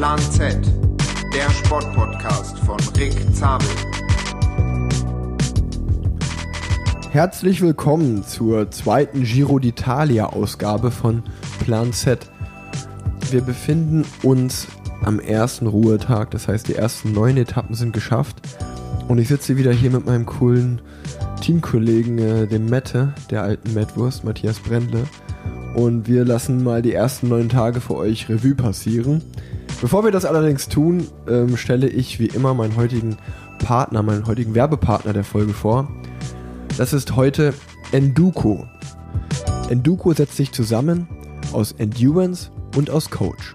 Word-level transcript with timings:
Plan 0.00 0.18
Z, 0.18 0.56
der 1.34 1.50
Sportpodcast 1.50 2.58
von 2.60 2.78
Rick 2.96 3.12
Zabel. 3.34 3.68
Herzlich 7.10 7.60
willkommen 7.60 8.24
zur 8.24 8.70
zweiten 8.70 9.24
Giro 9.24 9.56
d'Italia 9.56 10.22
Ausgabe 10.22 10.90
von 10.90 11.22
Plan 11.62 11.92
Z. 11.92 12.30
Wir 13.30 13.42
befinden 13.42 14.06
uns 14.22 14.68
am 15.02 15.20
ersten 15.20 15.66
Ruhetag, 15.66 16.30
das 16.30 16.48
heißt 16.48 16.68
die 16.68 16.76
ersten 16.76 17.12
neun 17.12 17.36
Etappen 17.36 17.74
sind 17.74 17.92
geschafft 17.92 18.36
und 19.06 19.18
ich 19.18 19.28
sitze 19.28 19.58
wieder 19.58 19.70
hier 19.70 19.90
mit 19.90 20.06
meinem 20.06 20.24
coolen 20.24 20.80
Teamkollegen, 21.42 22.16
äh, 22.16 22.46
dem 22.46 22.64
Mette, 22.64 23.12
der 23.30 23.42
alten 23.42 23.74
Mettwurst, 23.74 24.24
Matthias 24.24 24.60
Brendle 24.60 25.04
und 25.74 26.08
wir 26.08 26.24
lassen 26.24 26.64
mal 26.64 26.80
die 26.80 26.94
ersten 26.94 27.28
neun 27.28 27.50
Tage 27.50 27.82
für 27.82 27.96
euch 27.96 28.30
Revue 28.30 28.54
passieren. 28.54 29.20
Bevor 29.80 30.04
wir 30.04 30.10
das 30.10 30.26
allerdings 30.26 30.68
tun, 30.68 31.06
ähm, 31.26 31.56
stelle 31.56 31.88
ich 31.88 32.20
wie 32.20 32.26
immer 32.26 32.52
meinen 32.52 32.76
heutigen 32.76 33.16
Partner, 33.64 34.02
meinen 34.02 34.26
heutigen 34.26 34.54
Werbepartner 34.54 35.14
der 35.14 35.24
Folge 35.24 35.54
vor. 35.54 35.90
Das 36.76 36.92
ist 36.92 37.16
heute 37.16 37.54
Enduko. 37.90 38.66
Enduko 39.70 40.12
setzt 40.12 40.36
sich 40.36 40.52
zusammen 40.52 41.08
aus 41.52 41.72
Endurance 41.72 42.50
und 42.76 42.90
aus 42.90 43.10
Coach. 43.10 43.54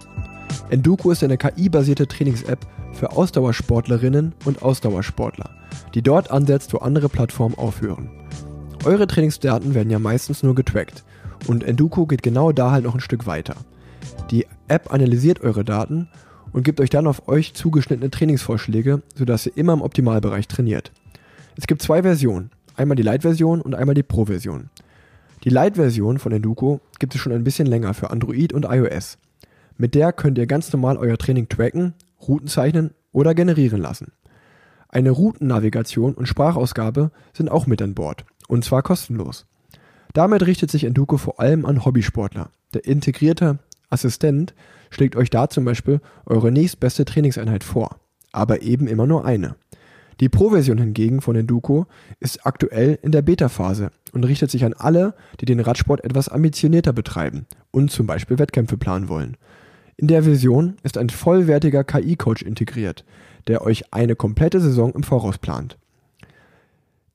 Enduko 0.68 1.12
ist 1.12 1.22
eine 1.22 1.38
KI-basierte 1.38 2.08
Trainings-App 2.08 2.66
für 2.92 3.12
Ausdauersportlerinnen 3.12 4.34
und 4.44 4.62
Ausdauersportler, 4.62 5.50
die 5.94 6.02
dort 6.02 6.32
ansetzt, 6.32 6.72
wo 6.72 6.78
andere 6.78 7.08
Plattformen 7.08 7.56
aufhören. 7.56 8.10
Eure 8.84 9.06
Trainingsdaten 9.06 9.74
werden 9.74 9.90
ja 9.90 10.00
meistens 10.00 10.42
nur 10.42 10.56
getrackt 10.56 11.04
und 11.46 11.62
Enduko 11.62 12.06
geht 12.06 12.24
genau 12.24 12.50
da 12.50 12.72
halt 12.72 12.84
noch 12.84 12.94
ein 12.94 13.00
Stück 13.00 13.26
weiter. 13.26 13.54
Die 14.30 14.46
App 14.68 14.92
analysiert 14.92 15.40
eure 15.40 15.64
Daten 15.64 16.08
und 16.52 16.62
gibt 16.62 16.80
euch 16.80 16.90
dann 16.90 17.06
auf 17.06 17.28
euch 17.28 17.54
zugeschnittene 17.54 18.10
Trainingsvorschläge, 18.10 19.02
sodass 19.14 19.46
ihr 19.46 19.56
immer 19.56 19.72
im 19.72 19.82
Optimalbereich 19.82 20.48
trainiert. 20.48 20.92
Es 21.56 21.66
gibt 21.66 21.82
zwei 21.82 22.02
Versionen, 22.02 22.50
einmal 22.76 22.96
die 22.96 23.02
Lite-Version 23.02 23.60
und 23.60 23.74
einmal 23.74 23.94
die 23.94 24.02
Pro-Version. 24.02 24.70
Die 25.44 25.50
Lite-Version 25.50 26.18
von 26.18 26.32
Enduko 26.32 26.80
gibt 26.98 27.14
es 27.14 27.20
schon 27.20 27.32
ein 27.32 27.44
bisschen 27.44 27.66
länger 27.66 27.94
für 27.94 28.10
Android 28.10 28.52
und 28.52 28.64
iOS. 28.64 29.18
Mit 29.78 29.94
der 29.94 30.12
könnt 30.12 30.38
ihr 30.38 30.46
ganz 30.46 30.72
normal 30.72 30.96
euer 30.96 31.18
Training 31.18 31.48
tracken, 31.48 31.94
Routen 32.26 32.48
zeichnen 32.48 32.90
oder 33.12 33.34
generieren 33.34 33.80
lassen. 33.80 34.12
Eine 34.88 35.10
Routennavigation 35.10 36.14
und 36.14 36.26
Sprachausgabe 36.26 37.10
sind 37.32 37.50
auch 37.50 37.66
mit 37.66 37.82
an 37.82 37.94
Bord, 37.94 38.24
und 38.48 38.64
zwar 38.64 38.82
kostenlos. 38.82 39.46
Damit 40.14 40.46
richtet 40.46 40.70
sich 40.70 40.84
Enduko 40.84 41.18
vor 41.18 41.40
allem 41.40 41.66
an 41.66 41.84
Hobbysportler. 41.84 42.50
Der 42.72 42.86
integrierte 42.86 43.58
Assistent 43.90 44.54
schlägt 44.90 45.16
euch 45.16 45.30
da 45.30 45.48
zum 45.48 45.64
Beispiel 45.64 46.00
eure 46.24 46.52
nächstbeste 46.52 47.04
Trainingseinheit 47.04 47.64
vor, 47.64 47.98
aber 48.32 48.62
eben 48.62 48.86
immer 48.86 49.06
nur 49.06 49.24
eine. 49.24 49.56
Die 50.20 50.30
Pro-Version 50.30 50.78
hingegen 50.78 51.20
von 51.20 51.36
Enduko 51.36 51.86
ist 52.20 52.46
aktuell 52.46 52.98
in 53.02 53.12
der 53.12 53.22
Beta-Phase 53.22 53.90
und 54.12 54.24
richtet 54.24 54.50
sich 54.50 54.64
an 54.64 54.72
alle, 54.72 55.14
die 55.40 55.44
den 55.44 55.60
Radsport 55.60 56.02
etwas 56.04 56.28
ambitionierter 56.28 56.94
betreiben 56.94 57.46
und 57.70 57.90
zum 57.90 58.06
Beispiel 58.06 58.38
Wettkämpfe 58.38 58.78
planen 58.78 59.08
wollen. 59.08 59.36
In 59.98 60.08
der 60.08 60.22
Version 60.22 60.76
ist 60.82 60.96
ein 60.96 61.10
vollwertiger 61.10 61.84
KI-Coach 61.84 62.42
integriert, 62.42 63.04
der 63.46 63.62
euch 63.62 63.92
eine 63.92 64.16
komplette 64.16 64.60
Saison 64.60 64.92
im 64.94 65.02
Voraus 65.02 65.38
plant. 65.38 65.76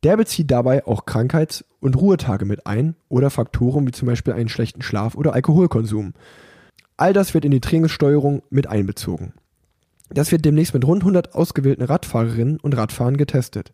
Der 0.04 0.18
bezieht 0.18 0.50
dabei 0.50 0.86
auch 0.88 1.06
Krankheits- 1.06 1.64
und 1.80 1.96
Ruhetage 1.96 2.46
mit 2.46 2.66
ein 2.66 2.96
oder 3.08 3.30
Faktoren 3.30 3.86
wie 3.86 3.92
zum 3.92 4.08
Beispiel 4.08 4.34
einen 4.34 4.50
schlechten 4.50 4.82
Schlaf 4.82 5.16
oder 5.16 5.34
Alkoholkonsum. 5.34 6.14
All 7.02 7.14
das 7.14 7.34
wird 7.34 7.46
in 7.46 7.52
die 7.52 7.62
Trainingssteuerung 7.62 8.44
mit 8.52 8.68
einbezogen. 8.68 9.34
Das 10.12 10.32
wird 10.32 10.46
demnächst 10.46 10.76
mit 10.76 10.86
rund 10.86 11.02
100 11.02 11.34
ausgewählten 11.34 11.82
Radfahrerinnen 11.82 12.60
und 12.60 12.78
Radfahrern 12.78 13.18
getestet. 13.18 13.74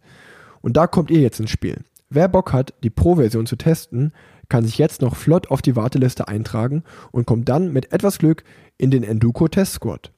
Und 0.62 0.78
da 0.78 0.88
kommt 0.88 1.12
ihr 1.12 1.19
jetzt 1.19 1.41
ins 1.41 1.50
Spiel. 1.51 1.81
Wer 2.09 2.29
Bock 2.29 2.53
hat, 2.53 2.74
die 2.84 2.90
Pro-Version 2.90 3.46
zu 3.46 3.57
testen, 3.57 4.13
kann 4.47 4.63
sich 4.63 4.78
jetzt 4.78 5.01
noch 5.01 5.18
flott 5.18 5.51
auf 5.51 5.62
die 5.62 5.75
Warteliste 5.75 6.29
eintragen 6.29 6.85
und 7.12 7.25
kommt 7.25 7.50
dann 7.50 7.74
mit 7.74 7.91
etwas 7.91 8.18
Glück 8.18 8.46
in 8.78 8.91
den 8.91 9.03
Enduko 9.03 9.50
Test 9.50 9.74
Squad. 9.74 10.13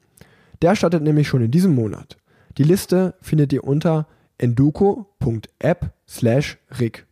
Der 0.61 0.75
startet 0.75 1.01
nämlich 1.01 1.27
schon 1.27 1.41
in 1.41 1.49
diesem 1.49 1.73
Monat. 1.73 2.15
Die 2.59 2.63
Liste 2.63 3.15
findet 3.21 3.51
ihr 3.51 3.63
unter 3.63 4.05
enduko.app 4.37 5.93
slash 6.07 6.59
rig. 6.79 7.07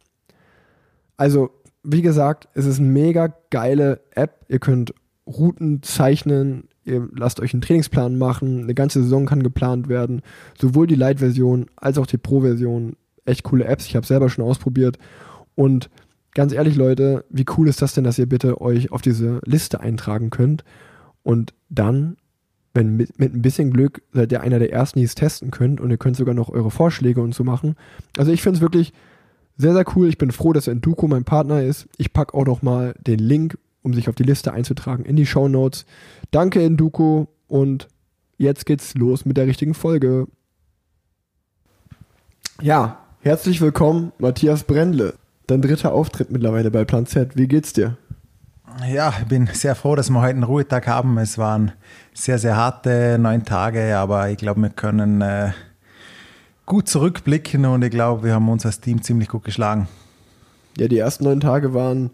Also, 1.18 1.50
wie 1.82 2.04
gesagt, 2.04 2.50
es 2.54 2.68
ist 2.68 2.78
eine 2.78 2.88
mega 2.88 3.34
geile 3.50 4.02
App. 4.12 4.46
Ihr 4.48 4.60
könnt 4.60 4.94
Routen 5.28 5.84
zeichnen, 5.84 6.70
ihr 6.86 7.08
lasst 7.16 7.40
euch 7.40 7.54
einen 7.54 7.62
Trainingsplan 7.62 8.18
machen, 8.18 8.64
eine 8.64 8.74
ganze 8.74 9.04
Saison 9.04 9.26
kann 9.26 9.44
geplant 9.44 9.90
werden. 9.90 10.22
Sowohl 10.58 10.88
die 10.88 10.96
Lite-Version 10.96 11.68
als 11.76 11.98
auch 11.98 12.08
die 12.08 12.18
Pro-Version. 12.18 12.96
Echt 13.26 13.44
coole 13.44 13.66
Apps, 13.66 13.86
ich 13.86 13.96
habe 13.96 14.06
selber 14.06 14.30
schon 14.30 14.46
ausprobiert. 14.46 14.98
Und 15.56 15.90
ganz 16.34 16.54
ehrlich, 16.54 16.76
Leute, 16.76 17.26
wie 17.30 17.46
cool 17.58 17.68
ist 17.68 17.82
das 17.82 17.94
denn, 17.94 18.06
dass 18.06 18.20
ihr 18.20 18.28
bitte 18.28 18.62
euch 18.62 18.92
auf 18.92 19.02
diese 19.02 19.42
Liste 19.46 19.82
eintragen 19.82 20.30
könnt 20.30 20.64
und 21.24 21.54
dann 21.70 22.16
wenn 22.78 22.96
mit, 22.96 23.20
mit 23.20 23.34
ein 23.34 23.42
bisschen 23.42 23.72
Glück 23.72 24.04
seid 24.14 24.32
ihr 24.32 24.42
einer 24.42 24.60
der 24.60 24.72
ersten, 24.72 25.00
die 25.00 25.06
es 25.06 25.16
testen 25.16 25.50
könnt 25.50 25.82
und 25.82 25.90
ihr 25.90 25.98
könnt 25.98 26.16
sogar 26.16 26.36
noch 26.36 26.50
eure 26.50 26.70
Vorschläge 26.70 27.22
und 27.22 27.34
so 27.34 27.44
machen. 27.44 27.76
Also 28.18 28.32
ich 28.32 28.44
finde 28.44 28.58
es 28.58 28.62
wirklich 28.62 28.94
sehr, 29.58 29.74
sehr 29.74 29.86
cool. 29.96 30.08
Ich 30.08 30.20
bin 30.20 30.32
froh, 30.32 30.54
dass 30.54 30.68
Enduko 30.68 31.08
mein 31.08 31.24
Partner 31.24 31.64
ist. 31.64 31.88
Ich 31.98 32.14
packe 32.14 32.36
auch 32.36 32.46
noch 32.46 32.62
mal 32.62 32.94
den 33.00 33.18
Link, 33.18 33.58
um 33.88 33.94
sich 33.94 34.10
auf 34.10 34.16
die 34.16 34.24
Liste 34.24 34.52
einzutragen, 34.52 35.06
in 35.06 35.16
die 35.16 35.26
Show 35.26 35.48
Notes. 35.48 35.86
Danke 36.32 36.62
Enduko 36.62 37.30
und 37.48 37.88
jetzt 38.38 38.66
geht's 38.66 38.96
los 38.96 39.26
mit 39.26 39.38
der 39.38 39.48
richtigen 39.48 39.74
Folge. 39.74 40.28
Ja, 42.62 43.00
herzlich 43.22 43.62
willkommen, 43.62 44.12
Matthias 44.20 44.66
Brendle. 44.66 45.14
Dein 45.48 45.62
dritter 45.62 45.94
Auftritt 45.94 46.32
mittlerweile 46.32 46.70
bei 46.70 46.84
Plan 46.84 47.06
Z. 47.06 47.38
Wie 47.38 47.48
geht's 47.48 47.72
dir? 47.72 47.96
Ja, 48.92 49.14
ich 49.18 49.26
bin 49.26 49.48
sehr 49.54 49.74
froh, 49.74 49.96
dass 49.96 50.10
wir 50.10 50.20
heute 50.20 50.32
einen 50.32 50.44
Ruhetag 50.44 50.86
haben. 50.86 51.18
Es 51.18 51.38
waren 51.38 51.72
sehr, 52.14 52.40
sehr 52.40 52.58
harte 52.58 53.18
neun 53.18 53.46
Tage, 53.46 53.98
aber 53.98 54.30
ich 54.30 54.38
glaube, 54.38 54.62
wir 54.64 54.70
können 54.70 55.22
äh, 55.22 55.52
gut 56.66 56.90
zurückblicken 56.90 57.66
und 57.66 57.86
ich 57.86 57.92
glaube, 57.92 58.26
wir 58.26 58.34
haben 58.34 58.50
uns 58.50 58.66
als 58.66 58.82
Team 58.82 59.02
ziemlich 59.02 59.30
gut 59.30 59.46
geschlagen. 59.46 59.88
Ja, 60.78 60.90
die 60.90 60.98
ersten 60.98 61.24
neun 61.24 61.40
Tage 61.40 61.74
waren 61.74 62.10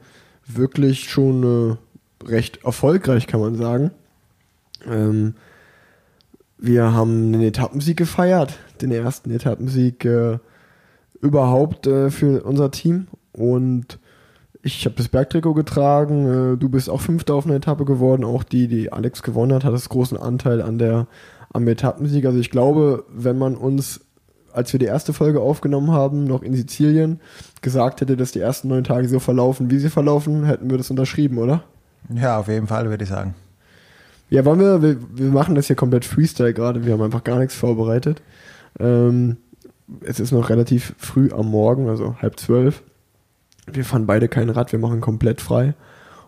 wirklich 0.46 1.10
schon 1.10 1.78
äh, 2.22 2.30
recht 2.30 2.64
erfolgreich, 2.64 3.28
kann 3.28 3.40
man 3.40 3.56
sagen. 3.56 3.92
Ähm, 4.86 5.36
wir 6.58 6.94
haben 6.94 7.34
einen 7.34 7.42
Etappensieg 7.42 7.98
gefeiert, 7.98 8.58
den 8.82 8.92
ersten 8.92 9.32
Etappensieg 9.32 10.06
äh, 10.06 10.40
überhaupt 11.22 11.88
äh, 11.88 12.10
für 12.10 12.44
unser 12.44 12.72
Team 12.72 13.08
und 13.32 14.00
ich 14.66 14.86
habe 14.86 14.96
das 14.96 15.10
Bergtrikot 15.10 15.54
getragen, 15.54 16.54
äh, 16.54 16.58
du 16.58 16.70
bist 16.70 16.90
auch 16.90 17.02
Fünfter 17.02 17.36
auf 17.36 17.46
einer 17.46 17.56
Etappe 17.56 17.84
geworden, 17.84 18.24
auch 18.24 18.44
die, 18.44 18.68
die 18.68 18.94
Alex 18.94 19.22
gewonnen 19.22 19.54
hat, 19.54 19.66
hat 19.66 19.74
das 19.74 19.90
großen 19.90 20.18
Anteil 20.18 20.62
an 20.62 20.78
der, 20.78 21.08
am 21.52 21.68
Etappensieg. 21.68 22.26
Also 22.26 22.40
ich 22.40 22.50
glaube, 22.50 23.04
wenn 23.10 23.38
man 23.38 23.56
uns, 23.56 24.06
als 24.54 24.72
wir 24.74 24.80
die 24.80 24.86
erste 24.86 25.14
Folge 25.14 25.42
aufgenommen 25.42 25.92
haben, 25.92 26.26
noch 26.26 26.44
in 26.44 26.54
Sizilien, 26.54 27.20
gesagt 27.62 28.02
hätte, 28.02 28.18
dass 28.18 28.32
die 28.32 28.40
ersten 28.40 28.68
neun 28.68 28.84
Tage 28.84 29.08
so 29.08 29.20
verlaufen, 29.20 29.70
wie 29.70 29.80
sie 29.80 29.90
verlaufen, 29.90 30.46
hätten 30.46 30.70
wir 30.70 30.78
das 30.78 30.90
unterschrieben, 30.90 31.38
oder? 31.38 31.64
Ja, 32.14 32.40
auf 32.40 32.48
jeden 32.48 32.68
Fall, 32.68 32.90
würde 32.90 33.04
ich 33.04 33.10
sagen. 33.10 33.36
Ja, 34.30 34.46
wollen 34.46 34.60
wir, 34.60 34.82
wir, 34.82 34.98
wir 35.14 35.32
machen 35.32 35.56
das 35.56 35.68
hier 35.68 35.76
komplett 35.76 36.06
Freestyle 36.06 36.54
gerade, 36.54 36.86
wir 36.86 36.94
haben 36.94 37.02
einfach 37.02 37.24
gar 37.24 37.40
nichts 37.40 37.56
vorbereitet. 37.56 38.22
Ähm, 38.80 39.38
es 40.02 40.20
ist 40.20 40.32
noch 40.32 40.50
relativ 40.50 40.96
früh 40.98 41.30
am 41.32 41.50
Morgen, 41.50 41.90
also 41.90 42.16
halb 42.22 42.40
zwölf. 42.40 42.84
Wir 43.72 43.86
fahren 43.86 44.06
beide 44.06 44.28
kein 44.28 44.50
Rad, 44.50 44.72
wir 44.72 44.80
machen 44.80 45.02
komplett 45.02 45.42
frei 45.42 45.74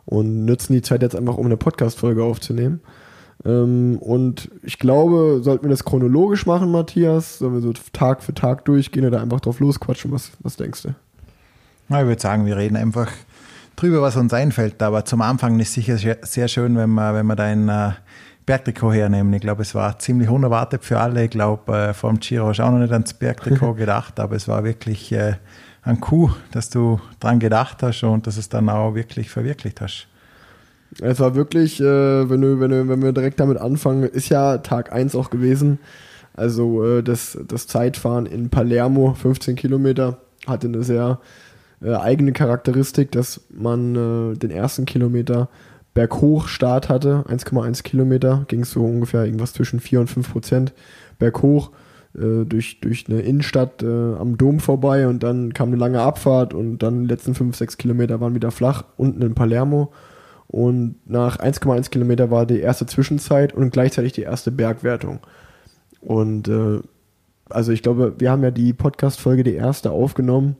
und 0.06 0.46
nutzen 0.46 0.74
die 0.74 0.82
Zeit 0.82 1.02
jetzt 1.02 1.16
einfach, 1.16 1.38
um 1.38 1.46
eine 1.46 1.58
Podcast-Folge 1.58 2.24
aufzunehmen. 2.24 2.82
Ähm, 3.46 3.98
und 4.00 4.50
ich 4.64 4.80
glaube, 4.80 5.42
sollten 5.44 5.66
wir 5.66 5.70
das 5.70 5.86
chronologisch 5.86 6.46
machen, 6.46 6.72
Matthias? 6.72 7.38
Sollen 7.40 7.54
wir 7.54 7.62
so 7.62 7.74
Tag 7.94 8.24
für 8.24 8.34
Tag 8.34 8.66
durchgehen 8.66 9.06
oder 9.06 9.22
einfach 9.22 9.40
drauf 9.40 9.60
losquatschen? 9.60 10.12
Was, 10.12 10.32
was 10.40 10.56
denkst 10.58 10.84
du? 10.84 10.90
Ja, 11.90 12.02
ich 12.02 12.08
würde 12.08 12.22
sagen, 12.22 12.46
wir 12.46 12.58
reden 12.58 12.76
einfach 12.76 13.12
drüber, 13.76 14.02
was 14.02 14.16
uns 14.16 14.34
einfällt. 14.34 14.82
Aber 14.82 15.06
zum 15.06 15.22
Anfang 15.22 15.60
ist 15.60 15.70
es 15.70 15.74
sicher 15.76 16.18
sehr 16.22 16.48
schön, 16.48 16.76
wenn 16.76 16.90
wir, 16.92 17.14
wenn 17.14 17.28
wir 17.28 17.36
dein 17.36 17.70
äh, 17.70 17.92
Bergtrikot 18.46 18.94
hernehmen. 18.94 19.34
Ich 19.34 19.42
glaube, 19.42 19.62
es 19.62 19.76
war 19.76 20.00
ziemlich 20.00 20.30
unerwartet 20.30 20.84
für 20.84 21.00
alle. 21.00 21.26
Ich 21.26 21.32
glaube, 21.32 21.76
äh, 21.76 21.94
vor 21.94 22.12
dem 22.12 22.20
Giro 22.20 22.48
hast 22.48 22.58
du 22.58 22.64
auch 22.64 22.72
noch 22.72 22.80
nicht 22.80 22.94
ans 22.94 23.14
Bergtrikot 23.14 23.74
gedacht, 23.76 24.20
aber 24.20 24.36
es 24.36 24.48
war 24.48 24.64
wirklich 24.64 25.12
äh, 25.12 25.36
ein 25.84 26.00
Coup, 26.00 26.32
dass 26.52 26.70
du 26.70 27.00
dran 27.20 27.40
gedacht 27.40 27.84
hast 27.84 28.04
und 28.04 28.26
dass 28.26 28.38
es 28.38 28.50
dann 28.50 28.70
auch 28.70 28.96
wirklich 28.96 29.30
verwirklicht 29.30 29.82
hast. 29.82 30.08
Es 31.02 31.20
war 31.20 31.36
wirklich, 31.36 31.82
äh, 31.82 32.30
wenn, 32.30 32.42
du, 32.42 32.60
wenn, 32.60 32.72
du, 32.72 32.88
wenn 32.88 33.04
wir 33.04 33.12
direkt 33.12 33.40
damit 33.40 33.58
anfangen, 33.58 34.04
ist 34.04 34.30
ja 34.30 34.60
Tag 34.60 34.94
1 34.94 35.16
auch 35.16 35.30
gewesen. 35.30 35.80
Also 36.34 36.86
äh, 36.86 37.04
das, 37.04 37.38
das 37.48 37.68
Zeitfahren 37.68 38.26
in 38.26 38.50
Palermo, 38.50 39.14
15 39.14 39.56
Kilometer, 39.56 40.18
hatte 40.48 40.68
eine 40.68 40.84
sehr 40.84 41.20
äh, 41.82 41.94
eigene 41.94 42.32
Charakteristik, 42.32 43.12
dass 43.12 43.42
man 43.50 43.96
äh, 43.96 44.38
den 44.38 44.52
ersten 44.52 44.86
Kilometer 44.86 45.50
berghoch 45.94 46.48
Start 46.48 46.90
hatte, 46.90 47.24
1,1 47.28 47.84
Kilometer, 47.84 48.46
ging 48.48 48.62
es 48.62 48.72
so 48.72 48.84
ungefähr 48.84 49.26
irgendwas 49.26 49.54
zwischen 49.54 49.80
4 49.80 50.02
und 50.02 50.08
5 50.08 50.32
Prozent 50.32 50.74
berghoch 51.20 51.72
äh, 52.16 52.46
durch, 52.46 52.80
durch 52.82 53.06
eine 53.08 53.22
Innenstadt 53.22 53.82
äh, 53.82 53.86
am 53.86 54.38
Dom 54.38 54.60
vorbei 54.60 55.08
und 55.08 55.24
dann 55.24 55.54
kam 55.54 55.70
eine 55.70 55.78
lange 55.78 56.02
Abfahrt 56.02 56.54
und 56.54 56.80
dann 56.80 57.04
die 57.04 57.08
letzten 57.08 57.34
5, 57.34 57.56
6 57.56 57.78
Kilometer 57.78 58.20
waren 58.20 58.36
wieder 58.36 58.52
flach, 58.52 58.84
unten 58.98 59.22
in 59.22 59.36
Palermo. 59.36 59.92
Und 60.56 60.96
nach 61.06 61.38
1,1 61.38 61.90
Kilometer 61.90 62.32
war 62.32 62.46
die 62.46 62.62
erste 62.62 62.86
Zwischenzeit 62.86 63.52
und 63.52 63.72
gleichzeitig 63.72 64.14
die 64.14 64.22
erste 64.22 64.52
Bergwertung. 64.52 65.20
Und 66.00 66.48
äh, 66.48 66.80
also 67.50 67.74
ich 67.74 67.84
glaube, 67.84 68.14
wir 68.20 68.32
haben 68.32 68.42
ja 68.42 68.52
die 68.52 68.72
Podcast-Folge, 68.72 69.44
die 69.44 69.56
erste, 69.56 69.92
aufgenommen, 69.92 70.56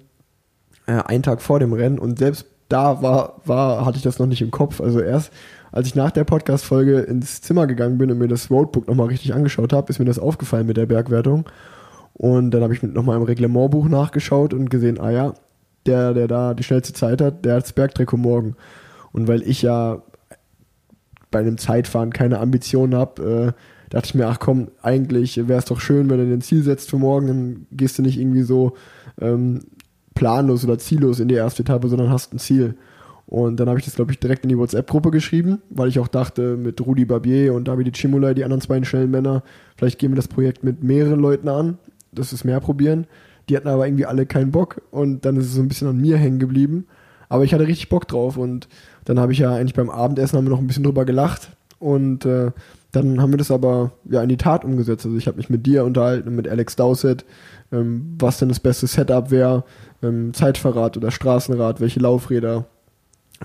äh, 0.86 1.02
einen 1.02 1.24
Tag 1.24 1.42
vor 1.42 1.62
dem 1.62 1.72
Rennen 1.72 1.98
und 1.98 2.20
selbst 2.20 2.46
da 2.68 3.02
war, 3.02 3.40
war, 3.46 3.86
hatte 3.86 3.96
ich 3.96 4.04
das 4.04 4.20
noch 4.20 4.26
nicht 4.26 4.42
im 4.42 4.52
Kopf. 4.52 4.82
Also 4.82 5.00
erst 5.00 5.32
als 5.72 5.88
ich 5.88 5.96
nach 5.96 6.12
der 6.12 6.26
Podcast-Folge 6.26 7.00
ins 7.00 7.40
Zimmer 7.40 7.66
gegangen 7.66 7.98
bin 7.98 8.12
und 8.12 8.18
mir 8.18 8.28
das 8.28 8.52
Roadbook 8.52 8.90
nochmal 8.90 9.08
richtig 9.08 9.34
angeschaut 9.34 9.72
habe, 9.72 9.90
ist 9.90 10.00
mir 10.00 10.04
das 10.04 10.20
aufgefallen 10.20 10.68
mit 10.68 10.76
der 10.76 10.88
Bergwertung. 10.88 11.46
Und 12.12 12.52
dann 12.52 12.64
habe 12.64 12.74
ich 12.74 12.84
nochmal 12.84 13.16
im 13.16 13.24
Reglementbuch 13.24 13.88
nachgeschaut 13.88 14.54
und 14.54 14.70
gesehen, 14.70 15.00
ah 15.00 15.12
ja, 15.12 15.34
der, 15.86 16.14
der 16.14 16.28
da 16.28 16.54
die 16.54 16.64
schnellste 16.64 16.92
Zeit 16.92 17.22
hat, 17.22 17.46
der 17.46 17.56
hat 17.56 17.64
das 17.64 17.72
Bergtrikot 17.72 18.18
morgen. 18.18 18.58
Und 19.16 19.30
weil 19.30 19.44
ich 19.44 19.62
ja 19.62 20.04
bei 21.32 21.40
einem 21.40 21.58
Zeitfahren 21.58 22.12
keine 22.12 22.40
Ambitionen 22.40 22.96
habe, 22.96 23.54
äh, 23.56 23.90
dachte 23.90 24.08
ich 24.08 24.14
mir, 24.14 24.28
ach 24.28 24.40
komm, 24.40 24.72
eigentlich 24.82 25.38
wäre 25.48 25.58
es 25.58 25.64
doch 25.64 25.80
schön, 25.80 26.10
wenn 26.10 26.18
du 26.18 26.26
den 26.26 26.42
Ziel 26.42 26.64
setzt 26.64 26.90
für 26.90 26.98
morgen, 26.98 27.28
dann 27.28 27.68
gehst 27.72 27.98
du 27.98 28.02
nicht 28.02 28.20
irgendwie 28.20 28.42
so 28.42 28.74
ähm, 29.22 29.62
planlos 30.16 30.66
oder 30.66 30.78
ziellos 30.80 31.22
in 31.22 31.30
die 31.30 31.36
erste 31.36 31.64
Etappe, 31.64 31.88
sondern 31.88 32.10
hast 32.10 32.34
ein 32.34 32.40
Ziel. 32.40 32.76
Und 33.26 33.58
dann 33.58 33.70
habe 33.70 33.80
ich 33.80 33.86
das, 33.86 33.96
glaube 33.96 34.12
ich, 34.12 34.20
direkt 34.20 34.44
in 34.44 34.50
die 34.50 34.58
WhatsApp-Gruppe 34.58 35.12
geschrieben, 35.12 35.62
weil 35.70 35.88
ich 35.88 36.00
auch 36.00 36.10
dachte, 36.10 36.58
mit 36.58 36.86
Rudi 36.86 37.06
Barbier 37.06 37.54
und 37.54 37.70
David 37.70 37.96
Cimolai, 37.96 38.34
die 38.34 38.44
anderen 38.44 38.60
zwei 38.60 38.84
schnellen 38.84 39.12
Männer, 39.12 39.44
vielleicht 39.78 39.98
gehen 39.98 40.12
wir 40.12 40.18
das 40.18 40.28
Projekt 40.28 40.66
mit 40.66 40.84
mehreren 40.84 41.22
Leuten 41.22 41.48
an, 41.48 41.78
das 42.12 42.34
ist 42.34 42.44
mehr 42.44 42.60
probieren. 42.60 43.08
Die 43.48 43.56
hatten 43.56 43.70
aber 43.70 43.88
irgendwie 43.88 44.08
alle 44.08 44.26
keinen 44.26 44.52
Bock 44.52 44.82
und 44.92 45.24
dann 45.24 45.38
ist 45.38 45.46
es 45.46 45.54
so 45.54 45.62
ein 45.62 45.70
bisschen 45.70 45.88
an 45.88 46.02
mir 46.02 46.18
hängen 46.18 46.40
geblieben. 46.40 46.86
Aber 47.30 47.44
ich 47.44 47.54
hatte 47.54 47.68
richtig 47.68 47.90
Bock 47.90 48.08
drauf 48.08 48.38
und 48.38 48.68
dann 49.06 49.20
habe 49.20 49.34
ich 49.34 49.40
ja 49.40 49.54
eigentlich 49.54 49.74
beim 49.74 49.90
Abendessen 49.90 50.38
haben 50.38 50.46
wir 50.46 50.52
noch 50.52 50.60
ein 50.60 50.68
bisschen 50.68 50.84
drüber 50.84 51.06
gelacht 51.06 51.50
und 51.80 52.26
äh, 52.26 52.52
dann 52.92 53.22
haben 53.22 53.32
wir 53.32 53.38
das 53.38 53.52
aber 53.52 53.92
ja 54.10 54.24
in 54.24 54.30
die 54.30 54.38
Tat 54.38 54.64
umgesetzt. 54.64 55.06
Also 55.06 55.18
ich 55.18 55.28
habe 55.28 55.38
mich 55.38 55.50
mit 55.50 55.66
dir 55.66 55.84
unterhalten, 55.84 56.34
mit 56.34 56.48
Alex 56.48 56.76
Dowsett, 56.76 57.26
ähm, 57.72 58.16
was 58.18 58.40
denn 58.40 58.50
das 58.50 58.60
beste 58.60 58.88
Setup 58.88 59.32
wäre, 59.32 59.66
ähm, 60.02 60.34
Zeitverrat 60.34 60.96
oder 60.96 61.12
Straßenrad, 61.12 61.82
welche 61.82 62.00
Laufräder, 62.00 62.66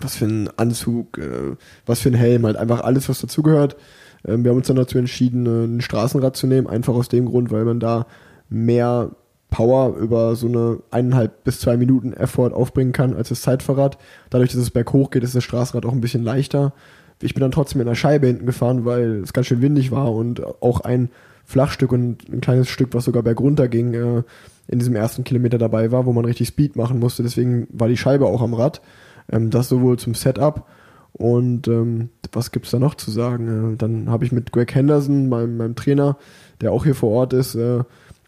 was 0.00 0.16
für 0.16 0.26
ein 0.26 0.48
Anzug, 0.56 1.18
äh, 1.18 1.56
was 1.84 2.00
für 2.00 2.10
ein 2.10 2.14
Helm, 2.14 2.46
halt 2.46 2.56
einfach 2.56 2.82
alles, 2.82 3.08
was 3.08 3.20
dazugehört. 3.20 3.76
Ähm, 4.24 4.44
wir 4.44 4.50
haben 4.50 4.58
uns 4.58 4.68
dann 4.68 4.76
dazu 4.76 4.98
entschieden, 4.98 5.46
äh, 5.46 5.64
ein 5.64 5.80
Straßenrad 5.80 6.36
zu 6.36 6.46
nehmen, 6.46 6.68
einfach 6.68 6.94
aus 6.94 7.08
dem 7.08 7.26
Grund, 7.26 7.50
weil 7.50 7.64
man 7.64 7.80
da 7.80 8.06
mehr 8.48 9.10
Power 9.50 9.96
über 9.96 10.36
so 10.36 10.46
eine 10.46 10.78
eineinhalb 10.90 11.44
bis 11.44 11.60
zwei 11.60 11.76
Minuten 11.76 12.12
Effort 12.12 12.52
aufbringen 12.52 12.92
kann 12.92 13.14
als 13.14 13.28
das 13.28 13.42
Zeitfahrrad. 13.42 13.98
Dadurch, 14.30 14.52
dass 14.52 14.60
es 14.60 14.70
berghoch 14.70 15.10
geht, 15.10 15.24
ist 15.24 15.34
das 15.34 15.44
Straßenrad 15.44 15.84
auch 15.84 15.92
ein 15.92 16.00
bisschen 16.00 16.22
leichter. 16.22 16.72
Ich 17.20 17.34
bin 17.34 17.42
dann 17.42 17.50
trotzdem 17.50 17.80
in 17.80 17.86
der 17.86 17.94
Scheibe 17.94 18.28
hinten 18.28 18.46
gefahren, 18.46 18.84
weil 18.84 19.22
es 19.22 19.32
ganz 19.32 19.46
schön 19.46 19.60
windig 19.60 19.90
war 19.90 20.12
und 20.12 20.42
auch 20.62 20.80
ein 20.80 21.10
Flachstück 21.44 21.92
und 21.92 22.28
ein 22.32 22.40
kleines 22.40 22.68
Stück, 22.68 22.94
was 22.94 23.04
sogar 23.04 23.22
bergunter 23.22 23.68
ging, 23.68 23.94
äh, 23.94 24.22
in 24.68 24.78
diesem 24.78 24.94
ersten 24.94 25.24
Kilometer 25.24 25.58
dabei 25.58 25.90
war, 25.90 26.06
wo 26.06 26.12
man 26.12 26.24
richtig 26.24 26.48
Speed 26.48 26.76
machen 26.76 27.00
musste. 27.00 27.22
Deswegen 27.22 27.66
war 27.70 27.88
die 27.88 27.96
Scheibe 27.96 28.26
auch 28.26 28.40
am 28.40 28.54
Rad. 28.54 28.80
Ähm, 29.30 29.50
das 29.50 29.68
sowohl 29.68 29.98
zum 29.98 30.14
Setup 30.14 30.66
und 31.12 31.68
ähm, 31.68 32.10
was 32.32 32.52
gibt's 32.52 32.70
da 32.70 32.78
noch 32.78 32.94
zu 32.94 33.10
sagen? 33.10 33.74
Äh, 33.74 33.76
dann 33.76 34.08
habe 34.08 34.24
ich 34.24 34.32
mit 34.32 34.52
Greg 34.52 34.74
Henderson, 34.74 35.28
meinem, 35.28 35.56
meinem 35.56 35.74
Trainer, 35.74 36.16
der 36.60 36.72
auch 36.72 36.84
hier 36.84 36.94
vor 36.94 37.10
Ort 37.10 37.32
ist, 37.32 37.54
äh, 37.54 37.80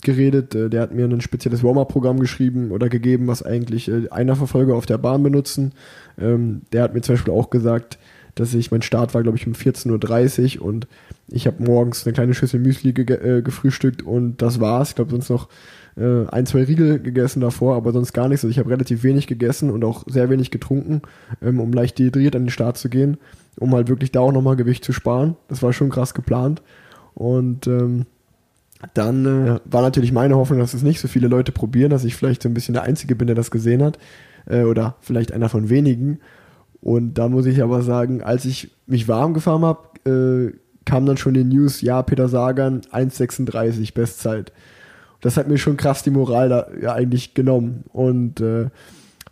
geredet. 0.02 0.54
Äh, 0.54 0.69
der 0.69 0.82
hat 0.82 0.94
mir 0.94 1.06
ein 1.06 1.20
spezielles 1.20 1.64
Warm-Up-Programm 1.64 2.20
geschrieben 2.20 2.70
oder 2.70 2.88
gegeben, 2.88 3.26
was 3.26 3.43
eigentlich 3.43 3.88
äh, 3.88 4.08
Einerverfolger 4.10 4.75
auf 4.75 4.87
der 4.87 4.99
Bahn 4.99 5.22
benutzen. 5.22 5.72
Ähm, 6.20 6.62
der 6.72 6.82
hat 6.82 6.94
mir 6.94 7.00
zum 7.00 7.14
Beispiel 7.14 7.32
auch 7.32 7.50
gesagt, 7.50 7.99
dass 8.34 8.54
ich, 8.54 8.70
mein 8.70 8.82
Start 8.82 9.14
war, 9.14 9.22
glaube 9.22 9.37
ich, 9.37 9.46
um 9.46 9.52
14.30 9.52 10.58
Uhr 10.58 10.64
und 10.64 10.87
ich 11.28 11.46
habe 11.46 11.62
morgens 11.62 12.06
eine 12.06 12.14
kleine 12.14 12.34
Schüssel 12.34 12.60
Müsli 12.60 12.93
ge 12.93 13.38
äh, 13.38 13.43
gefrühstückt 13.43 14.02
und 14.02 14.40
das 14.40 14.60
war's. 14.60 14.90
Ich 14.90 14.94
glaube, 14.96 15.10
sonst 15.10 15.28
noch 15.28 15.49
äh, 15.96 16.26
ein, 16.28 16.46
zwei 16.46 16.64
Riegel 16.64 16.99
gegessen 16.99 17.40
davor, 17.40 17.76
aber 17.76 17.93
sonst 17.93 18.12
gar 18.12 18.28
nichts. 18.28 18.44
Also 18.44 18.50
ich 18.50 18.58
habe 18.58 18.70
relativ 18.70 19.02
wenig 19.02 19.26
gegessen 19.26 19.70
und 19.70 19.84
auch 19.84 20.04
sehr 20.06 20.31
wenig 20.31 20.50
getrunken, 20.50 21.02
ähm, 21.43 21.60
um 21.60 21.72
leicht 21.72 21.99
dehydriert 21.99 22.34
an 22.34 22.44
den 22.44 22.50
Start 22.50 22.78
zu 22.78 22.88
gehen, 22.88 23.19
um 23.58 23.75
halt 23.75 23.88
wirklich 23.88 24.12
da 24.12 24.20
auch 24.20 24.32
nochmal 24.32 24.56
Gewicht 24.56 24.84
zu 24.84 24.93
sparen. 24.93 25.37
Das 25.49 25.62
war 25.62 25.72
schon 25.72 25.90
krass 25.90 26.14
geplant. 26.14 26.62
Und 27.14 27.66
ähm, 27.66 28.06
dann 28.94 29.26
äh, 29.26 29.61
war 29.64 29.82
natürlich 29.82 30.12
meine 30.12 30.37
Hoffnung, 30.37 30.58
dass 30.58 30.75
es 30.75 30.82
nicht 30.82 31.00
so 31.00 31.08
viele 31.08 31.29
Leute 31.29 31.52
probieren, 31.52 31.90
dass 31.90 32.05
ich 32.05 32.17
vielleicht 32.17 32.43
so 32.43 32.49
ein 32.49 32.55
bisschen 32.55 32.75
der 32.75 32.82
Einzige 32.82 33.14
bin, 33.14 33.26
der 33.26 33.37
das 33.37 33.50
gesehen 33.50 33.82
hat. 33.82 33.99
Äh, 34.46 34.62
oder 34.62 34.96
vielleicht 35.00 35.32
einer 35.32 35.49
von 35.49 35.69
wenigen. 35.69 36.19
Und 36.81 37.14
da 37.14 37.29
muss 37.29 37.46
ich 37.46 37.62
aber 37.62 37.82
sagen, 37.82 38.23
als 38.23 38.44
ich 38.44 38.73
mich 38.87 39.06
warm 39.06 39.34
gefahren 39.34 39.64
habe, 39.64 40.50
äh, 40.50 40.56
kam 40.84 41.06
dann 41.06 41.17
schon 41.17 41.34
die 41.34 41.44
News, 41.44 41.81
ja, 41.81 42.02
Peter 42.02 42.29
Sagan 42.29 42.81
1,36 42.90 43.94
Bestzeit 43.94 44.52
das 45.23 45.37
hat 45.37 45.49
mir 45.49 45.56
schon 45.56 45.78
krass 45.78 46.02
die 46.02 46.11
Moral 46.11 46.50
da 46.50 46.67
ja 46.81 46.93
eigentlich 46.93 47.32
genommen. 47.32 47.85
Und 47.93 48.40
äh, 48.40 48.67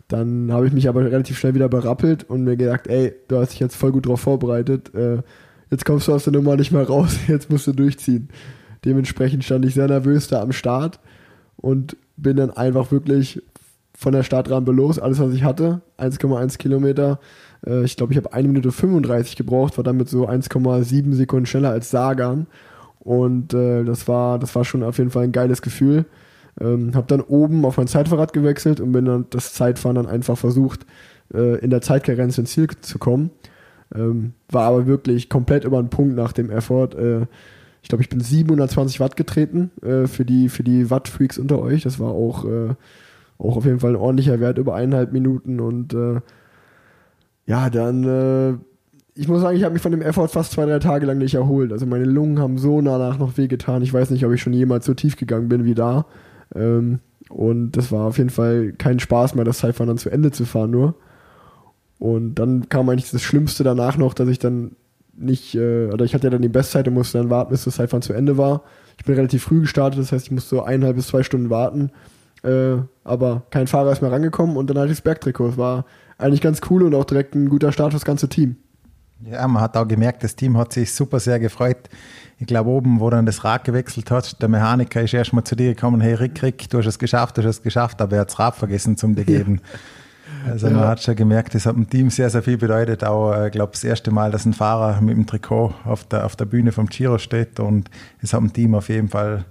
dann 0.07 0.51
habe 0.51 0.65
ich 0.65 0.73
mich 0.73 0.89
aber 0.89 1.05
relativ 1.05 1.37
schnell 1.37 1.53
wieder 1.53 1.69
berappelt 1.69 2.23
und 2.23 2.43
mir 2.43 2.57
gedacht, 2.57 2.87
ey, 2.87 3.13
du 3.27 3.37
hast 3.37 3.51
dich 3.51 3.59
jetzt 3.59 3.75
voll 3.75 3.91
gut 3.91 4.07
drauf 4.07 4.21
vorbereitet. 4.21 4.95
Äh, 4.95 5.17
jetzt 5.69 5.85
kommst 5.85 6.07
du 6.07 6.13
aus 6.13 6.23
der 6.23 6.33
Nummer 6.33 6.55
nicht 6.55 6.71
mehr 6.71 6.87
raus, 6.87 7.17
jetzt 7.27 7.51
musst 7.51 7.67
du 7.67 7.73
durchziehen. 7.73 8.29
Dementsprechend 8.85 9.43
stand 9.43 9.65
ich 9.65 9.73
sehr 9.73 9.87
nervös 9.87 10.27
da 10.27 10.41
am 10.41 10.51
Start 10.51 10.99
und 11.57 11.97
bin 12.17 12.37
dann 12.37 12.51
einfach 12.51 12.91
wirklich 12.91 13.41
von 13.93 14.13
der 14.13 14.23
Startrampe 14.23 14.71
los, 14.71 14.97
alles 14.97 15.19
was 15.19 15.33
ich 15.33 15.43
hatte, 15.43 15.81
1,1 15.99 16.57
Kilometer. 16.57 17.19
Äh, 17.65 17.83
ich 17.83 17.95
glaube, 17.97 18.13
ich 18.13 18.17
habe 18.17 18.33
1 18.33 18.47
Minute 18.47 18.71
35 18.71 19.35
gebraucht, 19.35 19.77
war 19.77 19.83
damit 19.83 20.09
so 20.09 20.27
1,7 20.27 21.13
Sekunden 21.13 21.45
schneller 21.45 21.69
als 21.69 21.91
Sagan 21.91 22.47
und 22.99 23.53
äh, 23.53 23.83
das, 23.83 24.07
war, 24.07 24.39
das 24.39 24.55
war 24.55 24.65
schon 24.65 24.83
auf 24.83 24.97
jeden 24.97 25.11
Fall 25.11 25.23
ein 25.23 25.31
geiles 25.31 25.61
Gefühl. 25.61 26.05
Ähm, 26.59 26.95
habe 26.95 27.07
dann 27.07 27.21
oben 27.21 27.65
auf 27.65 27.77
mein 27.77 27.87
Zeitfahrrad 27.87 28.33
gewechselt 28.33 28.79
und 28.79 28.91
bin 28.91 29.05
dann 29.05 29.25
das 29.29 29.53
Zeitfahren 29.53 29.95
dann 29.95 30.07
einfach 30.07 30.37
versucht, 30.37 30.85
äh, 31.33 31.59
in 31.59 31.69
der 31.69 31.81
Zeitkarenz 31.81 32.37
ins 32.37 32.51
Ziel 32.51 32.67
zu 32.81 32.99
kommen. 32.99 33.31
Ähm, 33.95 34.33
war 34.49 34.67
aber 34.67 34.85
wirklich 34.85 35.29
komplett 35.29 35.63
über 35.63 35.81
den 35.81 35.89
Punkt 35.89 36.15
nach 36.15 36.33
dem 36.33 36.49
Effort. 36.49 36.89
Ich 37.81 37.89
glaube, 37.89 38.03
ich 38.03 38.09
bin 38.09 38.19
720 38.19 38.99
Watt 38.99 39.15
getreten 39.15 39.71
äh, 39.81 40.07
für 40.07 40.25
die, 40.25 40.49
für 40.49 40.63
die 40.63 40.89
Watt-Freaks 40.89 41.37
unter 41.37 41.59
euch. 41.59 41.83
Das 41.83 41.99
war 41.99 42.11
auch, 42.11 42.45
äh, 42.45 42.75
auch 43.37 43.57
auf 43.57 43.65
jeden 43.65 43.79
Fall 43.79 43.91
ein 43.91 43.95
ordentlicher 43.95 44.39
Wert 44.39 44.57
über 44.57 44.75
eineinhalb 44.75 45.11
Minuten. 45.11 45.59
Und 45.59 45.93
äh, 45.93 46.21
ja, 47.45 47.69
dann 47.69 48.03
äh, 48.03 48.57
ich 49.13 49.27
muss 49.27 49.41
sagen, 49.41 49.57
ich 49.57 49.63
habe 49.63 49.73
mich 49.73 49.81
von 49.81 49.91
dem 49.91 50.01
Effort 50.01 50.29
fast 50.29 50.53
zwei, 50.53 50.65
drei 50.65 50.79
Tage 50.79 51.05
lang 51.05 51.17
nicht 51.17 51.33
erholt. 51.33 51.71
Also 51.71 51.85
meine 51.85 52.05
Lungen 52.05 52.39
haben 52.39 52.57
so 52.57 52.81
danach 52.81 53.17
noch 53.17 53.37
wehgetan. 53.37 53.81
Ich 53.81 53.93
weiß 53.93 54.09
nicht, 54.09 54.25
ob 54.25 54.31
ich 54.31 54.41
schon 54.41 54.53
jemals 54.53 54.85
so 54.85 54.93
tief 54.93 55.17
gegangen 55.17 55.49
bin 55.49 55.65
wie 55.65 55.75
da. 55.75 56.05
Ähm, 56.55 56.99
und 57.29 57.73
das 57.73 57.91
war 57.91 58.07
auf 58.07 58.17
jeden 58.17 58.29
Fall 58.29 58.73
kein 58.77 58.99
Spaß 58.99 59.35
mehr, 59.35 59.45
das 59.45 59.59
Zeitfahren 59.59 59.87
dann 59.87 59.97
zu 59.97 60.09
Ende 60.09 60.31
zu 60.31 60.45
fahren 60.45 60.71
nur. 60.71 60.95
Und 61.99 62.35
dann 62.35 62.69
kam 62.69 62.89
eigentlich 62.89 63.11
das 63.11 63.21
Schlimmste 63.21 63.63
danach 63.63 63.97
noch, 63.97 64.13
dass 64.13 64.27
ich 64.27 64.39
dann 64.39 64.75
nicht, 65.13 65.55
äh, 65.55 65.87
oder 65.87 66.05
ich 66.05 66.13
hatte 66.13 66.25
ja 66.25 66.29
dann 66.29 66.41
die 66.41 66.49
Bestzeit 66.49 66.87
und 66.87 66.93
musste 66.93 67.17
dann 67.17 67.29
warten, 67.29 67.51
bis 67.51 67.65
das 67.65 67.75
Zeitfahren 67.75 68.01
zu 68.01 68.13
Ende 68.13 68.37
war. 68.37 68.63
Ich 68.97 69.05
bin 69.05 69.15
relativ 69.15 69.43
früh 69.43 69.61
gestartet, 69.61 69.99
das 69.99 70.11
heißt, 70.11 70.25
ich 70.25 70.31
musste 70.31 70.49
so 70.49 70.63
eineinhalb 70.63 70.95
bis 70.95 71.07
zwei 71.07 71.23
Stunden 71.23 71.49
warten. 71.49 71.91
Äh, 72.43 72.77
aber 73.03 73.43
kein 73.49 73.67
Fahrer 73.67 73.91
ist 73.91 74.01
mehr 74.01 74.11
rangekommen 74.11 74.57
und 74.57 74.69
dann 74.69 74.77
hatte 74.77 74.87
ich 74.87 74.97
das 74.97 75.01
Bergtrikot. 75.01 75.49
Es 75.49 75.57
war 75.57 75.85
eigentlich 76.17 76.41
ganz 76.41 76.61
cool 76.69 76.83
und 76.83 76.95
auch 76.95 77.05
direkt 77.05 77.35
ein 77.35 77.49
guter 77.49 77.71
Start 77.71 77.91
für 77.91 77.97
das 77.97 78.05
ganze 78.05 78.29
Team. 78.29 78.57
Ja, 79.23 79.47
man 79.47 79.61
hat 79.61 79.77
auch 79.77 79.87
gemerkt, 79.87 80.23
das 80.23 80.35
Team 80.35 80.57
hat 80.57 80.73
sich 80.73 80.91
super 80.93 81.19
sehr 81.19 81.39
gefreut. 81.39 81.89
Ich 82.39 82.47
glaube, 82.47 82.71
oben, 82.71 82.99
wo 82.99 83.09
dann 83.11 83.27
das 83.27 83.43
Rad 83.43 83.63
gewechselt 83.65 84.09
hat, 84.09 84.41
der 84.41 84.49
Mechaniker 84.49 85.01
ist 85.03 85.13
erstmal 85.13 85.43
zu 85.43 85.55
dir 85.55 85.75
gekommen, 85.75 86.01
hey 86.01 86.15
Rick, 86.15 86.41
Rick, 86.41 86.69
du 86.71 86.79
hast 86.79 86.87
es 86.87 86.97
geschafft, 86.97 87.37
du 87.37 87.43
hast 87.43 87.57
es 87.57 87.61
geschafft, 87.61 88.01
aber 88.01 88.15
er 88.15 88.21
hat 88.21 88.29
das 88.29 88.39
Rad 88.39 88.55
vergessen 88.55 88.97
zum 88.97 89.15
dir 89.15 89.25
geben. 89.25 89.61
Also 90.47 90.67
ja. 90.67 90.73
man 90.73 90.87
hat 90.87 91.01
schon 91.01 91.15
gemerkt, 91.15 91.55
das 91.55 91.65
hat 91.65 91.75
dem 91.75 91.89
Team 91.89 92.09
sehr, 92.09 92.29
sehr 92.29 92.43
viel 92.43 92.57
bedeutet. 92.57 93.03
Auch, 93.03 93.33
ich 93.33 93.47
äh, 93.47 93.49
glaube, 93.49 93.73
das 93.73 93.83
erste 93.83 94.11
Mal, 94.11 94.31
dass 94.31 94.45
ein 94.45 94.53
Fahrer 94.53 94.99
mit 95.01 95.15
dem 95.15 95.25
Trikot 95.25 95.73
auf 95.85 96.03
der, 96.05 96.25
auf 96.25 96.35
der 96.35 96.45
Bühne 96.45 96.71
vom 96.71 96.87
Giro 96.87 97.17
steht 97.17 97.59
und 97.59 97.89
es 98.21 98.33
hat 98.33 98.41
dem 98.41 98.53
Team 98.53 98.75
auf 98.75 98.89
jeden 98.89 99.09
Fall 99.09 99.45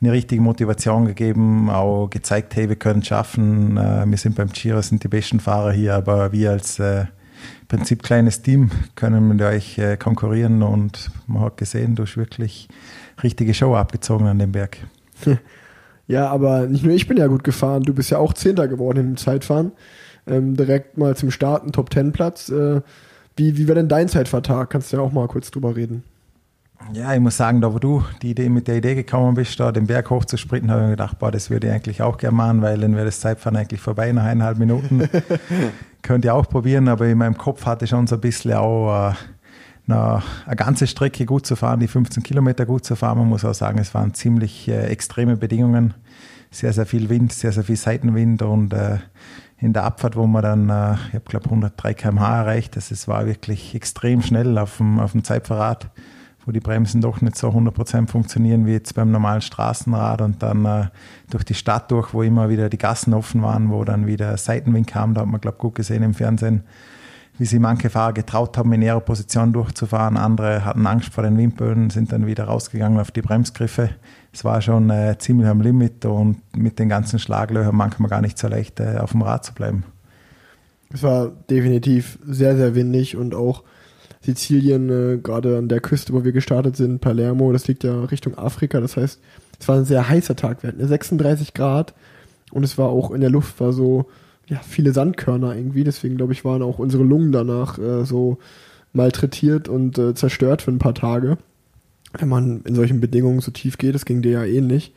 eine 0.00 0.12
richtige 0.12 0.40
Motivation 0.40 1.04
gegeben, 1.04 1.68
auch 1.68 2.08
gezeigt, 2.08 2.56
hey, 2.56 2.68
wir 2.68 2.76
können 2.76 3.00
es 3.00 3.08
schaffen, 3.08 3.76
äh, 3.76 4.04
wir 4.06 4.16
sind 4.16 4.34
beim 4.34 4.48
Giro, 4.48 4.80
sind 4.80 5.04
die 5.04 5.08
besten 5.08 5.40
Fahrer 5.40 5.72
hier, 5.72 5.94
aber 5.94 6.32
wir 6.32 6.52
als 6.52 6.78
äh, 6.78 7.04
Prinzip 7.68 8.02
kleines 8.02 8.42
Team 8.42 8.70
können 8.96 9.28
mit 9.28 9.40
euch 9.42 9.78
äh, 9.78 9.96
konkurrieren 9.96 10.62
und 10.62 11.10
man 11.26 11.42
hat 11.42 11.56
gesehen, 11.56 11.94
du 11.94 12.02
hast 12.02 12.16
wirklich 12.16 12.68
richtige 13.22 13.54
Show 13.54 13.74
abgezogen 13.74 14.26
an 14.26 14.38
dem 14.38 14.52
Berg. 14.52 14.78
Ja, 16.10 16.28
aber 16.28 16.66
nicht 16.66 16.82
nur 16.82 16.92
ich 16.92 17.06
bin 17.06 17.18
ja 17.18 17.28
gut 17.28 17.44
gefahren, 17.44 17.84
du 17.84 17.94
bist 17.94 18.10
ja 18.10 18.18
auch 18.18 18.32
Zehnter 18.32 18.66
geworden 18.66 19.10
im 19.10 19.16
Zeitfahren. 19.16 19.70
Ähm, 20.26 20.56
direkt 20.56 20.98
mal 20.98 21.16
zum 21.16 21.30
Starten 21.30 21.72
Top 21.72 21.90
Ten 21.90 22.12
Platz. 22.12 22.48
Äh, 22.48 22.80
Wie, 23.36 23.56
wie 23.56 23.68
war 23.68 23.74
denn 23.74 23.88
dein 23.88 24.08
Zeitvertrag? 24.08 24.70
Kannst 24.70 24.92
du 24.92 24.98
ja 24.98 25.02
auch 25.02 25.12
mal 25.12 25.26
kurz 25.28 25.50
drüber 25.50 25.74
reden. 25.76 26.02
Ja, 26.92 27.14
ich 27.14 27.20
muss 27.20 27.36
sagen, 27.36 27.60
da 27.60 27.72
wo 27.72 27.78
du 27.78 28.02
die 28.22 28.30
Idee 28.30 28.48
mit 28.48 28.66
der 28.66 28.76
Idee 28.78 28.94
gekommen 28.94 29.34
bist, 29.34 29.60
da 29.60 29.70
den 29.70 29.86
Berg 29.86 30.10
hochzusprinten, 30.10 30.70
habe 30.70 30.80
ich 30.80 30.84
mir 30.86 30.90
gedacht, 30.92 31.18
boah, 31.18 31.30
das 31.30 31.50
würde 31.50 31.68
ich 31.68 31.72
eigentlich 31.72 32.02
auch 32.02 32.16
gerne 32.16 32.36
machen, 32.36 32.62
weil 32.62 32.78
dann 32.78 32.94
wäre 32.96 33.04
das 33.04 33.20
Zeitfahren 33.20 33.56
eigentlich 33.56 33.80
vorbei 33.80 34.10
nach 34.12 34.24
eineinhalb 34.24 34.58
Minuten. 34.58 35.08
Könnte 36.02 36.28
ich 36.28 36.32
auch 36.32 36.48
probieren, 36.48 36.88
aber 36.88 37.06
in 37.06 37.18
meinem 37.18 37.36
Kopf 37.36 37.66
hatte 37.66 37.84
ich 37.84 37.90
schon 37.90 38.06
so 38.06 38.16
ein 38.16 38.20
bisschen 38.20 38.54
auch 38.54 39.10
äh, 39.10 39.14
eine, 39.86 40.22
eine 40.46 40.56
ganze 40.56 40.86
Strecke 40.86 41.26
gut 41.26 41.46
zu 41.46 41.54
fahren, 41.54 41.80
die 41.80 41.88
15 41.88 42.22
Kilometer 42.22 42.64
gut 42.64 42.84
zu 42.84 42.96
fahren. 42.96 43.18
Man 43.18 43.28
muss 43.28 43.44
auch 43.44 43.54
sagen, 43.54 43.78
es 43.78 43.94
waren 43.94 44.14
ziemlich 44.14 44.66
äh, 44.68 44.86
extreme 44.86 45.36
Bedingungen. 45.36 45.94
Sehr, 46.50 46.72
sehr 46.72 46.86
viel 46.86 47.08
Wind, 47.10 47.32
sehr, 47.32 47.52
sehr 47.52 47.62
viel 47.62 47.76
Seitenwind 47.76 48.42
und 48.42 48.72
äh, 48.72 48.98
in 49.60 49.72
der 49.72 49.84
Abfahrt, 49.84 50.16
wo 50.16 50.26
man 50.26 50.42
dann, 50.42 50.70
äh, 50.70 50.94
ich 51.08 51.14
habe 51.14 51.24
glaube 51.26 51.46
103 51.46 51.94
km/h 51.94 52.40
erreicht, 52.40 52.76
das, 52.76 52.90
es 52.90 53.08
war 53.08 53.26
wirklich 53.26 53.74
extrem 53.74 54.22
schnell 54.22 54.58
auf 54.58 54.78
dem, 54.78 54.98
auf 54.98 55.12
dem 55.12 55.24
Zeitverrat 55.24 55.90
wo 56.44 56.52
die 56.52 56.60
Bremsen 56.60 57.00
doch 57.00 57.20
nicht 57.20 57.36
so 57.36 57.48
100% 57.48 58.08
funktionieren 58.08 58.66
wie 58.66 58.72
jetzt 58.72 58.94
beim 58.94 59.10
normalen 59.10 59.40
Straßenrad 59.40 60.20
und 60.20 60.42
dann 60.42 60.64
äh, 60.64 60.86
durch 61.28 61.44
die 61.44 61.54
Stadt 61.54 61.90
durch, 61.90 62.14
wo 62.14 62.22
immer 62.22 62.48
wieder 62.48 62.68
die 62.68 62.78
Gassen 62.78 63.14
offen 63.14 63.42
waren, 63.42 63.70
wo 63.70 63.84
dann 63.84 64.06
wieder 64.06 64.36
Seitenwind 64.36 64.86
kam, 64.86 65.14
da 65.14 65.22
hat 65.22 65.28
man 65.28 65.40
glaube 65.40 65.58
gut 65.58 65.74
gesehen 65.74 66.02
im 66.02 66.14
Fernsehen, 66.14 66.64
wie 67.38 67.44
sich 67.44 67.60
manche 67.60 67.90
Fahrer 67.90 68.12
getraut 68.12 68.56
haben, 68.58 68.72
in 68.72 68.82
ihrer 68.82 69.00
Position 69.00 69.52
durchzufahren. 69.52 70.16
Andere 70.16 70.64
hatten 70.64 70.86
Angst 70.86 71.12
vor 71.12 71.24
den 71.24 71.38
Windböen, 71.38 71.90
sind 71.90 72.12
dann 72.12 72.26
wieder 72.26 72.44
rausgegangen 72.44 72.98
auf 73.00 73.10
die 73.10 73.22
Bremsgriffe. 73.22 73.90
Es 74.32 74.44
war 74.44 74.62
schon 74.62 74.90
äh, 74.90 75.16
ziemlich 75.18 75.48
am 75.48 75.60
Limit 75.60 76.04
und 76.04 76.38
mit 76.56 76.78
den 76.78 76.88
ganzen 76.88 77.18
Schlaglöchern 77.18 77.74
manchmal 77.74 78.08
gar 78.10 78.20
nicht 78.20 78.38
so 78.38 78.48
leicht, 78.48 78.78
äh, 78.80 78.98
auf 78.98 79.12
dem 79.12 79.22
Rad 79.22 79.44
zu 79.44 79.54
bleiben. 79.54 79.84
Es 80.92 81.02
war 81.02 81.28
definitiv 81.48 82.18
sehr, 82.24 82.56
sehr 82.56 82.74
windig 82.74 83.16
und 83.16 83.34
auch 83.34 83.64
Sizilien, 84.20 84.90
äh, 84.90 85.18
gerade 85.18 85.58
an 85.58 85.68
der 85.68 85.80
Küste, 85.80 86.12
wo 86.12 86.24
wir 86.24 86.32
gestartet 86.32 86.76
sind, 86.76 87.00
Palermo, 87.00 87.52
das 87.52 87.66
liegt 87.66 87.84
ja 87.84 88.04
Richtung 88.04 88.36
Afrika. 88.36 88.80
Das 88.80 88.96
heißt, 88.96 89.20
es 89.58 89.68
war 89.68 89.76
ein 89.76 89.84
sehr 89.84 90.08
heißer 90.08 90.36
Tag. 90.36 90.62
Wir 90.62 90.68
hatten 90.68 90.86
36 90.86 91.54
Grad 91.54 91.94
und 92.50 92.64
es 92.64 92.76
war 92.78 92.88
auch 92.88 93.10
in 93.10 93.20
der 93.20 93.30
Luft 93.30 93.60
war 93.60 93.72
so 93.72 94.06
ja 94.46 94.58
viele 94.58 94.92
Sandkörner 94.92 95.56
irgendwie. 95.56 95.84
Deswegen 95.84 96.16
glaube 96.16 96.32
ich 96.32 96.44
waren 96.44 96.62
auch 96.62 96.78
unsere 96.78 97.04
Lungen 97.04 97.32
danach 97.32 97.78
äh, 97.78 98.04
so 98.04 98.38
malträtiert 98.92 99.68
und 99.68 99.98
äh, 99.98 100.14
zerstört 100.14 100.62
für 100.62 100.70
ein 100.70 100.78
paar 100.78 100.94
Tage. 100.94 101.38
Wenn 102.12 102.28
man 102.28 102.62
in 102.62 102.74
solchen 102.74 103.00
Bedingungen 103.00 103.40
so 103.40 103.50
tief 103.50 103.78
geht, 103.78 103.94
das 103.94 104.04
ging 104.04 104.22
dir 104.22 104.32
ja 104.32 104.44
ähnlich. 104.44 104.94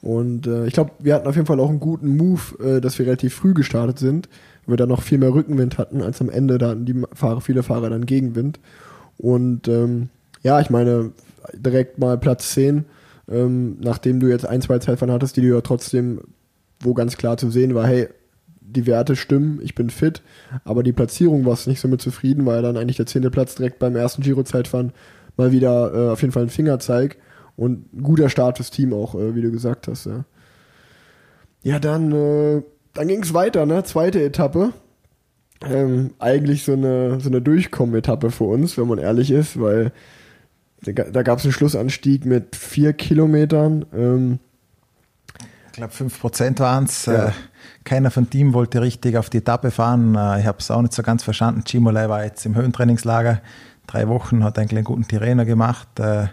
Und 0.00 0.46
äh, 0.46 0.66
ich 0.66 0.74
glaube, 0.74 0.90
wir 0.98 1.14
hatten 1.14 1.28
auf 1.28 1.36
jeden 1.36 1.46
Fall 1.46 1.60
auch 1.60 1.68
einen 1.68 1.80
guten 1.80 2.16
Move, 2.16 2.40
äh, 2.62 2.80
dass 2.80 2.98
wir 2.98 3.06
relativ 3.06 3.34
früh 3.34 3.54
gestartet 3.54 3.98
sind 3.98 4.28
wir 4.66 4.76
dann 4.76 4.88
noch 4.88 5.02
viel 5.02 5.18
mehr 5.18 5.34
Rückenwind 5.34 5.78
hatten, 5.78 6.02
als 6.02 6.20
am 6.20 6.30
Ende 6.30 6.58
da 6.58 6.70
hatten 6.70 6.84
die 6.84 7.02
Fahrer, 7.12 7.40
viele 7.40 7.62
Fahrer 7.62 7.90
dann 7.90 8.06
Gegenwind. 8.06 8.60
Und 9.18 9.68
ähm, 9.68 10.08
ja, 10.42 10.60
ich 10.60 10.70
meine, 10.70 11.12
direkt 11.54 11.98
mal 11.98 12.18
Platz 12.18 12.52
10, 12.52 12.84
ähm, 13.28 13.76
nachdem 13.80 14.20
du 14.20 14.28
jetzt 14.28 14.46
ein, 14.46 14.62
zwei 14.62 14.78
Zeitfahren 14.78 15.12
hattest, 15.12 15.36
die 15.36 15.40
du 15.40 15.48
ja 15.48 15.60
trotzdem, 15.60 16.20
wo 16.80 16.94
ganz 16.94 17.16
klar 17.16 17.36
zu 17.36 17.50
sehen 17.50 17.74
war, 17.74 17.86
hey, 17.86 18.08
die 18.60 18.86
Werte 18.86 19.16
stimmen, 19.16 19.60
ich 19.62 19.74
bin 19.74 19.90
fit, 19.90 20.22
aber 20.64 20.82
die 20.82 20.92
Platzierung 20.92 21.44
war 21.44 21.52
es 21.52 21.66
nicht 21.66 21.80
so 21.80 21.88
mit 21.88 22.00
zufrieden, 22.00 22.46
weil 22.46 22.62
dann 22.62 22.76
eigentlich 22.76 22.96
der 22.96 23.06
zehnte 23.06 23.30
Platz 23.30 23.54
direkt 23.54 23.78
beim 23.78 23.96
ersten 23.96 24.22
Giro-Zeitfahren 24.22 24.92
mal 25.36 25.52
wieder 25.52 25.92
äh, 25.94 26.10
auf 26.10 26.20
jeden 26.22 26.32
Fall 26.32 26.44
ein 26.44 26.50
Fingerzeig 26.50 27.16
und 27.56 27.92
ein 27.94 28.02
guter 28.02 28.28
Start 28.28 28.58
fürs 28.58 28.70
Team 28.70 28.92
auch, 28.92 29.14
äh, 29.14 29.34
wie 29.34 29.42
du 29.42 29.50
gesagt 29.50 29.88
hast. 29.88 30.06
Ja, 30.06 30.24
ja 31.62 31.78
dann 31.78 32.12
äh, 32.12 32.62
dann 32.94 33.08
ging 33.08 33.22
es 33.22 33.34
weiter, 33.34 33.66
ne? 33.66 33.84
Zweite 33.84 34.22
Etappe. 34.22 34.72
Ähm, 35.64 36.12
eigentlich 36.18 36.64
so 36.64 36.72
eine, 36.72 37.20
so 37.20 37.28
eine 37.28 37.40
Durchkommen-Etappe 37.40 38.30
für 38.30 38.44
uns, 38.44 38.76
wenn 38.76 38.88
man 38.88 38.98
ehrlich 38.98 39.30
ist, 39.30 39.60
weil 39.60 39.92
da 40.80 41.22
gab 41.22 41.38
es 41.38 41.44
einen 41.44 41.52
Schlussanstieg 41.52 42.26
mit 42.26 42.56
vier 42.56 42.92
Kilometern. 42.92 43.86
Ähm, 43.94 44.40
ich 45.66 45.72
glaube, 45.74 45.92
fünf 45.92 46.20
Prozent 46.20 46.58
waren 46.58 46.84
es. 46.84 47.06
Ja. 47.06 47.28
Äh, 47.28 47.32
keiner 47.84 48.10
von 48.10 48.28
Team 48.28 48.52
wollte 48.52 48.82
richtig 48.82 49.16
auf 49.16 49.30
die 49.30 49.38
Etappe 49.38 49.70
fahren. 49.70 50.16
Äh, 50.16 50.40
ich 50.40 50.46
habe 50.46 50.58
es 50.58 50.70
auch 50.70 50.82
nicht 50.82 50.92
so 50.92 51.04
ganz 51.04 51.22
verstanden. 51.22 51.62
Chimolai 51.64 52.08
war 52.08 52.24
jetzt 52.24 52.44
im 52.44 52.56
Höhentrainingslager. 52.56 53.40
Drei 53.86 54.08
Wochen, 54.08 54.44
hat 54.44 54.58
eigentlich 54.58 54.78
einen 54.78 54.84
guten 54.84 55.06
Tirrener 55.06 55.44
gemacht. 55.44 55.98
Äh, 55.98 56.28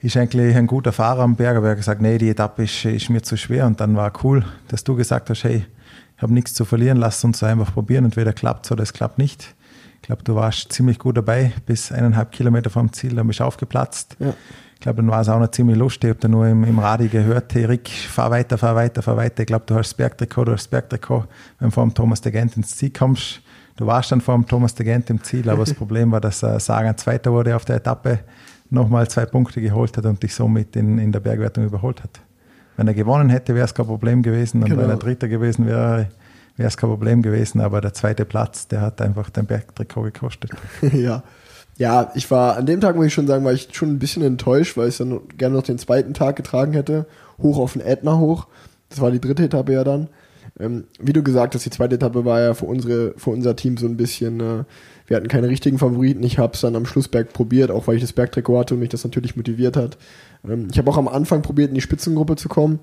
ist 0.00 0.16
eigentlich 0.16 0.56
ein 0.56 0.66
guter 0.66 0.92
Fahrer 0.92 1.22
am 1.22 1.36
Berg, 1.36 1.56
aber 1.56 1.66
er 1.66 1.70
hat 1.72 1.78
gesagt, 1.78 2.00
nee, 2.00 2.16
die 2.16 2.30
Etappe 2.30 2.64
ist, 2.64 2.84
ist 2.84 3.10
mir 3.10 3.22
zu 3.22 3.36
schwer. 3.36 3.66
Und 3.66 3.80
dann 3.80 3.96
war 3.96 4.12
cool, 4.24 4.44
dass 4.68 4.82
du 4.82 4.96
gesagt 4.96 5.28
hast, 5.30 5.44
hey, 5.44 5.66
ich 6.16 6.22
habe 6.22 6.32
nichts 6.32 6.54
zu 6.54 6.64
verlieren, 6.64 6.96
lass 6.96 7.22
uns 7.22 7.42
einfach 7.42 7.72
probieren. 7.72 8.06
Entweder 8.06 8.32
klappt 8.32 8.66
es 8.66 8.72
oder 8.72 8.82
es 8.82 8.92
klappt 8.92 9.18
nicht. 9.18 9.54
Ich 9.96 10.06
glaube, 10.06 10.22
du 10.22 10.34
warst 10.34 10.72
ziemlich 10.72 10.98
gut 10.98 11.18
dabei, 11.18 11.52
bis 11.66 11.92
eineinhalb 11.92 12.32
Kilometer 12.32 12.70
vom 12.70 12.92
Ziel, 12.92 13.14
dann 13.14 13.26
bist 13.26 13.40
du 13.40 13.44
aufgeplatzt. 13.44 14.16
Ja. 14.18 14.34
Ich 14.74 14.80
glaube, 14.80 14.96
dann 14.96 15.10
war 15.10 15.20
es 15.20 15.28
auch 15.28 15.38
noch 15.38 15.50
ziemlich 15.50 15.76
lustig. 15.76 16.04
Ich 16.04 16.10
habe 16.14 16.20
da 16.20 16.28
nur 16.28 16.46
im, 16.46 16.64
im 16.64 16.78
Radio 16.78 17.06
gehört, 17.08 17.52
hey 17.54 17.66
Rick, 17.66 17.90
fahr 17.90 18.30
weiter, 18.30 18.56
fahr 18.56 18.74
weiter, 18.74 19.02
fahr 19.02 19.18
weiter. 19.18 19.42
Ich 19.42 19.46
glaube, 19.46 19.66
du 19.66 19.74
hast 19.74 19.90
das 19.90 19.94
Bergtrikot, 19.94 20.46
du 20.46 20.52
hast 20.52 20.62
das 20.62 20.68
Bergtrikot, 20.68 21.24
wenn 21.58 21.68
du 21.68 21.74
vor 21.74 21.84
dem 21.84 21.92
Thomas 21.92 22.22
de 22.22 22.32
Gent 22.32 22.56
ins 22.56 22.74
Ziel 22.76 22.90
kommst. 22.90 23.42
Du 23.80 23.86
warst 23.86 24.12
dann 24.12 24.20
vor 24.20 24.34
dem 24.34 24.46
Thomas 24.46 24.74
de 24.74 24.84
Gent 24.84 25.08
im 25.08 25.22
Ziel, 25.22 25.48
aber 25.48 25.64
das 25.64 25.72
Problem 25.82 26.12
war, 26.12 26.20
dass 26.20 26.42
äh, 26.42 26.60
Sagan 26.60 26.98
Zweiter 26.98 27.32
wurde 27.32 27.56
auf 27.56 27.64
der 27.64 27.76
Etappe, 27.76 28.18
nochmal 28.68 29.08
zwei 29.08 29.24
Punkte 29.24 29.62
geholt 29.62 29.96
hat 29.96 30.04
und 30.04 30.22
dich 30.22 30.34
somit 30.34 30.76
in, 30.76 30.98
in 30.98 31.12
der 31.12 31.20
Bergwertung 31.20 31.64
überholt 31.64 32.02
hat. 32.02 32.20
Wenn 32.76 32.88
er 32.88 32.92
gewonnen 32.92 33.30
hätte, 33.30 33.54
wäre 33.54 33.64
es 33.64 33.72
kein 33.72 33.86
Problem 33.86 34.22
gewesen. 34.22 34.62
Und 34.62 34.68
genau. 34.68 34.82
wenn 34.82 34.90
er 34.90 34.98
Dritter 34.98 35.28
gewesen 35.28 35.66
wäre, 35.66 36.10
wäre 36.58 36.68
es 36.68 36.76
kein 36.76 36.90
Problem 36.90 37.22
gewesen. 37.22 37.62
Aber 37.62 37.80
der 37.80 37.94
zweite 37.94 38.26
Platz, 38.26 38.68
der 38.68 38.82
hat 38.82 39.00
einfach 39.00 39.30
den 39.30 39.46
Bergtrikot 39.46 40.02
gekostet. 40.02 40.50
ja. 40.92 41.22
Ja, 41.78 42.12
ich 42.14 42.30
war, 42.30 42.58
an 42.58 42.66
dem 42.66 42.82
Tag 42.82 42.96
muss 42.96 43.06
ich 43.06 43.14
schon 43.14 43.26
sagen, 43.26 43.46
war 43.46 43.54
ich 43.54 43.68
schon 43.72 43.88
ein 43.88 43.98
bisschen 43.98 44.22
enttäuscht, 44.22 44.76
weil 44.76 44.90
ich 44.90 44.98
dann 44.98 45.20
gerne 45.38 45.56
noch 45.56 45.62
den 45.62 45.78
zweiten 45.78 46.12
Tag 46.12 46.36
getragen 46.36 46.74
hätte. 46.74 47.06
Hoch 47.38 47.58
auf 47.58 47.72
den 47.72 47.80
Ätna 47.80 48.18
hoch. 48.18 48.46
Das 48.90 49.00
war 49.00 49.10
die 49.10 49.22
dritte 49.22 49.44
Etappe 49.44 49.72
ja 49.72 49.84
dann. 49.84 50.08
Ähm, 50.58 50.84
wie 50.98 51.12
du 51.12 51.22
gesagt 51.22 51.54
hast, 51.54 51.64
die 51.64 51.70
zweite 51.70 51.94
Etappe 51.94 52.24
war 52.24 52.40
ja 52.40 52.54
für, 52.54 52.66
unsere, 52.66 53.14
für 53.16 53.30
unser 53.30 53.56
Team 53.56 53.76
so 53.76 53.86
ein 53.86 53.96
bisschen, 53.96 54.40
äh, 54.40 54.64
wir 55.06 55.16
hatten 55.16 55.28
keine 55.28 55.48
richtigen 55.48 55.78
Favoriten. 55.78 56.22
Ich 56.22 56.38
habe 56.38 56.54
es 56.54 56.60
dann 56.60 56.76
am 56.76 56.86
Schlussberg 56.86 57.32
probiert, 57.32 57.70
auch 57.70 57.86
weil 57.86 57.96
ich 57.96 58.02
das 58.02 58.12
Bergtrikot 58.12 58.58
hatte 58.58 58.74
und 58.74 58.80
mich 58.80 58.88
das 58.88 59.04
natürlich 59.04 59.36
motiviert 59.36 59.76
hat. 59.76 59.96
Ähm, 60.48 60.68
ich 60.70 60.78
habe 60.78 60.90
auch 60.90 60.98
am 60.98 61.08
Anfang 61.08 61.42
probiert, 61.42 61.68
in 61.68 61.74
die 61.74 61.80
Spitzengruppe 61.80 62.36
zu 62.36 62.48
kommen, 62.48 62.80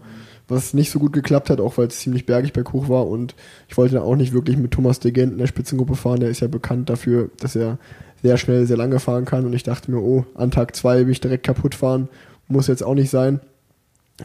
was 0.48 0.74
nicht 0.74 0.92
so 0.92 1.00
gut 1.00 1.14
geklappt 1.14 1.50
hat, 1.50 1.60
auch 1.60 1.78
weil 1.78 1.88
es 1.88 2.00
ziemlich 2.00 2.26
bergig 2.26 2.54
berghoch 2.54 2.88
war 2.90 3.08
und 3.08 3.36
ich 3.68 3.78
wollte 3.78 3.96
dann 3.96 4.04
auch 4.04 4.16
nicht 4.16 4.34
wirklich 4.34 4.58
mit 4.58 4.72
Thomas 4.72 5.00
de 5.00 5.12
Gent 5.12 5.34
in 5.34 5.40
der 5.40 5.48
Spitzengruppe 5.48 5.96
fahren. 5.96 6.22
Der 6.22 6.30
ist 6.30 6.40
ja 6.40 6.48
bekannt 6.48 6.90
dafür, 6.90 7.30
dass 7.40 7.56
er 7.56 7.78
sehr 8.24 8.38
schnell, 8.38 8.66
sehr 8.66 8.78
lange 8.78 9.00
fahren 9.00 9.26
kann 9.26 9.46
und 9.46 9.54
ich 9.54 9.64
dachte 9.64 9.92
mir, 9.92 10.00
oh, 10.00 10.26
an 10.36 10.52
Tag 10.52 10.76
zwei 10.76 11.06
will 11.06 11.12
ich 11.12 11.22
direkt 11.22 11.46
kaputt 11.46 11.76
fahren, 11.76 12.08
muss 12.48 12.68
jetzt 12.68 12.84
auch 12.84 12.96
nicht 12.96 13.10
sein. 13.10 13.42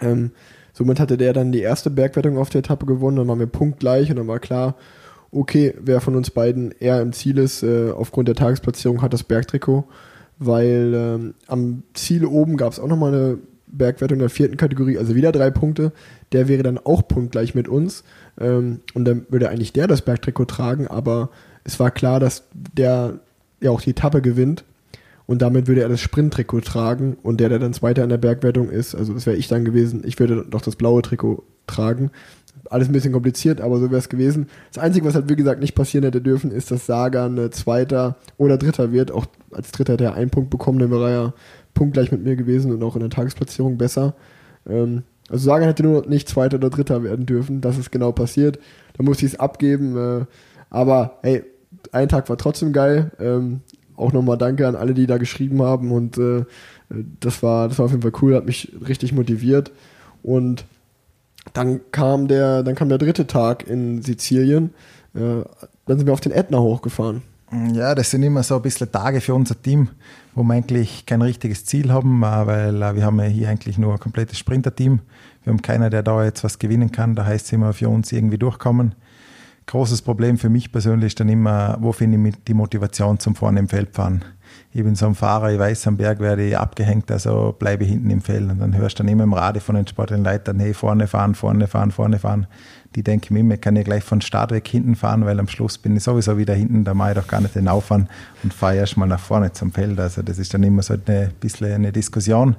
Ähm, 0.01 0.31
somit 0.73 1.01
hatte 1.01 1.17
der 1.17 1.33
dann 1.33 1.53
die 1.53 1.61
erste 1.61 1.91
Bergwertung 1.91 2.39
auf 2.39 2.51
der 2.51 2.61
Etappe 2.61 2.87
gewonnen, 2.87 3.17
dann 3.17 3.29
waren 3.29 3.39
wir 3.39 3.47
punktgleich 3.47 4.11
und 4.11 4.17
dann 4.17 4.29
war 4.29 4.41
klar, 4.41 4.75
okay, 5.31 5.75
wer 5.81 6.01
von 6.01 6.17
uns 6.17 6.31
beiden 6.31 6.73
eher 6.79 7.01
im 7.01 7.13
Ziel 7.13 7.39
ist, 7.39 7.63
äh, 7.63 7.91
aufgrund 7.91 8.29
der 8.29 8.35
Tagesplatzierung 8.35 9.03
hat 9.03 9.13
das 9.13 9.23
Bergtrikot 9.25 9.87
weil 10.47 10.93
ähm, 10.95 11.35
am 11.47 11.83
Ziel 11.95 12.25
oben 12.25 12.57
gab 12.57 12.73
es 12.73 12.81
auch 12.81 12.89
nochmal 12.89 13.15
eine 13.15 13.39
Bergwertung 13.67 14.19
der 14.19 14.29
vierten 14.29 14.57
Kategorie, 14.57 14.99
also 14.99 15.15
wieder 15.15 15.33
drei 15.33 15.51
Punkte. 15.51 15.93
Der 16.33 16.49
wäre 16.49 16.63
dann 16.63 16.79
auch 16.79 17.07
punktgleich 17.07 17.55
mit 17.55 17.69
uns. 17.69 18.05
Ähm, 18.41 18.81
und 18.95 19.05
dann 19.05 19.27
würde 19.29 19.49
eigentlich 19.49 19.73
der 19.73 19.87
das 19.87 20.03
Bergtrikot 20.03 20.47
tragen, 20.47 20.89
aber 20.89 21.31
es 21.65 21.79
war 21.79 21.91
klar, 21.91 22.21
dass 22.21 22.45
der 22.53 23.21
ja 23.61 23.71
auch 23.71 23.81
die 23.81 23.91
Etappe 23.91 24.21
gewinnt. 24.21 24.65
Und 25.27 25.41
damit 25.41 25.69
würde 25.69 25.83
er 25.83 25.89
das 25.89 26.01
Sprinttrikot 26.01 26.61
tragen 26.61 27.17
und 27.23 27.41
der, 27.41 27.49
der 27.49 27.59
dann 27.59 27.73
Zweiter 27.73 28.03
in 28.03 28.11
der 28.11 28.19
Bergwertung 28.19 28.69
ist, 28.69 28.95
also 28.95 29.15
das 29.15 29.25
wäre 29.27 29.37
ich 29.37 29.49
dann 29.49 29.65
gewesen, 29.65 30.03
ich 30.05 30.19
würde 30.19 30.45
doch 30.49 30.61
das 30.61 30.77
blaue 30.77 31.03
Trikot 31.03 31.45
tragen 31.67 32.11
alles 32.71 32.89
ein 32.89 32.93
bisschen 32.93 33.13
kompliziert, 33.13 33.61
aber 33.61 33.79
so 33.79 33.91
wäre 33.91 33.99
es 33.99 34.09
gewesen. 34.09 34.49
Das 34.73 34.83
Einzige, 34.83 35.07
was 35.07 35.15
halt 35.15 35.29
wie 35.29 35.37
gesagt 35.37 35.61
nicht 35.61 35.75
passieren 35.75 36.05
hätte 36.05 36.21
dürfen, 36.21 36.51
ist, 36.51 36.71
dass 36.71 36.87
Sagan 36.87 37.51
Zweiter 37.53 38.17
oder 38.39 38.57
Dritter 38.57 38.93
wird. 38.93 39.11
Auch 39.11 39.27
als 39.51 39.73
Dritter 39.73 39.95
hätte 39.95 40.05
er 40.05 40.15
einen 40.15 40.31
Punkt 40.31 40.51
bekommen, 40.51 40.79
dann 40.79 40.91
wäre 40.91 41.11
er 41.11 41.11
ja 41.11 41.35
punktgleich 41.75 42.13
mit 42.13 42.23
mir 42.25 42.37
gewesen 42.37 42.73
und 42.73 42.83
auch 42.83 42.95
in 42.95 43.01
der 43.01 43.11
Tagesplatzierung 43.11 43.79
besser. 43.79 44.15
Ähm, 44.69 45.03
also 45.29 45.45
Sagan 45.47 45.69
hätte 45.69 45.83
nur 45.83 46.07
nicht 46.07 46.29
Zweiter 46.29 46.57
oder 46.57 46.71
Dritter 46.71 47.03
werden 47.03 47.27
dürfen. 47.27 47.61
Das 47.61 47.79
ist 47.79 47.91
genau 47.91 48.13
passiert. 48.13 48.59
Da 48.97 49.03
musste 49.03 49.27
ich 49.27 49.33
es 49.33 49.41
abgeben. 49.41 49.97
Äh, 49.97 50.25
aber 50.71 51.19
hey, 51.23 51.45
ein 51.91 52.09
Tag 52.09 52.29
war 52.29 52.39
trotzdem 52.39 52.73
geil. 52.73 53.13
Ähm, 53.19 53.61
auch 54.03 54.13
nochmal 54.13 54.39
danke 54.39 54.67
an 54.67 54.77
alle, 54.77 54.95
die 54.95 55.07
da 55.07 55.19
geschrieben 55.19 55.63
haben 55.63 55.93
und 55.93 56.19
äh, 56.19 56.45
das 57.21 57.43
war, 57.43 57.69
das 57.69 57.79
war 57.79 57.87
auf 57.87 57.93
jeden 57.93 58.03
Fall 58.03 58.13
cool, 58.21 58.35
hat 58.35 58.47
mich 58.47 58.73
richtig 58.87 59.13
motiviert. 59.13 59.73
Und 60.23 60.65
dann 61.53 61.81
kam 61.91 62.29
der, 62.29 62.63
dann 62.63 62.75
kam 62.75 62.89
der 62.89 62.99
dritte 62.99 63.27
Tag 63.27 63.67
in 63.67 64.03
Sizilien. 64.03 64.75
Äh, 65.15 65.45
dann 65.87 65.99
sind 65.99 66.07
wir 66.07 66.13
auf 66.13 66.21
den 66.21 66.33
Ätna 66.33 66.59
hochgefahren. 66.59 67.23
Ja, 67.75 67.95
das 67.95 68.11
sind 68.11 68.23
immer 68.23 68.43
so 68.43 68.57
ein 68.57 68.63
bisschen 68.63 68.91
Tage 68.91 69.21
für 69.21 69.35
unser 69.35 69.61
Team, 69.61 69.89
wo 70.35 70.43
wir 70.43 70.55
eigentlich 70.55 71.05
kein 71.05 71.21
richtiges 71.21 71.67
Ziel 71.67 71.93
haben, 71.93 72.23
äh, 72.23 72.47
weil 72.47 72.83
äh, 72.83 72.95
wir 72.95 73.05
haben 73.05 73.19
ja 73.19 73.27
hier 73.27 73.49
eigentlich 73.49 73.79
nur 73.79 73.93
ein 73.93 74.01
komplettes 74.01 74.39
Sprinter-Team. 74.39 75.01
Wir 75.45 75.53
haben 75.53 75.61
keiner, 75.61 75.91
der 75.91 76.03
da 76.03 76.25
jetzt 76.25 76.45
was 76.45 76.59
gewinnen 76.59 76.93
kann. 76.93 77.15
Da 77.15 77.27
heißt 77.27 77.47
es 77.47 77.53
immer 77.53 77.73
für 77.73 77.89
uns 77.89 78.13
irgendwie 78.13 78.39
durchkommen. 78.39 78.95
Großes 79.67 80.03
Problem 80.03 80.39
für 80.39 80.49
mich 80.49 80.73
persönlich 80.73 81.09
ist 81.09 81.21
dann 81.21 81.29
immer, 81.29 81.77
wo 81.81 81.93
finde 81.93 82.29
ich 82.29 82.37
die 82.45 82.55
Motivation 82.55 83.19
zum 83.19 83.35
vorne 83.35 83.61
im 83.61 83.69
Feld 83.69 83.95
fahren. 83.95 84.25
Ich 84.75 84.83
bin 84.83 84.95
so 84.95 85.07
ein 85.07 85.15
Fahrer, 85.15 85.53
ich 85.53 85.59
weiß, 85.59 85.87
am 85.87 85.97
Berg 85.97 86.21
werde 86.21 86.47
ich 86.47 86.57
abgehängt, 86.57 87.11
also 87.11 87.55
bleibe 87.59 87.85
ich 87.85 87.91
hinten 87.91 88.11
im 88.11 88.23
Feld. 88.23 88.51
Und 88.51 88.59
dann 88.59 88.77
hörst 88.77 88.99
du 88.99 89.03
dann 89.03 89.13
immer 89.13 89.25
im 89.25 89.33
Radio 89.33 89.61
von 89.61 89.75
den 89.75 89.87
sportlichen 89.87 90.25
Leitern, 90.25 90.61
hey, 90.61 90.73
vorne 90.73 91.07
fahren, 91.07 91.35
vorne 91.35 91.67
fahren, 91.67 91.91
vorne 91.91 92.19
fahren. 92.19 92.47
Die 92.95 93.03
denken 93.03 93.35
mir 93.35 93.41
immer, 93.41 93.55
ich 93.55 93.61
kann 93.61 93.77
ja 93.77 93.83
gleich 93.83 94.05
von 94.05 94.21
Start 94.21 94.51
weg 94.51 94.67
hinten 94.67 94.95
fahren, 94.95 95.25
weil 95.25 95.39
am 95.41 95.49
Schluss 95.49 95.79
bin 95.79 95.97
ich 95.97 96.03
sowieso 96.03 96.37
wieder 96.39 96.55
hinten, 96.55 96.85
da 96.85 96.95
mache 96.95 97.11
ich 97.11 97.17
doch 97.17 97.27
gar 97.27 97.41
nicht 97.41 97.55
den 97.55 97.69
Aufwand 97.69 98.09
und 98.43 98.53
fahre 98.53 98.77
erstmal 98.77 99.09
nach 99.09 99.21
vorne 99.21 99.53
zum 99.53 99.73
Feld. 99.73 99.99
Also 99.99 100.23
das 100.23 100.39
ist 100.39 100.53
dann 100.53 100.63
immer 100.63 100.83
so 100.83 100.95
ein 100.95 101.33
bisschen 101.41 101.73
eine 101.73 101.93
Diskussion 101.93 102.57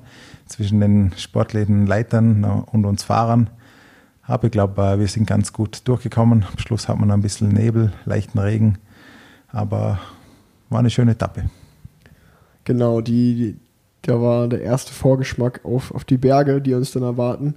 zwischen 0.47 0.79
den 0.79 1.13
sportlichen 1.17 1.85
Leitern 1.85 2.43
und 2.43 2.85
uns 2.85 3.03
Fahrern. 3.03 3.49
Aber 4.25 4.45
ich 4.45 4.51
glaube, 4.51 4.81
äh, 4.81 4.99
wir 4.99 5.07
sind 5.07 5.27
ganz 5.27 5.53
gut 5.53 5.81
durchgekommen. 5.85 6.45
Am 6.49 6.57
Schluss 6.57 6.87
hat 6.87 6.99
man 6.99 7.11
ein 7.11 7.21
bisschen 7.21 7.49
Nebel, 7.49 7.91
leichten 8.05 8.39
Regen, 8.39 8.77
aber 9.49 9.99
war 10.69 10.79
eine 10.79 10.89
schöne 10.89 11.11
Etappe. 11.11 11.49
Genau, 12.63 13.01
die, 13.01 13.35
die 13.35 13.57
da 14.03 14.21
war 14.21 14.47
der 14.47 14.61
erste 14.61 14.93
Vorgeschmack 14.93 15.61
auf, 15.63 15.93
auf 15.93 16.03
die 16.03 16.17
Berge, 16.17 16.61
die 16.61 16.73
uns 16.73 16.91
dann 16.91 17.03
erwarten 17.03 17.55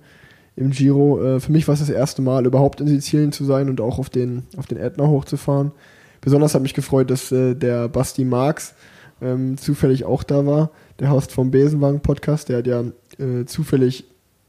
im 0.54 0.70
Giro. 0.70 1.22
Äh, 1.22 1.40
für 1.40 1.52
mich 1.52 1.66
war 1.68 1.74
es 1.74 1.80
das 1.80 1.90
erste 1.90 2.22
Mal, 2.22 2.46
überhaupt 2.46 2.80
in 2.80 2.86
Sizilien 2.86 3.32
zu 3.32 3.44
sein 3.44 3.68
und 3.68 3.80
auch 3.80 3.98
auf 3.98 4.10
den, 4.10 4.44
auf 4.56 4.66
den 4.66 4.78
Ätna 4.78 5.06
hochzufahren. 5.06 5.72
Besonders 6.20 6.54
hat 6.54 6.62
mich 6.62 6.74
gefreut, 6.74 7.10
dass 7.10 7.30
äh, 7.32 7.54
der 7.54 7.88
Basti 7.88 8.24
Marx 8.24 8.74
ähm, 9.20 9.58
zufällig 9.58 10.04
auch 10.04 10.22
da 10.22 10.46
war, 10.46 10.70
der 11.00 11.10
Host 11.10 11.32
vom 11.32 11.50
Besenwagen-Podcast. 11.50 12.48
Der 12.48 12.58
hat 12.58 12.66
ja 12.66 12.84
äh, 13.18 13.44
zufällig 13.44 14.04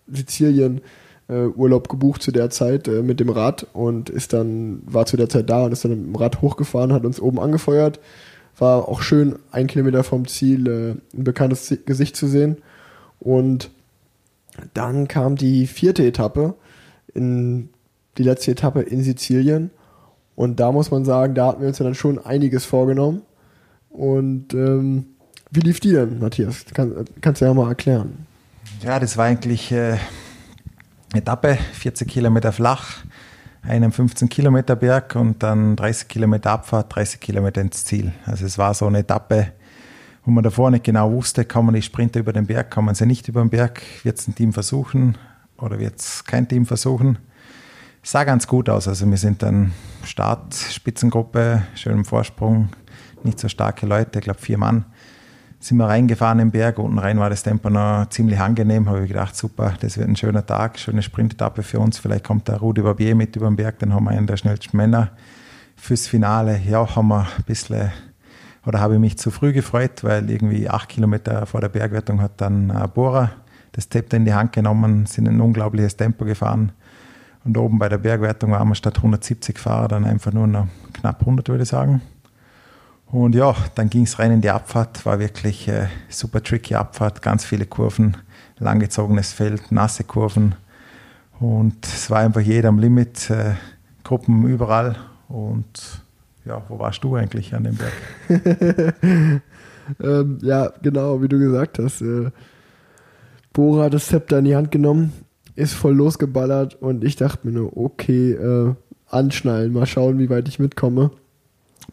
Sizilien 0.07 0.81
äh, 1.29 1.45
Urlaub 1.47 1.89
gebucht 1.89 2.21
zu 2.21 2.31
der 2.31 2.49
Zeit 2.49 2.87
äh, 2.87 3.01
mit 3.01 3.19
dem 3.19 3.29
Rad 3.29 3.67
und 3.73 4.09
ist 4.09 4.33
dann, 4.33 4.81
war 4.85 5.05
zu 5.05 5.17
der 5.17 5.29
Zeit 5.29 5.49
da 5.49 5.65
und 5.65 5.71
ist 5.71 5.83
dann 5.83 5.91
mit 5.91 6.05
dem 6.05 6.15
Rad 6.15 6.41
hochgefahren, 6.41 6.93
hat 6.93 7.05
uns 7.05 7.19
oben 7.19 7.39
angefeuert. 7.39 7.99
War 8.57 8.87
auch 8.87 9.01
schön, 9.01 9.37
ein 9.51 9.67
Kilometer 9.67 10.03
vom 10.03 10.27
Ziel 10.27 10.67
äh, 10.67 11.17
ein 11.17 11.23
bekanntes 11.23 11.77
Gesicht 11.85 12.15
zu 12.15 12.27
sehen. 12.27 12.57
Und 13.19 13.69
dann 14.73 15.07
kam 15.07 15.35
die 15.35 15.67
vierte 15.67 16.05
Etappe, 16.05 16.55
in, 17.13 17.69
die 18.17 18.23
letzte 18.23 18.51
Etappe 18.51 18.81
in 18.81 19.03
Sizilien. 19.03 19.69
Und 20.35 20.59
da 20.59 20.71
muss 20.71 20.91
man 20.91 21.05
sagen, 21.05 21.35
da 21.35 21.47
hatten 21.47 21.61
wir 21.61 21.67
uns 21.67 21.79
ja 21.79 21.85
dann 21.85 21.95
schon 21.95 22.19
einiges 22.19 22.65
vorgenommen. 22.65 23.21
Und 23.89 24.53
ähm, 24.53 25.05
wie 25.51 25.61
lief 25.61 25.79
die 25.79 25.91
denn, 25.91 26.19
Matthias? 26.19 26.65
Kann, 26.73 27.05
kannst 27.21 27.41
du 27.41 27.45
ja 27.45 27.53
mal 27.53 27.69
erklären. 27.69 28.25
Ja, 28.83 28.99
das 28.99 29.17
war 29.17 29.25
eigentlich 29.25 29.71
äh, 29.71 29.97
Etappe, 31.13 31.57
40 31.73 32.07
Kilometer 32.07 32.51
flach, 32.51 32.97
einen 33.61 33.91
15 33.91 34.27
Kilometer 34.27 34.75
Berg 34.75 35.15
und 35.15 35.41
dann 35.41 35.75
30 35.75 36.07
Kilometer 36.07 36.51
Abfahrt, 36.51 36.93
30 36.93 37.19
Kilometer 37.19 37.61
ins 37.61 37.85
Ziel. 37.85 38.13
Also 38.25 38.45
es 38.45 38.57
war 38.57 38.73
so 38.73 38.87
eine 38.87 38.99
Etappe, 38.99 39.53
wo 40.25 40.31
man 40.31 40.43
davor 40.43 40.69
nicht 40.69 40.83
genau 40.83 41.11
wusste, 41.11 41.45
kann 41.45 41.65
man 41.65 41.75
die 41.75 41.81
Sprinter 41.81 42.19
über 42.19 42.33
den 42.33 42.45
Berg, 42.45 42.71
kann 42.71 42.83
man 42.83 42.95
sie 42.95 43.05
nicht 43.05 43.27
über 43.29 43.41
den 43.41 43.49
Berg, 43.49 43.81
wird 44.03 44.19
es 44.19 44.27
ein 44.27 44.35
Team 44.35 44.51
versuchen 44.51 45.17
oder 45.57 45.79
wird 45.79 45.99
es 45.99 46.25
kein 46.25 46.47
Team 46.47 46.65
versuchen. 46.65 47.17
Es 48.03 48.11
sah 48.11 48.25
ganz 48.25 48.45
gut 48.45 48.69
aus, 48.69 48.87
also 48.87 49.09
wir 49.09 49.17
sind 49.17 49.41
dann 49.43 49.73
Start, 50.03 50.53
Spitzengruppe, 50.53 51.63
schönem 51.75 52.05
Vorsprung, 52.05 52.69
nicht 53.23 53.39
so 53.39 53.47
starke 53.47 53.85
Leute, 53.85 54.19
ich 54.19 54.25
glaube 54.25 54.39
vier 54.39 54.57
Mann 54.57 54.85
sind 55.59 55.77
wir 55.77 55.87
reingefahren 55.87 56.39
im 56.39 56.51
Berg. 56.51 56.79
Unten 56.79 56.99
rein 56.99 57.19
war 57.19 57.29
das 57.29 57.43
Tempo 57.43 57.69
noch 57.69 58.07
ziemlich 58.09 58.39
angenehm. 58.39 58.87
Habe 58.87 59.03
ich 59.03 59.07
gedacht, 59.07 59.35
super, 59.35 59.73
das 59.79 59.97
wird 59.97 60.07
ein 60.07 60.15
schöner 60.15 60.45
Tag, 60.45 60.79
schöne 60.79 61.01
Sprintetappe 61.01 61.63
für 61.63 61.79
uns. 61.79 61.97
Vielleicht 61.97 62.23
kommt 62.23 62.47
der 62.47 62.57
Rudi 62.57 62.81
Barbier 62.81 63.15
mit 63.15 63.35
über 63.35 63.47
den 63.47 63.55
Berg, 63.55 63.79
dann 63.79 63.93
haben 63.93 64.05
wir 64.05 64.11
einen 64.11 64.27
der 64.27 64.37
schnellsten 64.37 64.77
Männer 64.77 65.11
fürs 65.75 66.07
Finale. 66.07 66.59
Ja, 66.67 66.95
haben 66.95 67.07
wir 67.07 67.21
ein 67.21 67.43
bisschen, 67.45 67.91
oder 68.65 68.79
habe 68.79 68.95
ich 68.95 68.99
mich 68.99 69.17
zu 69.17 69.31
früh 69.31 69.53
gefreut, 69.53 70.03
weil 70.03 70.29
irgendwie 70.29 70.69
acht 70.69 70.89
Kilometer 70.89 71.45
vor 71.45 71.61
der 71.61 71.69
Bergwertung 71.69 72.21
hat 72.21 72.39
dann 72.41 72.71
ein 72.71 72.89
Bohrer 72.91 73.31
das 73.77 73.89
Zepter 73.89 74.17
in 74.17 74.25
die 74.25 74.33
Hand 74.33 74.53
genommen, 74.53 75.05
sind 75.05 75.27
ein 75.27 75.39
unglaubliches 75.39 75.95
Tempo 75.95 76.25
gefahren. 76.25 76.71
Und 77.45 77.57
oben 77.57 77.77
bei 77.79 77.87
der 77.87 77.99
Bergwertung 77.99 78.51
waren 78.51 78.67
wir 78.67 78.75
statt 78.75 78.97
170 78.97 79.57
Fahrer 79.59 79.87
dann 79.87 80.03
einfach 80.03 80.33
nur 80.33 80.47
noch 80.47 80.67
knapp 80.93 81.21
100, 81.21 81.47
würde 81.47 81.63
ich 81.63 81.69
sagen. 81.69 82.01
Und 83.09 83.35
ja, 83.35 83.55
dann 83.75 83.89
ging 83.89 84.03
es 84.03 84.19
rein 84.19 84.31
in 84.31 84.41
die 84.41 84.49
Abfahrt, 84.49 85.05
war 85.05 85.19
wirklich 85.19 85.67
äh, 85.67 85.87
super 86.09 86.43
tricky 86.43 86.75
Abfahrt, 86.75 87.21
ganz 87.21 87.45
viele 87.45 87.65
Kurven, 87.65 88.17
langgezogenes 88.59 89.31
Feld, 89.31 89.71
nasse 89.71 90.03
Kurven. 90.03 90.55
Und 91.39 91.85
es 91.85 92.09
war 92.09 92.19
einfach 92.19 92.41
jeder 92.41 92.69
am 92.69 92.79
Limit, 92.79 93.29
äh, 93.29 93.53
Gruppen 94.03 94.45
überall. 94.47 94.97
Und 95.29 96.01
ja, 96.45 96.61
wo 96.67 96.79
warst 96.79 97.03
du 97.03 97.15
eigentlich 97.15 97.53
an 97.55 97.63
dem 97.63 97.77
Berg? 97.77 97.93
ähm, 100.01 100.39
ja, 100.41 100.71
genau, 100.81 101.21
wie 101.21 101.27
du 101.27 101.39
gesagt 101.39 101.79
hast. 101.79 102.01
Äh, 102.01 102.31
Bora 103.53 103.85
hat 103.85 103.93
das 103.93 104.07
Zepter 104.07 104.39
in 104.39 104.45
die 104.45 104.55
Hand 104.55 104.71
genommen, 104.71 105.13
ist 105.55 105.73
voll 105.73 105.95
losgeballert 105.95 106.75
und 106.75 107.03
ich 107.03 107.15
dachte 107.15 107.47
mir 107.47 107.53
nur, 107.53 107.75
okay, 107.75 108.33
äh, 108.33 108.75
anschnallen, 109.09 109.73
mal 109.73 109.85
schauen, 109.85 110.19
wie 110.19 110.29
weit 110.29 110.47
ich 110.47 110.59
mitkomme. 110.59 111.11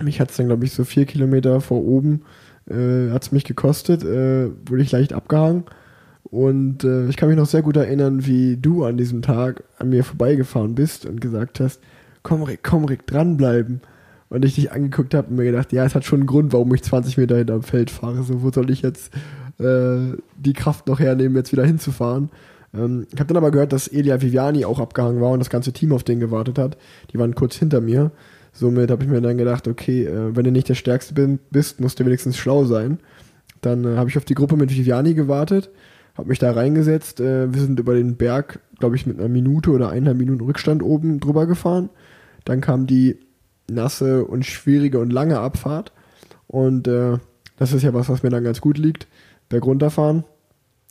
Mich 0.03 0.21
hat 0.21 0.31
es 0.31 0.37
dann, 0.37 0.47
glaube 0.47 0.65
ich, 0.65 0.73
so 0.73 0.85
vier 0.85 1.07
Kilometer 1.07 1.61
vor 1.61 1.85
oben, 1.85 2.23
äh, 2.69 3.11
hat 3.11 3.23
es 3.23 3.33
mich 3.33 3.45
gekostet, 3.45 4.03
äh, 4.03 4.51
wurde 4.67 4.83
ich 4.83 4.93
leicht 4.93 5.13
abgehangen. 5.13 5.65
Und 6.25 6.85
äh, 6.85 7.09
ich 7.09 7.17
kann 7.17 7.29
mich 7.29 7.39
noch 7.39 7.47
sehr 7.47 7.63
gut 7.63 7.77
erinnern, 7.77 8.27
wie 8.27 8.57
du 8.57 8.85
an 8.85 8.97
diesem 8.97 9.23
Tag 9.23 9.63
an 9.79 9.91
mir 9.91 10.03
vorbeigefahren 10.03 10.75
bist 10.75 11.07
und 11.07 11.21
gesagt 11.21 11.61
hast, 11.61 11.81
komm 12.23 12.43
Rick, 12.43 12.61
komm 12.63 12.85
Rick, 12.87 13.07
dranbleiben. 13.07 13.81
Und 14.31 14.45
ich 14.45 14.57
dich 14.57 14.73
angeguckt 14.73 15.15
habe 15.15 15.29
und 15.29 15.37
mir 15.37 15.45
gedacht, 15.45 15.73
ja, 15.73 15.85
es 15.85 15.95
hat 15.95 16.05
schon 16.05 16.21
einen 16.21 16.27
Grund, 16.27 16.53
warum 16.53 16.75
ich 16.75 16.83
20 16.83 17.19
Meter 17.19 17.37
hinterm 17.37 17.63
Feld 17.63 17.91
fahre. 17.91 18.25
So, 18.25 18.43
wo 18.43 18.51
soll 18.51 18.71
ich 18.71 18.83
jetzt 18.83 19.13
äh, 19.59 20.17
die 20.37 20.55
Kraft 20.55 20.89
noch 20.89 20.99
hernehmen, 20.99 21.37
jetzt 21.37 21.53
wieder 21.53 21.65
hinzufahren? 21.65 22.31
Ähm, 22.75 23.07
ich 23.13 23.21
habe 23.21 23.29
dann 23.29 23.37
aber 23.37 23.51
gehört, 23.51 23.73
dass 23.73 23.87
Elia 23.87 24.21
Viviani 24.21 24.65
auch 24.65 24.81
abgehangen 24.81 25.21
war 25.21 25.31
und 25.31 25.39
das 25.39 25.51
ganze 25.51 25.73
Team 25.73 25.93
auf 25.93 26.03
den 26.03 26.19
gewartet 26.19 26.59
hat. 26.59 26.77
Die 27.13 27.19
waren 27.19 27.35
kurz 27.35 27.55
hinter 27.57 27.81
mir. 27.81 28.11
Somit 28.55 28.93
habe 28.93 29.03
ich 29.03 29.11
mir 29.11 29.21
dann 29.21 29.37
gedacht, 29.37 29.67
okay, 29.67 30.05
äh, 30.05 30.35
wenn 30.35 30.45
du 30.45 30.53
nicht 30.53 30.69
der 30.69 30.77
Stärkste 30.77 31.13
bin, 31.13 31.41
bist, 31.51 31.81
musst 31.81 31.99
du 31.99 32.07
wenigstens 32.07 32.39
schlau 32.39 32.65
sein. 32.65 33.01
Dann 33.61 33.85
äh, 33.85 33.97
habe 33.97 34.09
ich 34.09 34.17
auf 34.17 34.25
die 34.25 34.37
Gruppe 34.37 34.57
mit 34.57 34.71
Viviani 34.71 35.15
gewartet, 35.15 35.71
habe 36.17 36.29
mich 36.29 36.39
da 36.39 36.53
reingesetzt. 36.53 37.19
Äh, 37.21 37.53
wir 37.53 37.61
sind 37.61 37.81
über 37.81 37.95
den 37.95 38.17
Berg, 38.17 38.61
glaube 38.79 38.95
ich, 38.95 39.07
mit 39.07 39.19
einer 39.19 39.29
Minute 39.29 39.71
oder 39.73 39.91
eineinhalb 39.91 40.19
Minuten 40.19 40.45
Rückstand 40.45 40.85
oben 40.85 41.19
drüber 41.19 41.47
gefahren. 41.47 41.91
Dann 42.45 42.61
kam 42.61 42.87
die 42.87 43.19
nasse 43.69 44.25
und 44.25 44.47
schwierige 44.47 45.01
und 45.01 45.13
lange 45.13 45.41
Abfahrt. 45.41 45.93
Und 46.47 46.87
äh, 46.87 47.19
das 47.57 47.73
ist 47.73 47.83
ja 47.83 47.93
was, 47.93 48.09
was 48.09 48.23
mir 48.23 48.31
dann 48.31 48.45
ganz 48.45 48.61
gut 48.61 48.79
liegt. 48.79 49.09
Berg 49.49 49.67
runterfahren. 49.67 50.23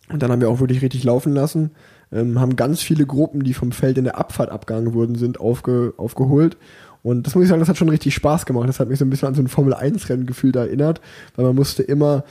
Und 0.10 0.22
dann 0.22 0.32
haben 0.32 0.42
wir 0.42 0.50
auch 0.50 0.60
wirklich 0.60 0.82
richtig 0.82 1.06
laufen 1.06 1.32
lassen. 1.32 1.72
Ähm, 2.12 2.42
haben 2.42 2.58
ganz 2.58 2.82
viele 2.82 3.06
Gruppen, 3.06 3.44
die 3.44 3.54
vom 3.54 3.72
Feld 3.72 3.98
in 3.98 4.04
der 4.04 4.18
Abfahrt 4.18 4.52
abgegangen 4.52 4.94
wurden, 4.94 5.16
sind 5.16 5.40
aufge, 5.40 5.94
aufgeholt 5.96 6.58
und 7.04 7.28
das 7.28 7.36
muss 7.36 7.44
ich 7.44 7.50
sagen, 7.50 7.60
das 7.60 7.70
hat 7.70 7.78
schon 7.78 7.90
richtig 7.90 8.16
Spaß 8.16 8.46
gemacht. 8.46 8.68
Das 8.68 8.80
hat 8.80 8.88
mich 8.90 8.98
so 8.98 9.06
ein 9.06 9.10
bisschen 9.10 9.28
an 9.28 9.36
so 9.36 9.42
ein 9.42 9.48
Formel-1-Rennen 9.48 10.26
gefühlt 10.26 10.56
erinnert, 10.56 11.02
weil 11.36 11.46
man 11.46 11.56
musste 11.56 11.84
immer, 11.84 12.24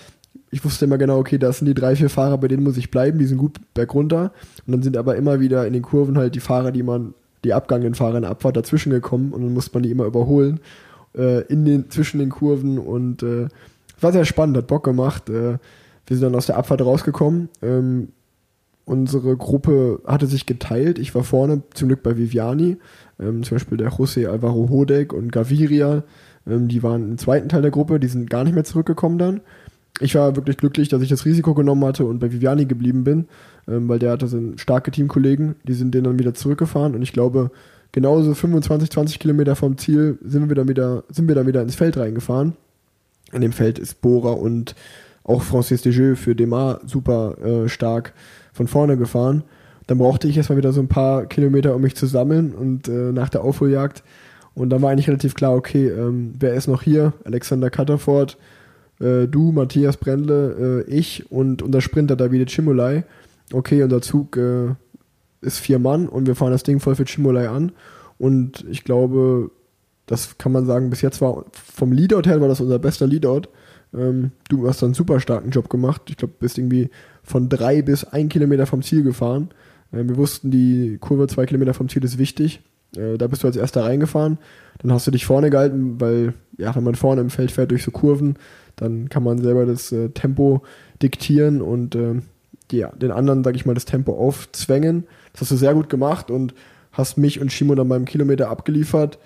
ich 0.51 0.65
wusste 0.65 0.87
immer 0.87 0.99
genau, 0.99 1.19
okay, 1.19 1.39
das 1.39 1.59
sind 1.59 1.67
die 1.67 1.75
drei, 1.75 1.95
vier 1.95 2.09
Fahrer, 2.09 2.39
bei 2.39 2.49
denen 2.49 2.63
muss 2.63 2.79
ich 2.79 2.91
bleiben, 2.91 3.19
die 3.19 3.27
sind 3.27 3.37
gut 3.37 3.61
bergunter. 3.75 4.33
Und 4.67 4.73
dann 4.73 4.83
sind 4.83 4.97
aber 4.97 5.17
immer 5.17 5.41
wieder 5.41 5.67
in 5.67 5.75
den 5.75 5.83
Kurven 5.83 6.17
halt 6.17 6.35
die 6.35 6.41
Fahrer, 6.41 6.73
die 6.73 6.83
man, 6.83 7.13
die 7.45 7.53
abgangenen 7.53 7.95
Fahrer 7.95 8.17
in 8.17 8.23
der 8.23 8.31
Abfahrt 8.31 8.57
dazwischen 8.57 8.91
gekommen 8.91 9.33
und 9.33 9.43
dann 9.43 9.53
musste 9.53 9.75
man 9.75 9.83
die 9.83 9.91
immer 9.91 10.07
überholen 10.07 10.61
äh, 11.17 11.43
in 11.47 11.65
den, 11.65 11.91
zwischen 11.91 12.19
den 12.19 12.31
Kurven 12.31 12.79
und 12.79 13.23
äh, 13.23 13.49
war 14.01 14.13
sehr 14.13 14.25
spannend, 14.25 14.57
hat 14.57 14.67
Bock 14.67 14.85
gemacht. 14.85 15.29
Äh, 15.29 15.59
wir 16.07 16.17
sind 16.17 16.23
dann 16.23 16.35
aus 16.35 16.47
der 16.47 16.57
Abfahrt 16.57 16.81
rausgekommen. 16.81 17.49
Ähm, 17.63 18.09
unsere 18.85 19.37
Gruppe 19.37 20.01
hatte 20.07 20.27
sich 20.27 20.47
geteilt. 20.47 20.99
Ich 20.99 21.15
war 21.15 21.25
vorne 21.25 21.63
zum 21.75 21.89
Glück 21.89 22.03
bei 22.03 22.17
Viviani. 22.17 22.79
Ähm, 23.23 23.43
zum 23.43 23.57
Beispiel 23.57 23.79
der 23.79 23.91
José 23.91 24.27
Alvaro 24.27 24.69
Hodek 24.69 25.13
und 25.13 25.33
Gaviria. 25.33 26.03
Ähm, 26.47 26.69
die 26.69 26.83
waren 26.83 27.11
im 27.11 27.19
zweiten 27.19 27.49
Teil 27.49 27.63
der 27.63 27.71
Gruppe, 27.71 28.01
die 28.01 28.09
sind 28.09 28.29
gar 28.29 28.45
nicht 28.45 28.55
mehr 28.55 28.65
zurückgekommen 28.65 29.19
dann. 29.19 29.41
Ich 30.01 30.15
war 30.15 30.35
wirklich 30.37 30.57
glücklich, 30.57 30.89
dass 30.89 31.03
ich 31.03 31.09
das 31.09 31.25
Risiko 31.25 31.55
genommen 31.55 31.85
hatte 31.85 32.05
und 32.05 32.19
bei 32.19 32.33
Viviani 32.33 32.65
geblieben 32.65 33.05
bin, 33.05 33.27
ähm, 33.69 33.89
weil 33.89 33.99
der 33.99 34.13
hatte 34.13 34.27
so 34.27 34.39
starke 34.57 34.91
Teamkollegen, 34.91 35.55
die 35.65 35.75
sind 35.75 35.95
den 35.95 36.05
dann 36.05 36.19
wieder 36.19 36.35
zurückgefahren 36.35 36.95
und 36.95 37.03
ich 37.03 37.13
glaube, 37.13 37.51
genauso 37.93 38.35
25, 38.35 38.91
20 38.91 39.19
Kilometer 39.19 39.55
vom 39.55 39.77
Ziel 39.77 40.19
sind 40.25 40.49
wir 40.49 40.57
dann 40.57 40.69
wieder, 40.69 41.05
sind 41.11 41.29
wir 41.29 41.35
dann 41.35 41.47
wieder 41.47 41.63
ins 41.63 41.75
Feld 41.75 41.97
reingefahren. 41.97 42.55
In 43.33 43.43
dem 43.43 43.53
Feld 43.53 43.79
ist 43.79 44.01
Bora 44.01 44.33
und 44.33 44.75
auch 45.25 45.43
Francis 45.43 45.83
Desjeux 45.83 46.19
für 46.19 46.35
Demar 46.35 46.81
super 46.87 47.37
äh, 47.39 47.69
stark 47.69 48.13
von 48.53 48.67
vorne 48.67 48.97
gefahren. 48.97 49.45
Dann 49.87 49.99
brauchte 49.99 50.29
ich 50.29 50.37
erstmal 50.37 50.59
wieder 50.59 50.73
so 50.73 50.81
ein 50.81 50.89
paar 50.89 51.27
Kilometer, 51.27 51.75
um 51.75 51.83
mich 51.83 51.97
zu 51.97 52.07
sammeln 52.07 52.55
und 52.55 52.89
äh, 52.89 53.13
nach 53.13 53.29
der 53.29 53.43
Aufholjagd. 53.43 54.03
Und 54.55 54.71
dann 54.71 54.83
war 54.83 54.91
eigentlich 54.91 55.09
relativ 55.09 55.35
klar, 55.35 55.55
okay, 55.55 55.89
ähm, 55.89 56.35
wer 56.39 56.55
ist 56.55 56.69
noch 56.69 56.83
hier? 56.83 57.15
Alexander 57.25 57.71
Cutterford, 57.71 58.37
äh, 59.01 59.27
du, 59.27 59.53
Matthias 59.53 59.97
Brendle, 59.97 60.85
äh, 60.87 60.91
ich 60.91 61.31
und 61.31 61.63
unser 61.63 61.81
Sprinter 61.81 62.17
Davide 62.17 62.47
Cimolai. 62.47 63.05
Okay, 63.53 63.83
unser 63.83 64.03
Zug 64.03 64.37
äh, 64.37 64.75
ist 65.41 65.59
vier 65.59 65.79
Mann 65.79 66.09
und 66.09 66.27
wir 66.27 66.37
fahren 66.37 66.53
das 66.53 66.63
Ding 66.63 66.81
voll 66.81 66.95
für 66.95 67.07
Cimolai 67.07 67.49
an. 67.49 67.73
Und 68.19 68.65
ich 68.71 68.85
glaube, 68.85 69.51
das 70.07 70.39
kann 70.39 70.53
man 70.53 70.67
sagen, 70.67 70.91
bis 70.91 71.01
jetzt 71.01 71.21
war 71.21 71.45
vom 71.53 71.93
Leadout 71.93 72.29
her 72.29 72.41
war 72.41 72.49
das 72.49 72.61
unser 72.61 72.79
bester 72.79 73.07
Leadout. 73.07 73.49
Ähm, 73.95 74.33
du 74.49 74.69
hast 74.69 74.83
dann 74.83 74.89
einen 74.89 74.95
super 74.95 75.21
starken 75.21 75.51
Job 75.51 75.69
gemacht. 75.69 76.03
Ich 76.09 76.17
glaube, 76.17 76.35
bist 76.39 76.59
irgendwie 76.59 76.91
von 77.23 77.49
drei 77.49 77.83
bis 77.83 78.05
ein 78.05 78.29
Kilometer 78.29 78.67
vom 78.67 78.83
Ziel 78.83 79.03
gefahren. 79.03 79.51
Äh, 79.93 80.09
wir 80.09 80.17
wussten, 80.17 80.51
die 80.51 80.99
Kurve 81.01 81.29
zwei 81.29 81.47
Kilometer 81.47 81.75
vom 81.75 81.89
Ziel 81.89 82.05
ist 82.05 82.19
wichtig. 82.19 82.61
Äh, 82.97 83.19
da 83.19 83.27
bist 83.27 83.43
du 83.43 83.47
als 83.47 83.57
erster 83.57 83.85
reingefahren. 83.85 84.39
Dann 84.79 84.93
hast 84.93 85.07
du 85.07 85.11
dich 85.11 85.27
vorne 85.27 85.51
gehalten, 85.51 86.01
weil, 86.01 86.35
ja, 86.59 86.75
wenn 86.75 86.85
man 86.85 86.95
vorne 86.95 87.21
im 87.21 87.31
Feld 87.31 87.51
fährt 87.51 87.71
durch 87.71 87.85
so 87.85 87.91
Kurven, 87.91 88.37
dann 88.77 89.09
kann 89.09 89.23
man 89.23 89.39
selber 89.39 89.67
das 89.67 89.93
äh, 89.93 90.09
Tempo 90.11 90.63
diktieren 91.03 91.63
und 91.63 91.95
äh, 91.95 92.21
die, 92.71 92.85
den 93.01 93.11
anderen, 93.11 93.45
sag 93.45 93.55
ich 93.55 93.67
mal, 93.67 93.75
das 93.75 93.85
Tempo 93.85 94.15
aufzwängen. 94.15 95.05
Das 95.33 95.43
hast 95.43 95.53
du 95.53 95.57
sehr 95.57 95.75
gut 95.75 95.89
gemacht 95.89 96.31
und 96.31 96.55
hast 96.93 97.19
mich 97.19 97.41
und 97.41 97.53
Shimo 97.53 97.75
dann 97.75 97.89
beim 97.89 98.05
Kilometer 98.05 98.49
abgeliefert. 98.49 99.19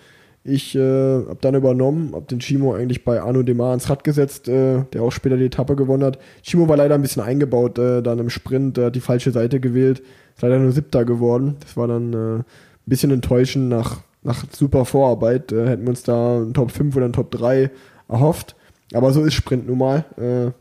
Ich 0.48 0.76
äh, 0.76 0.78
habe 0.78 1.38
dann 1.40 1.56
übernommen, 1.56 2.12
habe 2.14 2.26
den 2.26 2.38
Chimo 2.38 2.74
eigentlich 2.74 3.04
bei 3.04 3.20
Arno 3.20 3.42
Demar 3.42 3.74
ins 3.74 3.90
Rad 3.90 4.04
gesetzt, 4.04 4.46
äh, 4.46 4.84
der 4.92 5.02
auch 5.02 5.10
später 5.10 5.36
die 5.36 5.46
Etappe 5.46 5.74
gewonnen 5.74 6.04
hat. 6.04 6.20
Chimo 6.42 6.68
war 6.68 6.76
leider 6.76 6.94
ein 6.94 7.02
bisschen 7.02 7.22
eingebaut 7.22 7.78
äh, 7.80 8.00
dann 8.00 8.20
im 8.20 8.30
Sprint, 8.30 8.76
der 8.76 8.86
hat 8.86 8.94
die 8.94 9.00
falsche 9.00 9.32
Seite 9.32 9.58
gewählt, 9.58 10.02
leider 10.42 10.58
nur 10.58 10.72
siebter 10.72 11.04
geworden. 11.04 11.56
Das 11.60 11.76
war 11.76 11.88
dann 11.88 12.12
äh, 12.12 12.38
ein 12.38 12.44
bisschen 12.86 13.10
enttäuschend 13.10 13.68
nach, 13.68 13.98
nach 14.22 14.44
super 14.50 14.84
Vorarbeit. 14.84 15.52
Äh, 15.52 15.68
hätten 15.68 15.82
wir 15.82 15.90
uns 15.90 16.02
da 16.02 16.36
einen 16.36 16.54
Top 16.54 16.70
5 16.70 16.94
oder 16.96 17.06
einen 17.06 17.14
Top 17.14 17.30
3 17.30 17.70
erhofft. 18.08 18.56
Aber 18.92 19.12
so 19.12 19.24
ist 19.24 19.34
Sprint 19.34 19.66
nun 19.66 19.78
mal. 19.78 20.04
Äh, 20.16 20.52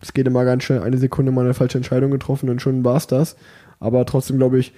es 0.00 0.12
geht 0.12 0.26
immer 0.26 0.44
ganz 0.44 0.64
schnell, 0.64 0.82
eine 0.82 0.98
Sekunde 0.98 1.30
mal 1.30 1.44
eine 1.44 1.54
falsche 1.54 1.78
Entscheidung 1.78 2.10
getroffen 2.10 2.50
und 2.50 2.60
schon 2.60 2.84
war 2.84 2.96
es 2.96 3.06
das. 3.06 3.36
Aber 3.78 4.04
trotzdem 4.04 4.36
glaube 4.36 4.58
ich, 4.58 4.72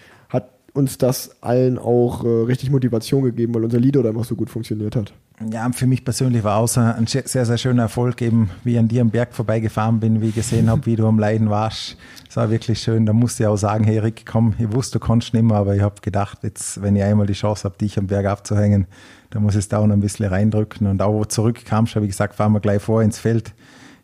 uns 0.75 0.99
das 0.99 1.31
allen 1.41 1.79
auch 1.79 2.25
äh, 2.25 2.29
richtig 2.29 2.71
Motivation 2.71 3.23
gegeben, 3.23 3.55
weil 3.55 3.65
unser 3.65 3.79
Lied 3.79 3.97
oder 3.97 4.11
einfach 4.11 4.25
so 4.25 4.35
gut 4.35 4.51
funktioniert 4.51 4.97
hat. 4.97 5.15
Ja, 5.51 5.69
für 5.73 5.87
mich 5.87 6.05
persönlich 6.05 6.45
war 6.45 6.59
auch 6.59 6.77
ein 6.77 7.07
sehr, 7.07 7.45
sehr 7.45 7.59
schöner 7.59 7.85
Erfolg 7.85 8.23
eben, 8.23 8.51
wie 8.63 8.75
ich 8.75 8.79
an 8.79 8.87
dir 8.87 9.01
am 9.01 9.11
Berg 9.11 9.35
vorbeigefahren 9.35 9.99
bin, 9.99 10.21
wie 10.21 10.29
ich 10.29 10.35
gesehen 10.35 10.71
habe, 10.71 10.87
wie 10.87 10.95
du 10.95 11.07
am 11.09 11.19
Leiden 11.19 11.51
warst. 11.51 11.97
Das 12.27 12.37
war 12.37 12.51
wirklich 12.51 12.81
schön. 12.81 13.05
Da 13.05 13.13
musste 13.13 13.43
ich 13.43 13.47
auch 13.49 13.57
sagen, 13.57 13.85
hey 13.85 13.99
Rick, 13.99 14.27
komm, 14.27 14.55
ich 14.59 14.73
wusste, 14.73 15.01
du 15.01 15.07
kannst 15.07 15.35
nicht 15.35 15.43
mehr, 15.43 15.57
aber 15.57 15.75
ich 15.75 15.83
habe 15.83 16.01
gedacht, 16.01 16.39
jetzt, 16.43 16.83
wenn 16.83 16.95
ich 16.95 17.03
einmal 17.03 17.27
die 17.27 17.33
Chance 17.33 17.65
habe, 17.65 17.77
dich 17.79 17.99
am 17.99 18.07
Berg 18.07 18.27
abzuhängen, 18.27 18.87
dann 19.31 19.43
muss 19.43 19.55
ich 19.55 19.61
es 19.61 19.69
da 19.69 19.79
auch 19.79 19.87
noch 19.87 19.95
ein 19.95 20.01
bisschen 20.01 20.27
reindrücken. 20.27 20.87
Und 20.87 21.03
auch 21.03 21.13
wo 21.13 21.25
zurückkamst, 21.25 21.97
habe 21.97 22.07
ich 22.07 22.13
gesagt, 22.13 22.37
fahren 22.37 22.53
wir 22.53 22.61
gleich 22.61 22.81
vor 22.81 23.03
ins 23.03 23.19
Feld. 23.19 23.55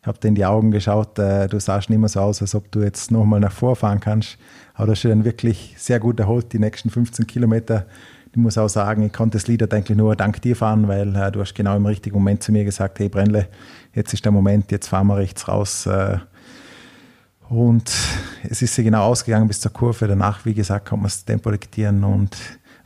Ich 0.03 0.07
habe 0.07 0.19
dir 0.19 0.29
in 0.29 0.35
die 0.35 0.47
Augen 0.47 0.71
geschaut, 0.71 1.19
äh, 1.19 1.47
du 1.47 1.61
sahst 1.61 1.91
nicht 1.91 1.99
mehr 1.99 2.09
so 2.09 2.21
aus, 2.21 2.41
als 2.41 2.55
ob 2.55 2.73
du 2.73 2.81
jetzt 2.81 3.11
nochmal 3.11 3.41
nach 3.41 3.53
vorfahren 3.53 4.01
kannst. 4.01 4.39
Aber 4.73 4.87
du 4.87 4.93
hast 4.93 5.03
dich 5.03 5.11
dann 5.11 5.25
wirklich 5.25 5.75
sehr 5.77 6.01
gut 6.01 6.19
erholt, 6.19 6.53
die 6.55 6.59
nächsten 6.59 6.89
15 6.89 7.27
Kilometer. 7.27 7.85
Ich 8.31 8.39
muss 8.39 8.57
auch 8.57 8.69
sagen, 8.69 9.03
ich 9.03 9.13
konnte 9.13 9.37
das 9.37 9.47
Lied 9.47 9.63
eigentlich 9.75 9.99
nur 9.99 10.17
dank 10.17 10.41
dir 10.41 10.57
fahren, 10.57 10.89
weil 10.89 11.15
äh, 11.15 11.31
du 11.31 11.41
hast 11.41 11.55
genau 11.55 11.77
im 11.77 11.85
richtigen 11.85 12.17
Moment 12.17 12.43
zu 12.43 12.51
mir 12.51 12.65
gesagt, 12.65 12.99
hey 12.99 13.11
Brennle, 13.11 13.49
jetzt 13.93 14.15
ist 14.15 14.25
der 14.25 14.33
Moment, 14.33 14.71
jetzt 14.71 14.89
fahren 14.89 15.09
wir 15.09 15.17
rechts 15.17 15.49
raus. 15.49 15.85
Äh, 15.85 16.19
und 17.51 17.93
es 18.49 18.63
ist 18.63 18.75
sie 18.77 18.85
genau 18.85 19.05
ausgegangen 19.05 19.49
bis 19.49 19.61
zur 19.61 19.73
Kurve. 19.73 20.07
Danach, 20.07 20.47
wie 20.47 20.55
gesagt, 20.55 20.89
konnte 20.89 21.03
man 21.03 21.11
das 21.11 21.25
Tempo 21.25 21.51
diktieren 21.51 22.05
und 22.05 22.37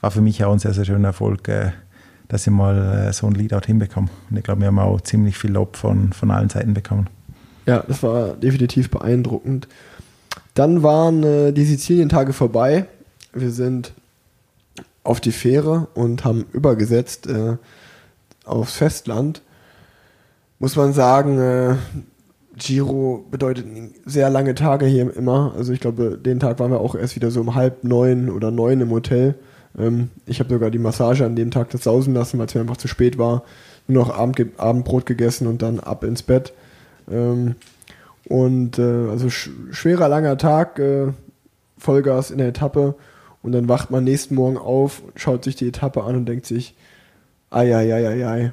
war 0.01 0.11
für 0.11 0.23
mich 0.23 0.43
auch 0.43 0.53
ein 0.53 0.59
sehr, 0.59 0.75
sehr 0.75 0.85
schöner 0.85 1.09
Erfolg, 1.09 1.47
äh, 1.47 1.71
dass 2.29 2.47
ich 2.47 2.53
mal 2.53 3.09
äh, 3.09 3.13
so 3.13 3.27
ein 3.27 3.35
Leadout 3.35 3.67
hinbekomme. 3.67 4.09
Und 4.31 4.37
ich 4.37 4.43
glaube, 4.43 4.61
wir 4.61 4.69
haben 4.69 4.79
auch 4.79 5.01
ziemlich 5.01 5.37
viel 5.37 5.53
Lob 5.53 5.77
von, 5.77 6.13
von 6.13 6.31
allen 6.31 6.49
Seiten 6.49 6.75
bekommen. 6.75 7.09
Ja, 7.67 7.83
das 7.87 8.03
war 8.03 8.35
definitiv 8.35 8.91
beeindruckend. 8.91 9.69
Dann 10.55 10.83
waren 10.83 11.23
äh, 11.23 11.53
die 11.53 11.65
Sizilien-Tage 11.65 12.33
vorbei. 12.33 12.87
Wir 13.33 13.51
sind 13.51 13.93
auf 15.03 15.21
die 15.21 15.33
Fähre 15.33 15.89
und 15.95 16.25
haben 16.25 16.47
übergesetzt 16.53 17.27
äh, 17.27 17.57
aufs 18.45 18.75
Festland. 18.75 19.43
Muss 20.59 20.77
man 20.77 20.93
sagen, 20.93 21.39
äh, 21.39 21.75
Giro 22.57 23.25
bedeutet 23.31 23.67
sehr 24.05 24.31
lange 24.31 24.55
Tage 24.55 24.87
hier 24.87 25.15
immer. 25.17 25.53
Also 25.57 25.73
ich 25.73 25.81
glaube, 25.81 26.19
den 26.19 26.41
Tag 26.41 26.59
waren 26.61 26.71
wir 26.71 26.81
auch 26.81 26.95
erst 26.95 27.17
wieder 27.17 27.31
so 27.31 27.41
um 27.41 27.55
halb 27.55 27.85
neun 27.85 28.31
oder 28.31 28.51
neun 28.51 28.81
im 28.81 28.91
Hotel. 28.91 29.35
Ähm, 29.79 30.11
ich 30.27 30.41
habe 30.41 30.53
sogar 30.53 30.71
die 30.71 30.79
Massage 30.79 31.25
an 31.25 31.37
dem 31.37 31.51
Tag 31.51 31.71
das 31.71 31.85
sausen 31.85 32.15
lassen, 32.15 32.39
weil 32.39 32.47
es 32.47 32.55
mir 32.55 32.61
einfach 32.61 32.77
zu 32.77 32.89
spät 32.89 33.19
war. 33.19 33.45
Nur 33.87 34.05
noch 34.05 34.17
Abend, 34.17 34.41
Abendbrot 34.57 35.07
gegessen 35.07 35.47
und 35.47 35.63
dann 35.63 35.81
ab 35.81 36.05
ins 36.05 36.23
Bett. 36.23 36.53
Ähm, 37.11 37.57
und 38.29 38.79
äh, 38.79 39.09
also 39.11 39.29
sch 39.29 39.51
schwerer, 39.71 40.09
langer 40.09 40.39
Tag, 40.39 40.79
äh, 40.79 41.09
Vollgas 41.79 42.31
in 42.31 42.39
der 42.39 42.49
Etappe. 42.49 42.95
Und 43.43 43.53
dann 43.53 43.69
wacht 43.69 43.91
man 43.91 44.05
nächsten 44.05 44.35
Morgen 44.37 44.57
auf, 44.57 45.03
schaut 45.17 45.45
sich 45.45 45.55
die 45.57 45.69
Etappe 45.69 46.03
an 46.05 46.17
und 46.17 46.27
denkt 46.27 46.47
sich, 46.47 46.75
ai, 47.51 47.77
ai, 47.77 47.95
ai, 47.95 48.09
ai, 48.09 48.27
ai. 48.27 48.53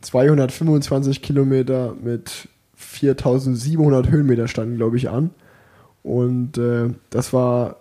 225 0.00 1.22
Kilometer 1.22 1.94
mit 2.02 2.48
4700 2.74 4.10
Höhenmeter 4.10 4.48
standen, 4.48 4.76
glaube 4.76 4.96
ich, 4.96 5.08
an. 5.08 5.30
Und 6.02 6.58
äh, 6.58 6.90
das 7.10 7.32
war, 7.32 7.76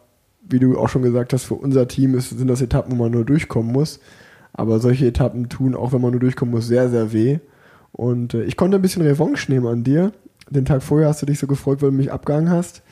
wie 0.48 0.60
du 0.60 0.78
auch 0.78 0.90
schon 0.90 1.02
gesagt 1.02 1.34
hast, 1.34 1.44
für 1.44 1.56
unser 1.56 1.88
Team 1.88 2.16
ist, 2.16 2.30
sind 2.30 2.48
das 2.48 2.62
Etappen, 2.62 2.92
wo 2.92 3.04
man 3.04 3.12
nur 3.12 3.26
durchkommen 3.26 3.72
muss. 3.72 4.00
Aber 4.54 4.80
solche 4.80 5.08
Etappen 5.08 5.50
tun, 5.50 5.76
auch 5.76 5.94
wenn 5.94 6.02
man 6.02 6.12
nur 6.12 6.20
durchkommen 6.20 6.54
muss, 6.54 6.68
sehr, 6.68 6.90
sehr 6.90 7.14
weh. 7.14 7.40
Und 7.92 8.34
äh, 8.34 8.44
ich 8.44 8.58
konnte 8.58 8.78
ein 8.78 8.82
bisschen 8.82 9.02
Revanche 9.02 9.52
nehmen 9.52 9.68
an 9.68 9.84
dir 9.84 10.12
den 10.52 10.66
Tag 10.66 10.84
vorher 10.84 11.08
hast 11.10 11.22
du 11.22 11.26
dich 11.26 11.40
so 11.40 11.48
gefreut, 11.48 11.82
weil 11.82 11.92
du 11.92 11.98
mich 11.98 12.12
abgehangen 12.12 12.50
hast. 12.50 12.84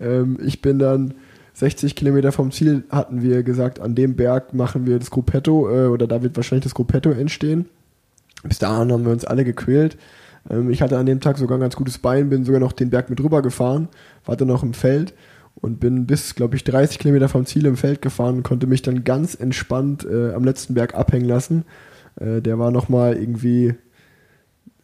Ähm, 0.00 0.38
ich 0.42 0.62
bin 0.62 0.78
dann 0.78 1.14
60 1.54 1.96
Kilometer 1.96 2.32
vom 2.32 2.52
Ziel, 2.52 2.84
hatten 2.90 3.22
wir 3.22 3.42
gesagt, 3.42 3.80
an 3.80 3.94
dem 3.94 4.14
Berg 4.14 4.54
machen 4.54 4.86
wir 4.86 4.98
das 4.98 5.10
Gruppetto 5.10 5.68
äh, 5.68 5.86
oder 5.88 6.06
da 6.06 6.22
wird 6.22 6.36
wahrscheinlich 6.36 6.64
das 6.64 6.74
Gruppetto 6.74 7.10
entstehen. 7.10 7.66
Bis 8.44 8.58
dahin 8.58 8.92
haben 8.92 9.04
wir 9.04 9.12
uns 9.12 9.24
alle 9.24 9.44
gequält. 9.44 9.98
Ähm, 10.48 10.70
ich 10.70 10.80
hatte 10.80 10.96
an 10.96 11.06
dem 11.06 11.20
Tag 11.20 11.38
sogar 11.38 11.58
ein 11.58 11.62
ganz 11.62 11.76
gutes 11.76 11.98
Bein, 11.98 12.30
bin 12.30 12.44
sogar 12.44 12.60
noch 12.60 12.72
den 12.72 12.90
Berg 12.90 13.10
mit 13.10 13.20
rüber 13.20 13.42
gefahren, 13.42 13.88
war 14.24 14.36
dann 14.36 14.48
noch 14.48 14.62
im 14.62 14.74
Feld 14.74 15.14
und 15.60 15.80
bin 15.80 16.06
bis, 16.06 16.34
glaube 16.34 16.56
ich, 16.56 16.64
30 16.64 16.98
Kilometer 16.98 17.28
vom 17.28 17.46
Ziel 17.46 17.66
im 17.66 17.76
Feld 17.76 18.02
gefahren 18.02 18.36
und 18.36 18.42
konnte 18.42 18.66
mich 18.66 18.82
dann 18.82 19.04
ganz 19.04 19.34
entspannt 19.34 20.04
äh, 20.04 20.32
am 20.32 20.44
letzten 20.44 20.74
Berg 20.74 20.94
abhängen 20.94 21.26
lassen. 21.26 21.64
Äh, 22.16 22.40
der 22.40 22.58
war 22.58 22.70
nochmal 22.70 23.16
irgendwie 23.16 23.74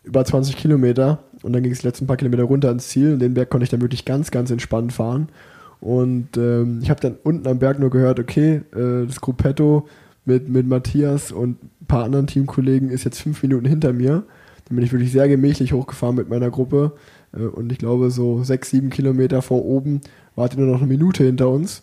über 0.02 0.24
20 0.24 0.56
Kilometer 0.56 1.24
und 1.42 1.52
dann 1.52 1.62
ging 1.62 1.72
es 1.72 1.80
die 1.80 1.86
letzten 1.86 2.06
paar 2.06 2.16
Kilometer 2.16 2.44
runter 2.44 2.68
ans 2.68 2.88
Ziel 2.88 3.14
und 3.14 3.20
den 3.20 3.34
Berg 3.34 3.50
konnte 3.50 3.64
ich 3.64 3.70
dann 3.70 3.80
wirklich 3.80 4.04
ganz, 4.04 4.30
ganz 4.30 4.50
entspannt 4.50 4.92
fahren. 4.92 5.28
Und 5.80 6.36
ähm, 6.36 6.80
ich 6.82 6.90
habe 6.90 7.00
dann 7.00 7.16
unten 7.22 7.46
am 7.46 7.58
Berg 7.58 7.78
nur 7.78 7.90
gehört, 7.90 8.18
okay, 8.18 8.62
äh, 8.74 9.06
das 9.06 9.20
Gruppetto 9.20 9.86
mit, 10.24 10.48
mit 10.48 10.66
Matthias 10.66 11.30
und 11.32 11.62
ein 11.62 11.86
paar 11.86 12.04
anderen 12.04 12.26
Teamkollegen 12.26 12.90
ist 12.90 13.04
jetzt 13.04 13.20
fünf 13.20 13.42
Minuten 13.42 13.66
hinter 13.66 13.92
mir. 13.92 14.24
Dann 14.66 14.76
bin 14.76 14.84
ich 14.84 14.92
wirklich 14.92 15.12
sehr 15.12 15.28
gemächlich 15.28 15.74
hochgefahren 15.74 16.16
mit 16.16 16.30
meiner 16.30 16.50
Gruppe. 16.50 16.92
Äh, 17.32 17.42
und 17.42 17.70
ich 17.70 17.78
glaube, 17.78 18.10
so 18.10 18.42
sechs, 18.42 18.70
sieben 18.70 18.90
Kilometer 18.90 19.42
vor 19.42 19.64
oben 19.64 20.00
warte 20.36 20.58
nur 20.58 20.70
noch 20.70 20.78
eine 20.78 20.86
Minute 20.86 21.24
hinter 21.24 21.48
uns. 21.48 21.82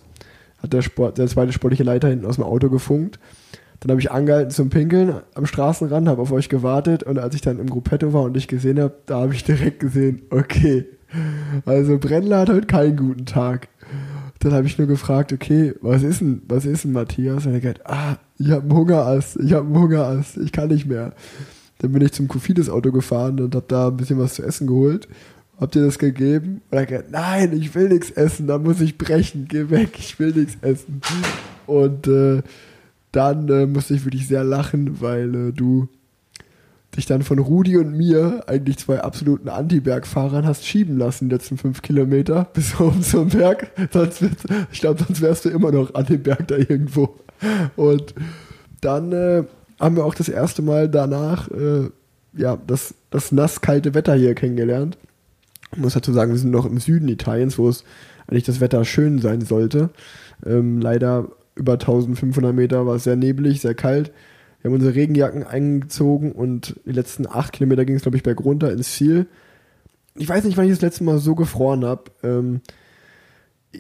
Hat 0.61 0.73
der, 0.73 0.81
Sport, 0.81 1.17
der 1.17 1.27
zweite 1.27 1.53
sportliche 1.53 1.83
Leiter 1.83 2.07
hinten 2.07 2.25
aus 2.25 2.35
dem 2.35 2.43
Auto 2.43 2.69
gefunkt. 2.69 3.19
Dann 3.79 3.89
habe 3.89 3.99
ich 3.99 4.11
angehalten 4.11 4.51
zum 4.51 4.69
Pinkeln 4.69 5.15
am 5.33 5.47
Straßenrand, 5.47 6.07
habe 6.07 6.21
auf 6.21 6.31
euch 6.31 6.49
gewartet 6.49 7.01
und 7.01 7.17
als 7.17 7.33
ich 7.33 7.41
dann 7.41 7.59
im 7.59 7.67
Gruppetto 7.67 8.13
war 8.13 8.23
und 8.23 8.33
dich 8.33 8.47
gesehen 8.47 8.79
habe, 8.79 8.93
da 9.07 9.21
habe 9.21 9.33
ich 9.33 9.43
direkt 9.43 9.79
gesehen, 9.79 10.21
okay, 10.29 10.85
also 11.65 11.97
Brennler 11.97 12.39
hat 12.39 12.49
heute 12.49 12.67
keinen 12.67 12.95
guten 12.95 13.25
Tag. 13.25 13.69
Dann 14.39 14.53
habe 14.53 14.65
ich 14.65 14.77
nur 14.77 14.87
gefragt, 14.87 15.33
okay, 15.33 15.73
was 15.81 16.03
ist 16.03 16.21
denn, 16.21 16.41
was 16.47 16.65
ist 16.65 16.83
denn 16.83 16.93
Matthias? 16.93 17.45
Und 17.45 17.53
er 17.53 17.69
hat 17.69 17.85
ah, 17.85 18.17
ich 18.37 18.51
habe 18.51 18.61
einen 18.61 18.73
Hungerass, 18.73 19.35
ich 19.35 19.53
habe 19.53 19.65
einen 19.65 19.79
Hungerass, 19.79 20.37
ich 20.37 20.51
kann 20.51 20.69
nicht 20.69 20.87
mehr. 20.87 21.13
Dann 21.79 21.91
bin 21.91 22.01
ich 22.03 22.11
zum 22.11 22.27
Kofides-Auto 22.27 22.91
gefahren 22.91 23.39
und 23.39 23.55
habe 23.55 23.65
da 23.67 23.87
ein 23.87 23.97
bisschen 23.97 24.19
was 24.19 24.35
zu 24.35 24.43
essen 24.43 24.67
geholt. 24.67 25.07
Habt 25.61 25.75
ihr 25.75 25.85
das 25.85 25.99
gegeben? 25.99 26.61
Und 26.71 26.77
er 26.77 26.85
gesagt, 26.87 27.11
nein, 27.11 27.53
ich 27.53 27.75
will 27.75 27.89
nichts 27.89 28.09
essen, 28.09 28.47
da 28.47 28.57
muss 28.57 28.81
ich 28.81 28.97
brechen, 28.97 29.45
geh 29.47 29.69
weg, 29.69 29.91
ich 29.99 30.17
will 30.17 30.31
nichts 30.31 30.57
essen. 30.61 31.01
Und 31.67 32.07
äh, 32.07 32.41
dann 33.11 33.47
äh, 33.47 33.67
musste 33.67 33.93
ich 33.93 34.03
wirklich 34.03 34.27
sehr 34.27 34.43
lachen, 34.43 35.01
weil 35.01 35.35
äh, 35.35 35.51
du 35.51 35.87
dich 36.97 37.05
dann 37.05 37.21
von 37.21 37.37
Rudi 37.37 37.77
und 37.77 37.95
mir, 37.95 38.43
eigentlich 38.47 38.79
zwei 38.79 39.01
absoluten 39.01 39.49
Anti-Bergfahrern, 39.49 40.47
hast 40.47 40.65
schieben 40.65 40.97
lassen, 40.97 41.29
die 41.29 41.35
letzten 41.35 41.59
fünf 41.59 41.83
Kilometer 41.83 42.49
bis 42.53 42.79
oben 42.79 43.03
zum 43.03 43.29
Berg. 43.29 43.71
Sonst 43.91 44.23
ich 44.71 44.81
glaube, 44.81 45.03
sonst 45.05 45.21
wärst 45.21 45.45
du 45.45 45.49
immer 45.49 45.71
noch 45.71 45.93
an 45.93 46.07
dem 46.07 46.23
Berg 46.23 46.47
da 46.47 46.57
irgendwo. 46.57 47.15
Und 47.75 48.15
dann 48.81 49.11
äh, 49.11 49.43
haben 49.79 49.95
wir 49.95 50.05
auch 50.05 50.15
das 50.15 50.27
erste 50.27 50.63
Mal 50.63 50.89
danach 50.89 51.49
äh, 51.51 51.89
ja, 52.33 52.57
das, 52.65 52.95
das 53.09 53.31
nass-kalte 53.31 53.93
Wetter 53.93 54.15
hier 54.15 54.35
kennengelernt. 54.35 54.97
Ich 55.73 55.79
muss 55.79 55.93
dazu 55.93 56.11
sagen, 56.11 56.31
wir 56.31 56.39
sind 56.39 56.51
noch 56.51 56.65
im 56.65 56.79
Süden 56.79 57.07
Italiens, 57.07 57.57
wo 57.57 57.69
es 57.69 57.83
eigentlich 58.27 58.43
das 58.43 58.59
Wetter 58.59 58.83
schön 58.85 59.19
sein 59.19 59.41
sollte. 59.41 59.89
Ähm, 60.45 60.79
leider 60.79 61.29
über 61.55 61.73
1500 61.73 62.53
Meter 62.53 62.85
war 62.85 62.95
es 62.95 63.03
sehr 63.03 63.15
neblig, 63.15 63.61
sehr 63.61 63.75
kalt. 63.75 64.11
Wir 64.61 64.69
haben 64.69 64.75
unsere 64.75 64.95
Regenjacken 64.95 65.43
eingezogen 65.43 66.31
und 66.31 66.75
die 66.85 66.91
letzten 66.91 67.27
acht 67.27 67.53
Kilometer 67.53 67.85
ging 67.85 67.95
es, 67.95 68.03
glaube 68.03 68.17
ich, 68.17 68.23
bergunter 68.23 68.71
ins 68.71 68.93
Ziel. 68.93 69.27
Ich 70.15 70.29
weiß 70.29 70.43
nicht, 70.43 70.57
wann 70.57 70.65
ich 70.65 70.71
das 70.71 70.81
letzte 70.81 71.03
Mal 71.03 71.17
so 71.19 71.35
gefroren 71.35 71.83
habe. 71.85 72.03
Ähm, 72.21 72.61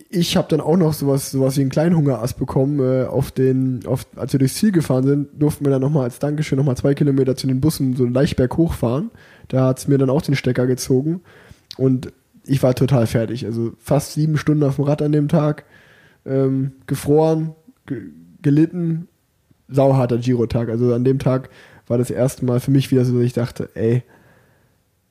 ich 0.09 0.37
habe 0.37 0.47
dann 0.47 0.61
auch 0.61 0.77
noch 0.77 0.93
sowas, 0.93 1.31
sowas 1.31 1.57
wie 1.57 1.61
einen 1.61 1.69
kleinen 1.69 1.97
Hungerass 1.97 2.33
bekommen. 2.33 2.79
Äh, 2.79 3.05
auf 3.05 3.31
den, 3.31 3.85
auf, 3.85 4.05
als 4.15 4.33
wir 4.33 4.39
durchs 4.39 4.55
Ziel 4.55 4.71
gefahren 4.71 5.05
sind, 5.05 5.29
durften 5.37 5.65
wir 5.65 5.71
dann 5.71 5.81
nochmal 5.81 6.05
als 6.05 6.19
Dankeschön 6.19 6.57
nochmal 6.57 6.77
zwei 6.77 6.93
Kilometer 6.93 7.35
zu 7.35 7.47
den 7.47 7.61
Bussen 7.61 7.95
so 7.95 8.05
leicht 8.05 8.37
berghoch 8.37 8.73
fahren. 8.73 9.11
Da 9.49 9.67
hat's 9.67 9.87
mir 9.87 9.97
dann 9.97 10.09
auch 10.09 10.21
den 10.21 10.35
Stecker 10.35 10.65
gezogen. 10.65 11.21
Und 11.81 12.13
ich 12.45 12.61
war 12.61 12.75
total 12.75 13.07
fertig. 13.07 13.43
Also 13.43 13.73
fast 13.79 14.13
sieben 14.13 14.37
Stunden 14.37 14.63
auf 14.63 14.75
dem 14.75 14.85
Rad 14.85 15.01
an 15.01 15.11
dem 15.11 15.27
Tag. 15.27 15.65
Ähm, 16.27 16.73
gefroren, 16.85 17.55
ge 17.87 18.03
gelitten, 18.43 19.07
sauharter 19.67 20.19
Giro-Tag. 20.19 20.69
Also 20.69 20.93
an 20.93 21.03
dem 21.03 21.17
Tag 21.17 21.49
war 21.87 21.97
das 21.97 22.11
erste 22.11 22.45
Mal 22.45 22.59
für 22.59 22.69
mich 22.69 22.91
wieder 22.91 23.03
so, 23.03 23.15
dass 23.15 23.23
ich 23.23 23.33
dachte, 23.33 23.69
ey, 23.73 24.03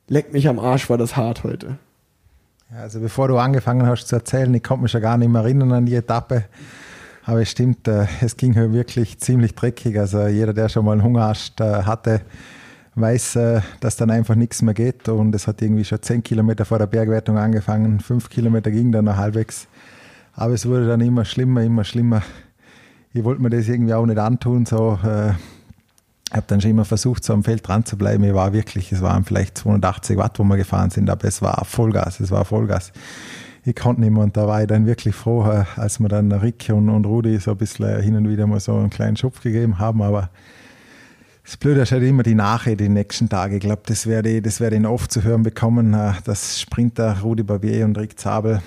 leck 0.07 0.33
mich 0.33 0.49
am 0.49 0.61
Arsch, 0.61 0.89
war 0.89 0.99
das 0.99 1.17
hart 1.17 1.43
heute. 1.43 1.79
Also 2.73 3.01
bevor 3.01 3.27
du 3.27 3.37
angefangen 3.39 3.87
hast 3.87 4.07
zu 4.07 4.15
erzählen, 4.15 4.55
ich 4.55 4.63
konnte 4.63 4.85
mich 4.85 4.93
ja 4.93 5.01
gar 5.01 5.19
nicht 5.19 5.29
mehr 5.29 5.43
erinnern 5.43 5.73
an 5.73 5.87
die 5.87 5.95
Etappe. 5.97 6.45
Aber 7.25 7.41
es 7.41 7.51
stimmt, 7.51 7.89
äh, 7.89 8.07
es 8.21 8.37
ging 8.37 8.55
halt 8.55 8.73
wirklich 8.73 9.19
ziemlich 9.19 9.57
dreckig. 9.57 9.99
Also 9.99 10.29
jeder, 10.29 10.53
der 10.53 10.69
schon 10.69 10.85
mal 10.85 10.93
einen 10.93 11.03
Hungerast 11.03 11.61
äh, 11.61 11.83
hatte, 11.83 12.21
weiß, 12.95 13.37
äh, 13.37 13.61
dass 13.81 13.97
dann 13.97 14.11
einfach 14.11 14.35
nichts 14.35 14.63
mehr 14.63 14.75
geht. 14.75 15.09
Und 15.09 15.35
es 15.35 15.47
hat 15.47 15.63
irgendwie 15.63 15.85
schon 15.85 16.03
zehn 16.03 16.23
Kilometer 16.23 16.65
vor 16.65 16.79
der 16.79 16.87
Bergwertung 16.87 17.39
angefangen. 17.39 18.01
Fünf 18.01 18.31
Kilometer 18.31 18.71
ging 18.71 18.93
dann 18.93 19.07
noch 19.07 19.17
halbwegs. 19.17 19.69
Aber 20.35 20.55
es 20.55 20.67
wurde 20.67 20.87
dann 20.87 21.01
immer 21.01 21.25
schlimmer, 21.25 21.63
immer 21.63 21.85
schlimmer. 21.85 22.23
Ich 23.13 23.25
wollte 23.25 23.43
mir 23.43 23.51
das 23.51 23.69
irgendwie 23.69 23.95
auch 23.95 24.07
nicht 24.07 24.19
antun. 24.19 24.67
So, 24.67 24.99
ich 25.03 26.37
habe 26.37 26.45
dann 26.47 26.61
schon 26.61 26.71
immer 26.71 26.85
versucht, 26.85 27.25
so 27.25 27.33
am 27.33 27.43
Feld 27.43 27.67
dran 27.67 27.85
zu 27.85 27.97
bleiben. 27.99 28.23
Ich 28.23 28.35
war 28.35 28.53
wirklich, 28.53 28.93
es 28.93 29.03
waren 29.03 29.25
vielleicht 29.25 29.59
280 29.59 30.17
Watt, 30.17 30.39
wo 30.39 30.45
wir 30.45 30.57
gefahren 30.57 30.91
sind, 30.91 31.11
aber 31.11 31.25
es 31.25 31.43
war 31.43 31.65
Vollgas, 31.65 32.21
es 32.21 32.31
war 32.31 32.45
Vollgas. 32.45 32.93
Ich 33.65 33.75
konnte 33.75 34.01
nicht 34.01 34.13
mehr 34.13 34.23
und 34.23 34.37
da 34.37 34.47
war 34.47 34.63
ich 34.63 34.69
dann 34.69 34.87
wirklich 34.87 35.15
froh, 35.15 35.45
äh, 35.45 35.65
als 35.77 35.99
wir 35.99 36.09
dann 36.09 36.31
Rick 36.33 36.71
und, 36.73 36.89
und 36.89 37.05
Rudi 37.05 37.39
so 37.39 37.51
ein 37.51 37.57
bisschen 37.57 38.01
hin 38.01 38.15
und 38.15 38.29
wieder 38.29 38.47
mal 38.47 38.61
so 38.61 38.77
einen 38.77 38.91
kleinen 38.91 39.17
Schupf 39.17 39.43
gegeben 39.43 39.79
haben, 39.79 40.03
aber 40.03 40.31
das 41.45 41.57
Blöde 41.57 41.81
ist 41.81 41.93
halt 41.93 42.03
immer 42.03 42.23
die 42.23 42.35
Nachricht 42.35 42.81
die 42.81 42.89
nächsten 42.89 43.29
Tage. 43.29 43.57
Ich 43.57 43.61
glaube, 43.61 43.83
das 43.87 44.07
werde 44.07 44.31
ich, 44.31 44.43
das 44.43 44.61
werde 44.61 44.77
ich 44.77 44.87
oft 44.87 45.11
zu 45.11 45.25
hören 45.25 45.43
bekommen, 45.43 45.95
äh, 45.95 46.13
dass 46.25 46.61
Sprinter 46.61 47.21
Rudi 47.23 47.43
Barbier 47.43 47.85
und 47.85 47.99
Rick 47.99 48.19
Zabel 48.19 48.61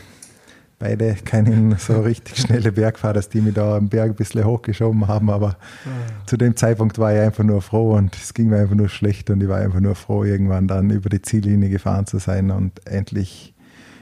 beide 0.84 1.16
keine 1.24 1.78
so 1.80 2.02
richtig 2.02 2.38
schnelle 2.38 2.72
Bergfahrer, 2.72 3.14
dass 3.14 3.30
die 3.30 3.40
mich 3.40 3.54
da 3.54 3.78
am 3.78 3.88
Berg 3.88 4.12
ein 4.12 4.16
bisschen 4.16 4.44
hochgeschoben 4.44 5.08
haben, 5.08 5.30
aber 5.30 5.50
mhm. 5.86 6.26
zu 6.26 6.36
dem 6.36 6.56
Zeitpunkt 6.58 7.00
war 7.00 7.14
ich 7.14 7.22
einfach 7.22 7.44
nur 7.44 7.62
froh 7.62 7.96
und 7.96 8.16
es 8.16 8.34
ging 8.34 8.50
mir 8.50 8.58
einfach 8.58 8.76
nur 8.76 8.90
schlecht 8.90 9.30
und 9.30 9.42
ich 9.42 9.48
war 9.48 9.60
einfach 9.60 9.80
nur 9.80 9.96
froh, 9.96 10.26
irgendwann 10.26 10.68
dann 10.68 10.90
über 10.90 11.10
die 11.10 11.22
Ziellinie 11.22 11.70
gefahren 11.70 12.06
zu 12.06 12.18
sein 12.18 12.52
und 12.52 12.86
endlich 12.86 13.54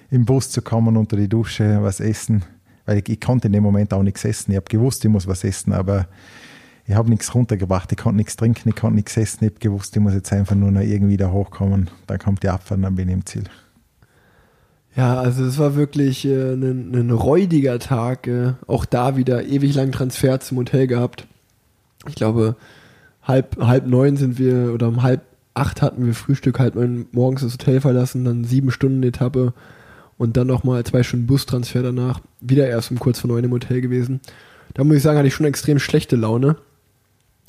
im 0.10 0.26
Bus 0.26 0.50
zu 0.50 0.62
kommen, 0.62 0.98
unter 0.98 1.18
die 1.18 1.30
Dusche, 1.30 1.84
was 1.84 2.00
essen, 2.00 2.44
weil 2.86 2.98
ich, 2.98 3.10
ich 3.10 3.22
konnte 3.22 3.48
in 3.48 3.54
dem 3.54 3.64
Moment 3.64 3.94
auch 3.94 4.04
nichts 4.04 4.26
essen. 4.26 4.52
Ich 4.52 4.58
habe 4.58 4.66
gewusst, 4.68 5.06
ich 5.06 5.12
muss 5.12 5.28
was 5.28 5.44
essen, 5.44 5.74
aber 5.74 6.08
ich 6.86 6.96
habe 6.96 7.10
nichts 7.10 7.34
runtergebracht, 7.34 7.92
ich 7.92 7.98
konnte 7.98 8.18
nichts 8.18 8.36
trinken, 8.36 8.70
ich 8.70 8.76
konnte 8.76 8.96
nichts 8.96 9.16
essen, 9.18 9.46
ich 9.46 9.52
habe 9.52 9.60
gewusst, 9.60 9.96
ich 9.96 10.02
muss 10.02 10.14
jetzt 10.14 10.34
einfach 10.34 10.56
nur 10.56 10.72
noch 10.72 10.82
irgendwie 10.82 11.18
da 11.18 11.32
hochkommen, 11.32 11.90
dann 12.08 12.20
kommt 12.20 12.44
die 12.44 12.50
Abfahrt 12.50 12.78
und 12.78 12.84
dann 12.84 12.96
bin 12.96 13.08
ich 13.08 13.14
im 13.14 13.26
Ziel. 13.26 13.44
Ja, 14.96 15.20
also 15.20 15.46
es 15.46 15.58
war 15.58 15.76
wirklich 15.76 16.26
äh, 16.26 16.54
ein, 16.54 16.94
ein 16.94 17.12
räudiger 17.12 17.80
Tag. 17.80 18.28
Äh, 18.28 18.54
auch 18.68 18.86
da 18.86 19.16
wieder 19.16 19.46
ewig 19.46 19.74
lang 19.74 19.92
Transfer 19.92 20.40
zum 20.42 20.58
Hotel 20.58 20.88
gehabt. 20.88 21.28
Ich 22.08 22.16
glaube, 22.16 22.56
halb, 23.24 23.58
halb 23.62 23.88
neun 23.88 24.18
sind 24.18 24.38
wir, 24.38 24.74
oder 24.74 24.90
um 24.90 25.02
halb 25.02 25.22
acht 25.54 25.82
hatten 25.82 26.06
wir 26.06 26.14
Frühstück, 26.14 26.60
halb 26.60 26.76
neun 26.76 27.06
morgens 27.12 27.42
das 27.42 27.54
Hotel 27.54 27.82
verlassen, 27.82 28.26
dann 28.26 28.44
sieben 28.44 28.72
Stunden 28.72 29.04
Etappe 29.04 29.54
und 30.18 30.36
dann 30.36 30.48
nochmal 30.48 30.84
zwei 30.84 31.04
Stunden 31.04 31.28
Bustransfer 31.28 31.84
danach. 31.84 32.20
Wieder 32.42 32.68
erst 32.68 32.92
um 32.92 33.00
kurz 33.00 33.20
vor 33.20 33.30
neun 33.30 33.44
im 33.44 33.52
Hotel 33.52 33.82
gewesen. 33.82 34.20
Da 34.74 34.84
muss 34.84 34.98
ich 34.98 35.04
sagen, 35.04 35.18
hatte 35.18 35.28
ich 35.28 35.34
schon 35.34 35.46
extrem 35.46 35.80
schlechte 35.80 36.16
Laune 36.16 36.58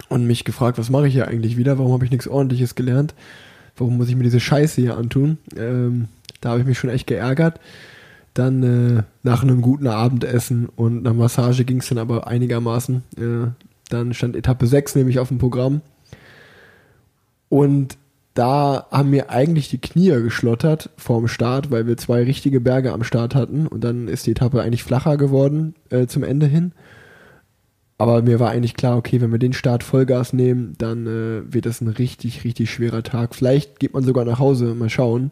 und 0.09 0.27
mich 0.27 0.45
gefragt, 0.45 0.79
was 0.79 0.91
mache 0.91 1.09
ich 1.09 1.15
hier 1.15 1.29
eigentlich 1.29 1.57
wieder? 1.57 1.79
Warum 1.79 1.93
habe 1.93 2.05
ich 2.05 2.11
nichts 2.11 2.29
Ordentliches 2.29 2.75
gelernt? 2.75 3.15
Warum 3.77 3.97
muss 3.97 4.09
ich 4.09 4.17
mir 4.17 4.25
diese 4.25 4.41
Scheiße 4.41 4.81
hier 4.81 4.97
antun? 4.97 5.39
Ähm, 5.57 6.09
da 6.41 6.51
habe 6.51 6.61
ich 6.61 6.67
mich 6.67 6.79
schon 6.79 6.91
echt 6.91 7.07
geärgert. 7.07 7.61
Dann 8.35 8.63
äh, 8.63 9.03
nach 9.23 9.43
einem 9.43 9.61
guten 9.61 9.87
Abendessen 9.87 10.67
und 10.67 11.07
einer 11.07 11.15
Massage 11.15 11.65
ging 11.65 11.79
es 11.79 11.89
dann 11.89 11.99
aber 11.99 12.27
einigermaßen. 12.27 13.03
Äh, 13.17 13.51
dann 13.89 14.15
stand 14.15 14.37
Etappe 14.37 14.67
6 14.67 14.95
nämlich 14.97 15.19
auf 15.19 15.29
dem 15.29 15.39
Programm. 15.39 15.83
Und 17.49 17.99
da 18.35 18.87
haben 18.91 19.11
mir 19.11 19.29
eigentlich 19.29 19.69
die 19.69 19.81
Knie 19.81 20.09
geschlottert 20.23 20.89
vorm 20.97 21.29
Start, 21.29 21.71
weil 21.71 21.87
wir 21.87 21.99
zwei 21.99 22.23
richtige 22.23 22.61
Berge 22.61 22.93
am 22.93 23.05
Start 23.05 23.35
hatten. 23.35 23.67
Und 23.67 23.85
dann 23.85 24.09
ist 24.09 24.27
die 24.27 24.31
Etappe 24.31 24.63
eigentlich 24.63 24.85
flacher 24.85 25.19
geworden 25.19 25.75
äh, 25.91 26.07
zum 26.07 26.23
Ende 26.23 26.47
hin. 26.47 26.73
Aber 28.03 28.21
mir 28.21 28.41
war 28.41 28.51
eigentlich 28.51 28.75
klar, 28.75 28.97
okay, 28.97 29.21
wenn 29.21 29.31
wir 29.31 29.39
den 29.39 29.53
Start 29.53 29.85
Vollgas 29.85 30.33
nehmen, 30.33 30.75
dann 30.77 31.07
äh, 31.07 31.55
wird 31.55 31.67
das 31.67 31.81
ein 31.81 31.87
richtig, 31.87 32.43
richtig 32.43 32.69
schwerer 32.69 33.05
Tag. 33.05 33.33
Vielleicht 33.33 33.79
geht 33.79 33.95
man 33.95 34.03
sogar 34.03 34.25
nach 34.25 34.41
Hause, 34.41 34.75
mal 34.75 34.91
schauen. 34.91 35.31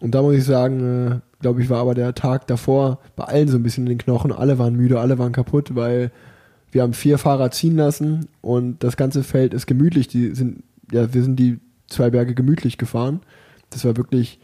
Und 0.00 0.12
da 0.16 0.20
muss 0.20 0.34
ich 0.34 0.42
sagen, 0.42 0.80
äh, 0.80 1.20
glaube 1.40 1.62
ich, 1.62 1.70
war 1.70 1.78
aber 1.78 1.94
der 1.94 2.12
Tag 2.16 2.48
davor 2.48 2.98
bei 3.14 3.22
allen 3.22 3.46
so 3.46 3.56
ein 3.56 3.62
bisschen 3.62 3.84
in 3.84 3.90
den 3.90 3.98
Knochen. 3.98 4.32
Alle 4.32 4.58
waren 4.58 4.74
müde, 4.74 4.98
alle 4.98 5.16
waren 5.20 5.30
kaputt, 5.30 5.76
weil 5.76 6.10
wir 6.72 6.82
haben 6.82 6.92
vier 6.92 7.18
Fahrer 7.18 7.52
ziehen 7.52 7.76
lassen 7.76 8.26
und 8.40 8.82
das 8.82 8.96
ganze 8.96 9.22
Feld 9.22 9.54
ist 9.54 9.66
gemütlich. 9.66 10.08
Die 10.08 10.34
sind, 10.34 10.64
ja, 10.90 11.14
wir 11.14 11.22
sind 11.22 11.36
die 11.38 11.60
zwei 11.86 12.10
Berge 12.10 12.34
gemütlich 12.34 12.78
gefahren. 12.78 13.20
Das 13.70 13.84
war 13.84 13.96
wirklich, 13.96 14.40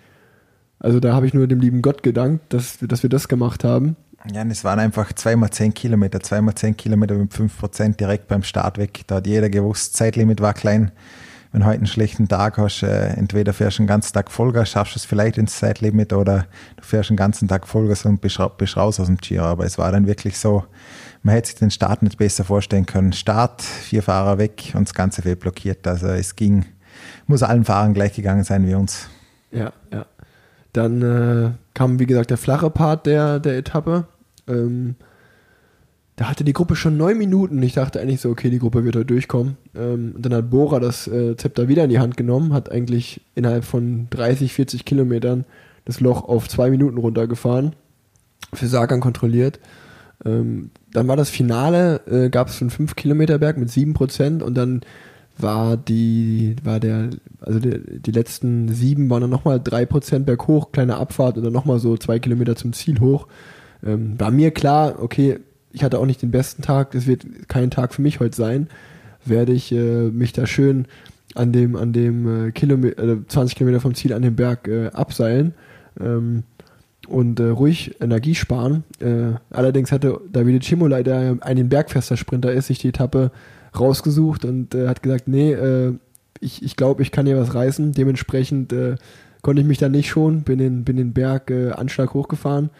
also 0.78 1.00
da 1.00 1.12
habe 1.12 1.26
ich 1.26 1.34
nur 1.34 1.48
dem 1.48 1.58
lieben 1.58 1.82
Gott 1.82 2.04
gedankt, 2.04 2.52
dass, 2.52 2.78
dass 2.78 3.02
wir 3.02 3.10
das 3.10 3.26
gemacht 3.26 3.64
haben. 3.64 3.96
Ja, 4.30 4.42
und 4.42 4.50
es 4.50 4.62
waren 4.64 4.78
einfach 4.78 5.12
zweimal 5.14 5.50
zehn 5.50 5.74
Kilometer, 5.74 6.20
zweimal 6.20 6.54
zehn 6.54 6.76
Kilometer 6.76 7.14
mit 7.14 7.32
fünf 7.32 7.58
Prozent 7.58 7.98
direkt 7.98 8.28
beim 8.28 8.42
Start 8.42 8.78
weg. 8.78 9.02
Da 9.06 9.16
hat 9.16 9.26
jeder 9.26 9.50
gewusst, 9.50 9.96
Zeitlimit 9.96 10.40
war 10.40 10.54
klein 10.54 10.92
wenn 11.52 11.60
du 11.60 11.66
heute 11.66 11.78
einen 11.78 11.86
schlechten 11.86 12.28
Tag 12.28 12.56
hast, 12.56 12.82
äh, 12.82 13.08
entweder 13.08 13.52
fährst 13.52 13.78
du 13.78 13.82
einen 13.82 13.86
ganzen 13.86 14.14
Tag 14.14 14.30
Vollgas, 14.30 14.70
schaffst 14.70 14.96
es 14.96 15.04
vielleicht 15.04 15.36
ins 15.36 15.58
Zeitlimit 15.58 16.14
oder 16.14 16.46
du 16.76 16.82
fährst 16.82 17.10
einen 17.10 17.18
ganzen 17.18 17.46
Tag 17.46 17.68
Vollgas 17.68 18.06
und 18.06 18.22
bist, 18.22 18.40
bist 18.56 18.76
raus 18.76 18.98
aus 18.98 19.06
dem 19.06 19.18
Giro. 19.18 19.44
Aber 19.44 19.66
es 19.66 19.76
war 19.76 19.92
dann 19.92 20.06
wirklich 20.06 20.38
so, 20.38 20.64
man 21.22 21.34
hätte 21.34 21.48
sich 21.48 21.58
den 21.58 21.70
Start 21.70 22.02
nicht 22.02 22.16
besser 22.16 22.44
vorstellen 22.44 22.86
können. 22.86 23.12
Start, 23.12 23.60
vier 23.60 24.02
Fahrer 24.02 24.38
weg 24.38 24.72
und 24.74 24.88
das 24.88 24.94
ganze 24.94 25.20
Feld 25.20 25.40
blockiert. 25.40 25.86
Also 25.86 26.08
es 26.08 26.36
ging, 26.36 26.64
muss 27.26 27.42
allen 27.42 27.64
Fahrern 27.64 27.92
gleich 27.92 28.14
gegangen 28.14 28.44
sein 28.44 28.66
wie 28.66 28.74
uns. 28.74 29.08
Ja, 29.50 29.72
ja. 29.92 30.06
Dann 30.72 31.02
äh, 31.02 31.50
kam, 31.74 31.98
wie 31.98 32.06
gesagt, 32.06 32.30
der 32.30 32.38
flache 32.38 32.70
Part 32.70 33.06
der, 33.06 33.40
der 33.40 33.58
Etappe. 33.58 34.06
Ähm, 34.48 34.96
da 36.16 36.28
hatte 36.28 36.44
die 36.44 36.52
Gruppe 36.52 36.76
schon 36.76 36.96
neun 36.96 37.18
Minuten. 37.18 37.62
Ich 37.62 37.74
dachte 37.74 38.00
eigentlich 38.00 38.20
so, 38.20 38.30
okay, 38.30 38.50
die 38.50 38.58
Gruppe 38.58 38.84
wird 38.84 38.96
heute 38.96 39.06
durchkommen. 39.06 39.56
Ähm, 39.74 40.14
dann 40.18 40.34
hat 40.34 40.50
Bora 40.50 40.78
das 40.78 41.06
äh, 41.08 41.36
Zepter 41.36 41.68
wieder 41.68 41.84
in 41.84 41.90
die 41.90 41.98
Hand 41.98 42.16
genommen, 42.16 42.52
hat 42.52 42.70
eigentlich 42.70 43.22
innerhalb 43.34 43.64
von 43.64 44.08
30, 44.10 44.52
40 44.52 44.84
Kilometern 44.84 45.44
das 45.84 46.00
Loch 46.00 46.22
auf 46.28 46.48
zwei 46.48 46.70
Minuten 46.70 46.98
runtergefahren, 46.98 47.74
für 48.52 48.66
Sagan 48.66 49.00
kontrolliert. 49.00 49.58
Ähm, 50.24 50.70
dann 50.92 51.08
war 51.08 51.16
das 51.16 51.30
Finale, 51.30 52.00
äh, 52.06 52.28
gab 52.28 52.48
es 52.48 52.60
einen 52.60 52.70
5 52.70 52.94
Kilometer 52.94 53.38
Berg 53.38 53.56
mit 53.56 53.70
7% 53.70 54.42
und 54.42 54.54
dann 54.54 54.82
war 55.38 55.76
die, 55.76 56.56
war 56.62 56.80
der, 56.80 57.10
also 57.40 57.58
die, 57.58 58.00
die 58.00 58.10
letzten 58.10 58.68
sieben 58.68 59.08
waren 59.10 59.22
dann 59.22 59.30
nochmal 59.30 59.58
3% 59.58 60.20
berghoch, 60.20 60.72
kleine 60.72 60.96
Abfahrt 60.96 61.36
und 61.36 61.44
dann 61.44 61.52
nochmal 61.52 61.78
so 61.78 61.96
zwei 61.96 62.18
Kilometer 62.18 62.56
zum 62.56 62.72
Ziel 62.72 63.00
hoch. 63.00 63.26
Ähm, 63.84 64.18
war 64.18 64.30
mir 64.30 64.50
klar, 64.50 65.02
okay, 65.02 65.38
ich 65.72 65.82
hatte 65.82 65.98
auch 65.98 66.06
nicht 66.06 66.22
den 66.22 66.30
besten 66.30 66.62
Tag, 66.62 66.92
das 66.92 67.06
wird 67.06 67.26
kein 67.48 67.70
Tag 67.70 67.94
für 67.94 68.02
mich 68.02 68.20
heute 68.20 68.36
sein, 68.36 68.68
werde 69.24 69.52
ich 69.52 69.72
äh, 69.72 70.10
mich 70.10 70.32
da 70.32 70.46
schön 70.46 70.86
an 71.34 71.52
dem, 71.52 71.76
an 71.76 71.92
dem 71.92 72.48
äh, 72.48 72.52
Kilometer, 72.52 73.02
äh, 73.02 73.16
20 73.26 73.56
Kilometer 73.56 73.80
vom 73.80 73.94
Ziel 73.94 74.12
an 74.12 74.22
dem 74.22 74.36
Berg 74.36 74.68
äh, 74.68 74.88
abseilen 74.88 75.54
ähm, 76.00 76.42
und 77.08 77.40
äh, 77.40 77.44
ruhig 77.44 78.00
Energie 78.00 78.34
sparen. 78.34 78.84
Äh, 79.00 79.38
allerdings 79.50 79.92
hatte 79.92 80.20
Davide 80.30 80.60
Cimola, 80.60 81.02
der 81.02 81.38
ein 81.40 81.68
bergfester 81.68 82.16
Sprinter 82.16 82.52
ist, 82.52 82.66
sich 82.66 82.78
die 82.78 82.88
Etappe 82.88 83.30
rausgesucht 83.78 84.44
und 84.44 84.74
äh, 84.74 84.88
hat 84.88 85.02
gesagt, 85.02 85.28
nee, 85.28 85.52
äh, 85.52 85.94
ich, 86.40 86.62
ich 86.62 86.76
glaube, 86.76 87.02
ich 87.02 87.10
kann 87.10 87.26
hier 87.26 87.38
was 87.38 87.54
reißen. 87.54 87.92
Dementsprechend 87.92 88.72
äh, 88.72 88.96
konnte 89.42 89.62
ich 89.62 89.68
mich 89.68 89.78
da 89.78 89.88
nicht 89.88 90.08
schon, 90.08 90.42
bin 90.42 90.58
den, 90.58 90.84
bin 90.84 90.96
den 90.96 91.12
Berg 91.12 91.50
äh, 91.50 91.70
Anschlag 91.70 92.14
hochgefahren, 92.14 92.70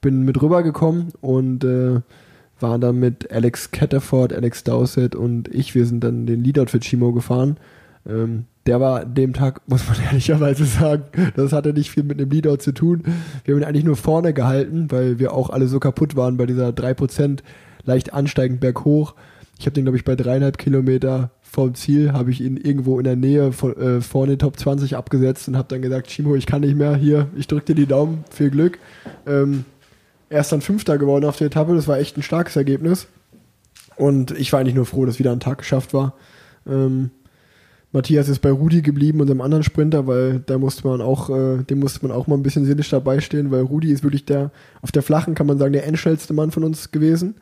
bin 0.00 0.22
mit 0.22 0.40
rübergekommen 0.40 1.08
und 1.20 1.64
äh, 1.64 2.00
waren 2.60 2.80
dann 2.80 2.98
mit 2.98 3.30
Alex 3.30 3.70
Catterford, 3.70 4.32
Alex 4.32 4.64
Dowsett 4.64 5.14
und 5.14 5.48
ich, 5.48 5.74
wir 5.74 5.86
sind 5.86 6.02
dann 6.02 6.26
den 6.26 6.42
Leadout 6.42 6.66
für 6.66 6.80
Chimo 6.80 7.12
gefahren. 7.12 7.56
Ähm, 8.06 8.44
der 8.66 8.80
war 8.80 9.04
dem 9.04 9.32
Tag, 9.32 9.62
muss 9.66 9.86
man 9.88 9.96
ehrlicherweise 10.04 10.64
sagen, 10.64 11.04
das 11.36 11.52
hatte 11.52 11.72
nicht 11.72 11.90
viel 11.90 12.04
mit 12.04 12.20
dem 12.20 12.30
Leadout 12.30 12.58
zu 12.58 12.72
tun. 12.72 13.02
Wir 13.44 13.54
haben 13.54 13.62
ihn 13.62 13.66
eigentlich 13.66 13.84
nur 13.84 13.96
vorne 13.96 14.32
gehalten, 14.32 14.90
weil 14.90 15.18
wir 15.18 15.32
auch 15.32 15.50
alle 15.50 15.68
so 15.68 15.80
kaputt 15.80 16.16
waren 16.16 16.36
bei 16.36 16.46
dieser 16.46 16.68
3% 16.70 17.40
leicht 17.84 18.12
ansteigend 18.12 18.60
berghoch. 18.60 19.14
Ich 19.58 19.66
habe 19.66 19.74
den, 19.74 19.84
glaube 19.84 19.98
ich, 19.98 20.04
bei 20.04 20.14
dreieinhalb 20.14 20.56
Kilometer 20.56 21.30
vom 21.42 21.74
Ziel, 21.74 22.12
habe 22.12 22.30
ich 22.30 22.40
ihn 22.40 22.56
irgendwo 22.56 22.98
in 22.98 23.04
der 23.04 23.16
Nähe 23.16 23.52
von, 23.52 23.76
äh, 23.76 24.00
vorne 24.00 24.38
Top 24.38 24.58
20 24.58 24.96
abgesetzt 24.96 25.48
und 25.48 25.56
habe 25.56 25.68
dann 25.68 25.82
gesagt, 25.82 26.08
Chimo, 26.08 26.36
ich 26.36 26.46
kann 26.46 26.60
nicht 26.60 26.76
mehr, 26.76 26.94
hier, 26.94 27.26
ich 27.36 27.48
drücke 27.48 27.66
dir 27.66 27.74
die 27.74 27.86
Daumen, 27.86 28.24
viel 28.30 28.50
Glück. 28.50 28.78
Ähm, 29.26 29.64
Er 30.30 30.40
ist 30.42 30.52
dann 30.52 30.60
Fünfter 30.60 30.98
geworden 30.98 31.24
auf 31.24 31.38
der 31.38 31.46
Etappe. 31.46 31.74
Das 31.74 31.88
war 31.88 31.98
echt 31.98 32.16
ein 32.18 32.22
starkes 32.22 32.54
Ergebnis. 32.54 33.06
Und 33.96 34.30
ich 34.32 34.52
war 34.52 34.60
eigentlich 34.60 34.74
nur 34.74 34.84
froh, 34.84 35.06
dass 35.06 35.18
wieder 35.18 35.32
ein 35.32 35.40
Tag 35.40 35.58
geschafft 35.58 35.94
war. 35.94 36.12
Ähm, 36.66 37.10
Matthias 37.92 38.28
ist 38.28 38.40
bei 38.40 38.50
Rudi 38.50 38.82
geblieben, 38.82 39.20
unserem 39.22 39.40
anderen 39.40 39.64
Sprinter, 39.64 40.06
weil 40.06 40.40
da 40.44 40.58
musste 40.58 40.86
man 40.86 41.00
auch, 41.00 41.30
äh, 41.30 41.62
dem 41.64 41.78
musste 41.78 42.06
man 42.06 42.14
auch 42.14 42.26
mal 42.26 42.36
ein 42.36 42.42
bisschen 42.42 42.66
seelisch 42.66 42.90
dabei 42.90 43.20
stehen, 43.20 43.50
weil 43.50 43.62
Rudi 43.62 43.90
ist 43.90 44.04
wirklich 44.04 44.26
der, 44.26 44.50
auf 44.82 44.92
der 44.92 45.02
flachen 45.02 45.34
kann 45.34 45.46
man 45.46 45.56
sagen, 45.58 45.72
der 45.72 45.86
endschnellste 45.86 46.34
Mann 46.34 46.50
von 46.50 46.62
uns 46.62 46.90
gewesen. 46.90 47.36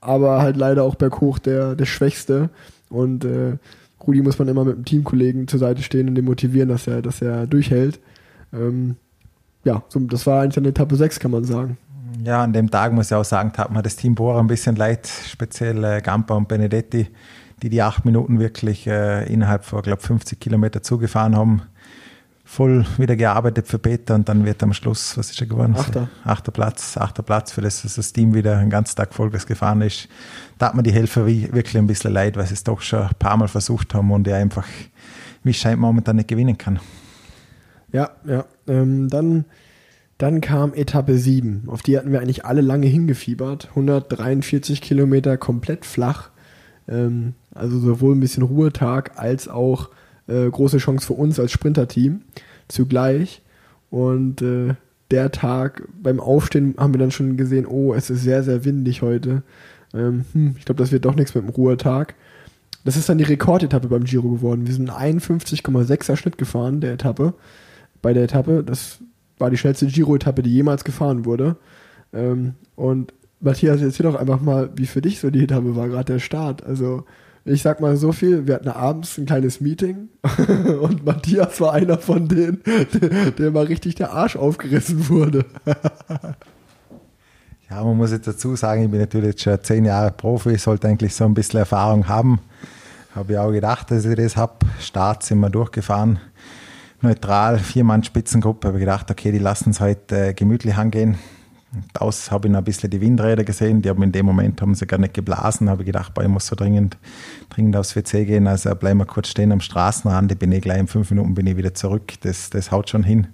Aber 0.00 0.40
halt 0.40 0.56
leider 0.56 0.84
auch 0.84 0.94
berghoch 0.94 1.38
der, 1.38 1.74
der 1.74 1.86
Schwächste. 1.86 2.50
Und 2.88 3.24
äh, 3.24 3.56
Rudi 4.06 4.22
muss 4.22 4.38
man 4.38 4.48
immer 4.48 4.64
mit 4.64 4.76
einem 4.76 4.84
Teamkollegen 4.84 5.48
zur 5.48 5.58
Seite 5.58 5.82
stehen 5.82 6.08
und 6.08 6.14
den 6.14 6.24
motivieren, 6.24 6.68
dass 6.68 6.86
er, 6.86 7.02
dass 7.02 7.20
er 7.20 7.46
durchhält. 7.46 8.00
Ähm, 8.52 8.96
ja, 9.64 9.82
so, 9.88 10.00
das 10.00 10.26
war 10.26 10.42
eigentlich 10.42 10.56
eine 10.56 10.68
Etappe 10.68 10.96
6, 10.96 11.20
kann 11.20 11.30
man 11.30 11.44
sagen. 11.44 11.76
Ja, 12.24 12.42
an 12.42 12.52
dem 12.52 12.70
Tag 12.70 12.92
muss 12.92 13.10
ich 13.10 13.14
auch 13.14 13.24
sagen, 13.24 13.52
tat 13.52 13.70
mir 13.70 13.82
das 13.82 13.96
Team 13.96 14.14
Bora 14.14 14.40
ein 14.40 14.46
bisschen 14.46 14.76
leid, 14.76 15.06
speziell 15.06 15.84
äh, 15.84 16.00
Gampa 16.00 16.34
und 16.34 16.48
Benedetti, 16.48 17.08
die 17.62 17.68
die 17.68 17.82
acht 17.82 18.04
Minuten 18.04 18.40
wirklich 18.40 18.86
äh, 18.86 19.30
innerhalb 19.32 19.64
von, 19.64 19.82
glaube 19.82 20.00
50 20.00 20.40
Kilometer 20.40 20.82
zugefahren 20.82 21.36
haben. 21.36 21.62
Voll 22.50 22.86
wieder 22.96 23.14
gearbeitet 23.14 23.68
für 23.68 23.78
Peter 23.78 24.14
und 24.14 24.26
dann 24.26 24.46
wird 24.46 24.62
am 24.62 24.72
Schluss, 24.72 25.18
was 25.18 25.30
ist 25.30 25.38
er 25.38 25.46
geworden? 25.46 25.74
Achter. 25.76 26.08
Achter 26.24 26.50
Platz, 26.50 26.96
achter 26.96 27.22
Platz, 27.22 27.52
für 27.52 27.60
das 27.60 27.82
dass 27.82 27.96
das 27.96 28.14
Team 28.14 28.32
wieder 28.32 28.56
einen 28.56 28.70
ganzen 28.70 28.96
Tag 28.96 29.12
Vollgas 29.12 29.46
gefahren 29.46 29.82
ist. 29.82 30.08
Da 30.56 30.68
hat 30.68 30.74
mir 30.74 30.82
die 30.82 30.90
Helfer 30.90 31.26
wirklich 31.26 31.76
ein 31.76 31.86
bisschen 31.86 32.14
leid, 32.14 32.38
weil 32.38 32.46
sie 32.46 32.54
es 32.54 32.64
doch 32.64 32.80
schon 32.80 33.02
ein 33.02 33.14
paar 33.18 33.36
Mal 33.36 33.48
versucht 33.48 33.92
haben 33.92 34.10
und 34.10 34.26
er 34.26 34.38
einfach, 34.38 34.66
wie 35.44 35.50
es 35.50 35.58
scheint, 35.58 35.78
momentan 35.78 36.16
nicht 36.16 36.28
gewinnen 36.28 36.56
kann. 36.56 36.80
Ja, 37.92 38.12
ja. 38.26 38.46
Ähm, 38.66 39.10
dann, 39.10 39.44
dann 40.16 40.40
kam 40.40 40.72
Etappe 40.72 41.18
7. 41.18 41.64
Auf 41.66 41.82
die 41.82 41.98
hatten 41.98 42.12
wir 42.12 42.20
eigentlich 42.20 42.46
alle 42.46 42.62
lange 42.62 42.86
hingefiebert. 42.86 43.68
143 43.68 44.80
Kilometer 44.80 45.36
komplett 45.36 45.84
flach. 45.84 46.30
Ähm, 46.88 47.34
also 47.54 47.78
sowohl 47.78 48.16
ein 48.16 48.20
bisschen 48.20 48.42
Ruhetag 48.42 49.18
als 49.18 49.48
auch 49.48 49.90
äh, 50.28 50.48
große 50.48 50.78
Chance 50.78 51.06
für 51.06 51.14
uns 51.14 51.40
als 51.40 51.52
Sprinterteam 51.52 52.22
zugleich. 52.68 53.42
Und 53.90 54.42
äh, 54.42 54.74
der 55.10 55.32
Tag 55.32 55.88
beim 56.00 56.20
Aufstehen 56.20 56.74
haben 56.78 56.94
wir 56.94 56.98
dann 56.98 57.10
schon 57.10 57.36
gesehen, 57.36 57.66
oh, 57.66 57.94
es 57.94 58.10
ist 58.10 58.22
sehr, 58.22 58.42
sehr 58.42 58.64
windig 58.64 59.02
heute. 59.02 59.42
Ähm, 59.94 60.24
hm, 60.32 60.54
ich 60.58 60.64
glaube, 60.64 60.82
das 60.82 60.92
wird 60.92 61.04
doch 61.04 61.14
nichts 61.14 61.34
mit 61.34 61.44
dem 61.44 61.50
Ruhetag. 61.50 62.14
Das 62.84 62.96
ist 62.96 63.08
dann 63.08 63.18
die 63.18 63.24
Rekordetappe 63.24 63.88
beim 63.88 64.04
Giro 64.04 64.28
geworden. 64.28 64.66
Wir 64.66 64.74
sind 64.74 64.90
51,6er 64.90 66.16
Schnitt 66.16 66.38
gefahren, 66.38 66.80
der 66.80 66.92
Etappe. 66.92 67.34
Bei 68.02 68.12
der 68.12 68.24
Etappe, 68.24 68.62
das 68.64 68.98
war 69.38 69.50
die 69.50 69.56
schnellste 69.56 69.86
Giro-Etappe, 69.86 70.42
die 70.42 70.52
jemals 70.52 70.84
gefahren 70.84 71.24
wurde. 71.24 71.56
Ähm, 72.12 72.54
und 72.76 73.12
Matthias, 73.40 73.80
erzähl 73.80 74.04
doch 74.04 74.14
einfach 74.14 74.40
mal, 74.40 74.70
wie 74.76 74.86
für 74.86 75.00
dich 75.00 75.20
so 75.20 75.30
die 75.30 75.44
Etappe 75.44 75.76
war, 75.76 75.88
gerade 75.88 76.12
der 76.14 76.18
Start. 76.18 76.64
Also, 76.64 77.04
ich 77.48 77.62
sag 77.62 77.80
mal 77.80 77.96
so 77.96 78.12
viel, 78.12 78.46
wir 78.46 78.54
hatten 78.54 78.68
abends 78.68 79.18
ein 79.18 79.26
kleines 79.26 79.60
Meeting 79.60 80.08
und 80.80 81.04
Matthias 81.04 81.60
war 81.60 81.72
einer 81.72 81.98
von 81.98 82.28
denen, 82.28 82.62
der, 83.38 83.50
mal 83.50 83.64
richtig 83.64 83.94
der 83.96 84.12
Arsch 84.12 84.36
aufgerissen 84.36 85.08
wurde. 85.08 85.44
Ja, 87.70 87.84
man 87.84 87.98
muss 87.98 88.12
jetzt 88.12 88.26
dazu 88.26 88.56
sagen, 88.56 88.84
ich 88.84 88.90
bin 88.90 88.98
natürlich 88.98 89.32
jetzt 89.32 89.42
schon 89.42 89.62
zehn 89.62 89.84
Jahre 89.84 90.10
Profi, 90.10 90.56
sollte 90.56 90.88
eigentlich 90.88 91.14
so 91.14 91.26
ein 91.26 91.34
bisschen 91.34 91.58
Erfahrung 91.58 92.08
haben. 92.08 92.40
Habe 93.14 93.34
ich 93.34 93.38
auch 93.38 93.50
gedacht, 93.50 93.90
dass 93.90 94.06
ich 94.06 94.16
das 94.16 94.38
habe. 94.38 94.54
Start 94.80 95.22
sind 95.22 95.38
wir 95.40 95.50
durchgefahren. 95.50 96.18
Neutral, 97.02 97.58
Vier-Mann 97.58 98.04
Spitzengruppe. 98.04 98.68
Habe 98.68 98.78
ich 98.78 98.84
gedacht, 98.84 99.10
okay, 99.10 99.32
die 99.32 99.38
lassen 99.38 99.70
es 99.70 99.80
heute 99.80 100.28
äh, 100.28 100.32
gemütlich 100.32 100.76
angehen. 100.76 101.18
Aus 101.98 102.30
habe 102.30 102.48
ich 102.48 102.52
noch 102.52 102.58
ein 102.60 102.64
bisschen 102.64 102.90
die 102.90 103.00
Windräder 103.00 103.44
gesehen. 103.44 103.82
Die 103.82 103.90
haben 103.90 104.02
in 104.02 104.12
dem 104.12 104.24
Moment 104.24 104.62
haben 104.62 104.74
sie 104.74 104.86
gar 104.86 104.98
nicht 104.98 105.14
geblasen. 105.14 105.68
Habe 105.68 105.82
ich 105.82 105.86
gedacht, 105.86 106.14
boah, 106.14 106.22
ich 106.22 106.28
muss 106.28 106.46
so 106.46 106.56
dringend, 106.56 106.96
dringend 107.50 107.76
aufs 107.76 107.94
WC 107.94 108.24
gehen. 108.24 108.46
Also 108.46 108.74
bleiben 108.74 108.98
wir 108.98 109.06
kurz 109.06 109.28
stehen 109.28 109.52
am 109.52 109.60
Straßenrand. 109.60 110.32
Ich 110.32 110.38
bin 110.38 110.50
eh 110.52 110.60
gleich 110.60 110.78
in 110.78 110.86
fünf 110.86 111.10
Minuten 111.10 111.34
bin 111.34 111.46
ich 111.46 111.56
wieder 111.56 111.74
zurück. 111.74 112.12
Das, 112.22 112.48
das 112.50 112.70
haut 112.72 112.88
schon 112.88 113.02
hin. 113.02 113.28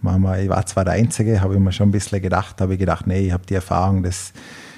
Mama, 0.00 0.38
ich 0.38 0.48
war 0.48 0.64
zwar 0.66 0.84
der 0.84 0.94
Einzige, 0.94 1.40
habe 1.40 1.54
ich 1.54 1.60
mir 1.60 1.72
schon 1.72 1.88
ein 1.88 1.92
bisschen 1.92 2.22
gedacht, 2.22 2.60
habe 2.60 2.74
ich 2.74 2.78
gedacht, 2.78 3.08
nee, 3.08 3.26
ich 3.26 3.32
habe 3.32 3.44
die 3.46 3.54
Erfahrung, 3.54 4.04
das, 4.04 4.32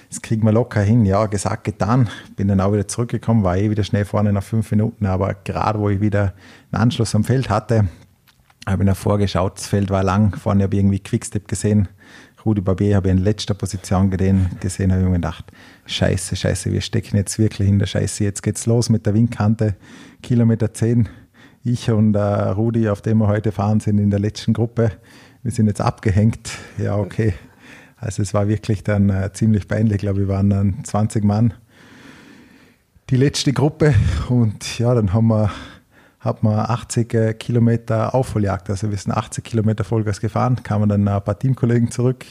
das 0.09 0.23
kriegen 0.23 0.45
wir 0.47 0.53
locker 0.53 0.81
hin. 0.81 1.05
Ja, 1.05 1.27
gesagt, 1.27 1.65
getan. 1.65 2.09
Bin 2.37 2.49
dann 2.49 2.61
auch 2.61 2.73
wieder 2.73 2.89
zurückgekommen, 2.89 3.45
war 3.45 3.59
eh 3.59 3.69
wieder 3.69 3.85
schnell 3.85 4.07
vorne 4.07 4.33
nach 4.33 4.43
fünf 4.43 4.71
Minuten, 4.71 5.05
aber 5.05 5.35
gerade 5.35 5.79
wo 5.79 5.91
ich 5.91 6.01
wieder 6.01 6.33
einen 6.73 6.83
Anschluss 6.85 7.15
am 7.15 7.25
Feld 7.25 7.51
hatte, 7.51 7.89
habe 8.67 8.83
ich 8.83 8.87
nach 8.87 8.97
vorgeschaut, 8.97 9.59
das 9.59 9.67
Feld 9.67 9.91
war 9.91 10.03
lang, 10.03 10.37
vorne 10.37 10.65
habe 10.65 10.75
ich 10.75 10.81
irgendwie 10.81 11.01
Quickstep 11.01 11.49
gesehen. 11.49 11.89
Rudi 12.45 12.61
Barbier 12.61 12.97
habe 12.97 13.09
ich 13.09 13.13
in 13.13 13.19
letzter 13.19 13.55
Position 13.55 14.11
gesehen, 14.11 14.51
gesehen 14.61 14.93
habe 14.93 15.03
ich 15.03 15.09
mir 15.09 15.15
gedacht, 15.15 15.53
scheiße, 15.87 16.37
scheiße, 16.37 16.73
wir 16.73 16.81
stecken 16.81 17.17
jetzt 17.17 17.39
wirklich 17.39 17.69
in 17.69 17.79
der 17.79 17.87
Scheiße, 17.87 18.25
jetzt 18.25 18.43
geht's 18.43 18.67
los 18.67 18.89
mit 18.89 19.07
der 19.07 19.15
Windkante, 19.15 19.77
Kilometer 20.23 20.73
10, 20.73 21.09
ich 21.63 21.91
und 21.91 22.15
äh, 22.15 22.19
Rudi, 22.19 22.89
auf 22.89 23.03
dem 23.03 23.19
wir 23.19 23.29
heute 23.29 23.53
fahren, 23.53 23.81
sind 23.81 23.99
in 23.99 24.11
der 24.11 24.19
letzten 24.19 24.55
Gruppe. 24.55 24.93
Wir 25.43 25.53
sind 25.53 25.67
jetzt 25.67 25.81
abgehängt. 25.81 26.51
Ja, 26.79 26.97
okay. 26.97 27.35
Also 27.97 28.23
es 28.23 28.33
war 28.33 28.49
wirklich 28.49 28.83
dann 28.83 29.11
äh, 29.11 29.31
ziemlich 29.35 29.69
peinlich. 29.69 29.97
Ich 29.97 30.01
glaube, 30.01 30.21
wir 30.21 30.29
waren 30.29 30.49
dann 30.49 30.85
20 30.85 31.23
Mann. 31.23 31.53
Die 33.11 33.17
letzte 33.17 33.53
Gruppe 33.53 33.95
und 34.29 34.79
ja, 34.79 34.95
dann 34.95 35.13
haben 35.13 35.29
wir, 35.29 35.51
hat 36.21 36.43
man 36.43 36.59
80 36.59 37.15
äh, 37.15 37.35
Kilometer 37.35 38.15
Aufholjagd. 38.15 38.69
Also 38.69 38.91
wir 38.91 38.97
sind 38.99 39.13
80 39.13 39.43
Kilometer 39.43 39.85
Vollgas 39.85 40.21
gefahren, 40.21 40.63
kamen 40.63 40.89
dann 40.89 41.09
ein 41.09 41.25
paar 41.25 41.39
Teamkollegen 41.39 41.91
zurück. 41.91 42.27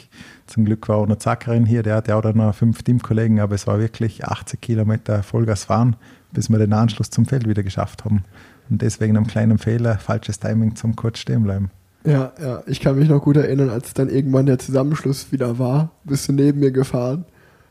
Zum 0.45 0.65
Glück 0.65 0.88
war 0.88 0.97
auch 0.97 1.08
noch 1.08 1.17
Zackerin 1.17 1.65
hier, 1.65 1.82
der 1.82 1.95
hatte 1.95 2.15
auch 2.15 2.21
dann 2.21 2.38
noch 2.38 2.54
fünf 2.54 2.84
Teamkollegen, 2.84 3.39
aber 3.39 3.56
es 3.56 3.65
war 3.65 3.80
wirklich 3.80 4.25
80 4.25 4.62
Kilometer 4.62 5.23
Vollgas 5.23 5.65
fahren, 5.65 5.95
bis 6.32 6.49
wir 6.49 6.60
den 6.60 6.73
Anschluss 6.73 7.10
zum 7.10 7.25
Feld 7.25 7.47
wieder 7.47 7.63
geschafft 7.63 8.06
haben. 8.06 8.23
Und 8.69 8.84
deswegen 8.84 9.17
einem 9.17 9.25
kleinen 9.25 9.58
Fehler, 9.58 9.97
falsches 9.97 10.39
Timing 10.39 10.75
zum 10.75 10.95
kurz 10.95 11.17
stehen 11.17 11.43
bleiben. 11.43 11.71
Ja, 12.06 12.32
ja, 12.41 12.63
ich 12.67 12.80
kann 12.80 12.97
mich 12.97 13.10
noch 13.10 13.21
gut 13.21 13.38
erinnern, 13.38 13.69
als 13.69 13.93
dann 13.93 14.10
irgendwann 14.10 14.45
der 14.45 14.60
Zusammenschluss 14.60 15.32
wieder 15.32 15.60
war, 15.60 15.91
bist 16.04 16.30
du 16.30 16.34
neben 16.34 16.60
mir 16.60 16.71
gefahren, 16.71 17.25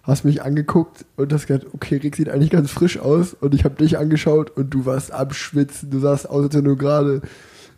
hast 0.09 0.25
mich 0.25 0.43
angeguckt 0.43 1.05
und 1.17 1.33
hast 1.33 1.47
gesagt, 1.47 1.67
okay, 1.75 1.97
Rick 1.97 2.17
sieht 2.17 2.31
eigentlich 2.31 2.51
ganz 2.51 2.71
frisch 2.71 2.99
aus 2.99 3.35
und 3.35 3.55
ich 3.55 3.65
habe 3.65 3.75
dich 3.75 3.99
angeschaut 3.99 4.51
und 4.57 4.71
du 4.71 4.87
warst 4.87 5.13
am 5.13 5.33
Schwitzen, 5.33 5.91
du 5.91 6.01
sahst 6.01 6.29
aus, 6.29 6.45
als 6.45 6.55
wenn 6.55 6.65
du 6.65 6.77
gerade, 6.77 7.21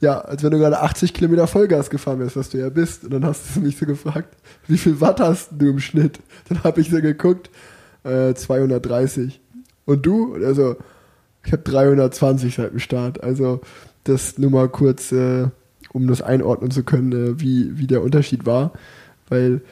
ja, 0.00 0.20
als 0.20 0.42
wenn 0.44 0.52
du 0.52 0.58
gerade 0.58 0.80
80 0.80 1.12
Kilometer 1.12 1.48
Vollgas 1.48 1.90
gefahren 1.90 2.20
wärst, 2.20 2.36
was 2.36 2.48
du 2.48 2.58
ja 2.58 2.68
bist. 2.68 3.04
Und 3.04 3.12
dann 3.12 3.24
hast 3.24 3.56
du 3.56 3.60
mich 3.60 3.76
so 3.76 3.84
gefragt, 3.84 4.36
wie 4.68 4.78
viel 4.78 5.00
Watt 5.00 5.18
hast 5.18 5.50
du 5.58 5.70
im 5.70 5.80
Schnitt? 5.80 6.20
Dann 6.48 6.62
habe 6.62 6.80
ich 6.80 6.90
so 6.90 7.00
geguckt, 7.00 7.50
äh, 8.04 8.32
230. 8.32 9.40
Und 9.84 10.06
du? 10.06 10.34
Also, 10.34 10.76
ich 11.44 11.52
habe 11.52 11.62
320 11.62 12.54
seit 12.54 12.72
dem 12.72 12.78
Start. 12.78 13.22
Also, 13.22 13.60
das 14.04 14.38
nur 14.38 14.50
mal 14.50 14.68
kurz, 14.68 15.10
äh, 15.10 15.48
um 15.92 16.06
das 16.06 16.22
einordnen 16.22 16.70
zu 16.70 16.84
können, 16.84 17.12
äh, 17.12 17.40
wie, 17.40 17.76
wie 17.76 17.88
der 17.88 18.02
Unterschied 18.02 18.46
war. 18.46 18.72
Weil 19.28 19.62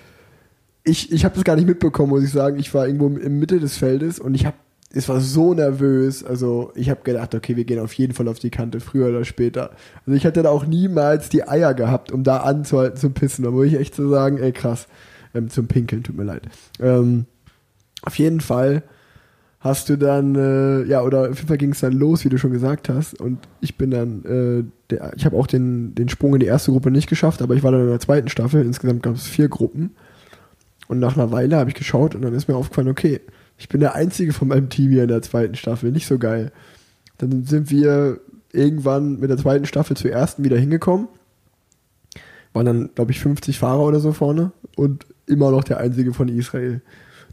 ich, 0.84 1.12
ich 1.12 1.24
habe 1.24 1.34
das 1.34 1.44
gar 1.44 1.56
nicht 1.56 1.66
mitbekommen, 1.66 2.10
muss 2.10 2.24
ich 2.24 2.30
sagen. 2.30 2.58
Ich 2.58 2.72
war 2.74 2.86
irgendwo 2.86 3.08
im 3.08 3.38
Mitte 3.38 3.60
des 3.60 3.76
Feldes 3.76 4.18
und 4.18 4.34
ich 4.34 4.46
habe, 4.46 4.56
es 4.92 5.08
war 5.08 5.20
so 5.20 5.54
nervös. 5.54 6.24
Also 6.24 6.72
ich 6.74 6.90
habe 6.90 7.02
gedacht, 7.02 7.34
okay, 7.34 7.56
wir 7.56 7.64
gehen 7.64 7.78
auf 7.78 7.92
jeden 7.92 8.14
Fall 8.14 8.28
auf 8.28 8.38
die 8.38 8.50
Kante, 8.50 8.80
früher 8.80 9.08
oder 9.08 9.24
später. 9.24 9.70
Also 10.06 10.16
ich 10.16 10.24
hatte 10.24 10.42
da 10.42 10.50
auch 10.50 10.66
niemals 10.66 11.28
die 11.28 11.46
Eier 11.46 11.74
gehabt, 11.74 12.10
um 12.10 12.24
da 12.24 12.38
anzuhalten 12.38 12.98
zum 12.98 13.12
Pissen. 13.12 13.44
Da 13.44 13.50
muss 13.50 13.66
ich 13.66 13.78
echt 13.78 13.94
so 13.94 14.08
sagen, 14.08 14.38
ey 14.38 14.52
krass, 14.52 14.88
ähm, 15.34 15.50
zum 15.50 15.66
Pinkeln, 15.66 16.02
tut 16.02 16.16
mir 16.16 16.24
leid. 16.24 16.42
Ähm, 16.80 17.26
auf 18.02 18.18
jeden 18.18 18.40
Fall 18.40 18.82
hast 19.60 19.88
du 19.88 19.98
dann, 19.98 20.36
äh, 20.36 20.84
ja, 20.84 21.02
oder 21.02 21.30
auf 21.30 21.36
jeden 21.36 21.48
Fall 21.48 21.58
ging 21.58 21.72
es 21.72 21.80
dann 21.80 21.92
los, 21.92 22.24
wie 22.24 22.28
du 22.28 22.38
schon 22.38 22.52
gesagt 22.52 22.88
hast. 22.88 23.20
Und 23.20 23.40
ich 23.60 23.76
bin 23.76 23.90
dann, 23.90 24.24
äh, 24.24 24.64
der, 24.90 25.12
ich 25.16 25.26
habe 25.26 25.36
auch 25.36 25.46
den, 25.46 25.94
den 25.94 26.08
Sprung 26.08 26.34
in 26.34 26.40
die 26.40 26.46
erste 26.46 26.70
Gruppe 26.70 26.90
nicht 26.90 27.08
geschafft, 27.08 27.42
aber 27.42 27.54
ich 27.54 27.62
war 27.62 27.72
dann 27.72 27.82
in 27.82 27.88
der 27.88 28.00
zweiten 28.00 28.28
Staffel. 28.28 28.64
Insgesamt 28.64 29.02
gab 29.02 29.14
es 29.14 29.26
vier 29.26 29.48
Gruppen. 29.48 29.96
Und 30.88 30.98
nach 30.98 31.16
einer 31.16 31.30
Weile 31.30 31.56
habe 31.56 31.70
ich 31.70 31.76
geschaut 31.76 32.14
und 32.14 32.22
dann 32.22 32.34
ist 32.34 32.48
mir 32.48 32.56
aufgefallen, 32.56 32.88
okay, 32.88 33.20
ich 33.58 33.68
bin 33.68 33.80
der 33.80 33.94
Einzige 33.94 34.32
von 34.32 34.48
meinem 34.48 34.70
Team 34.70 34.90
hier 34.90 35.02
in 35.02 35.08
der 35.08 35.22
zweiten 35.22 35.54
Staffel, 35.54 35.92
nicht 35.92 36.06
so 36.06 36.18
geil. 36.18 36.50
Dann 37.18 37.44
sind 37.44 37.70
wir 37.70 38.20
irgendwann 38.52 39.20
mit 39.20 39.30
der 39.30 39.36
zweiten 39.36 39.66
Staffel 39.66 39.96
zur 39.96 40.10
ersten 40.10 40.44
wieder 40.44 40.56
hingekommen. 40.56 41.08
Waren 42.54 42.66
dann, 42.66 42.90
glaube 42.94 43.10
ich, 43.10 43.20
50 43.20 43.58
Fahrer 43.58 43.82
oder 43.82 44.00
so 44.00 44.12
vorne 44.12 44.52
und 44.76 45.06
immer 45.26 45.50
noch 45.50 45.64
der 45.64 45.78
Einzige 45.78 46.14
von 46.14 46.28
Israel. 46.28 46.80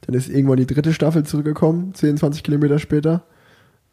Dann 0.02 0.16
ist 0.16 0.30
irgendwann 0.30 0.58
die 0.58 0.68
dritte 0.68 0.94
Staffel 0.94 1.24
zurückgekommen, 1.24 1.94
10, 1.94 2.18
20 2.18 2.44
Kilometer 2.44 2.80
später. 2.80 3.24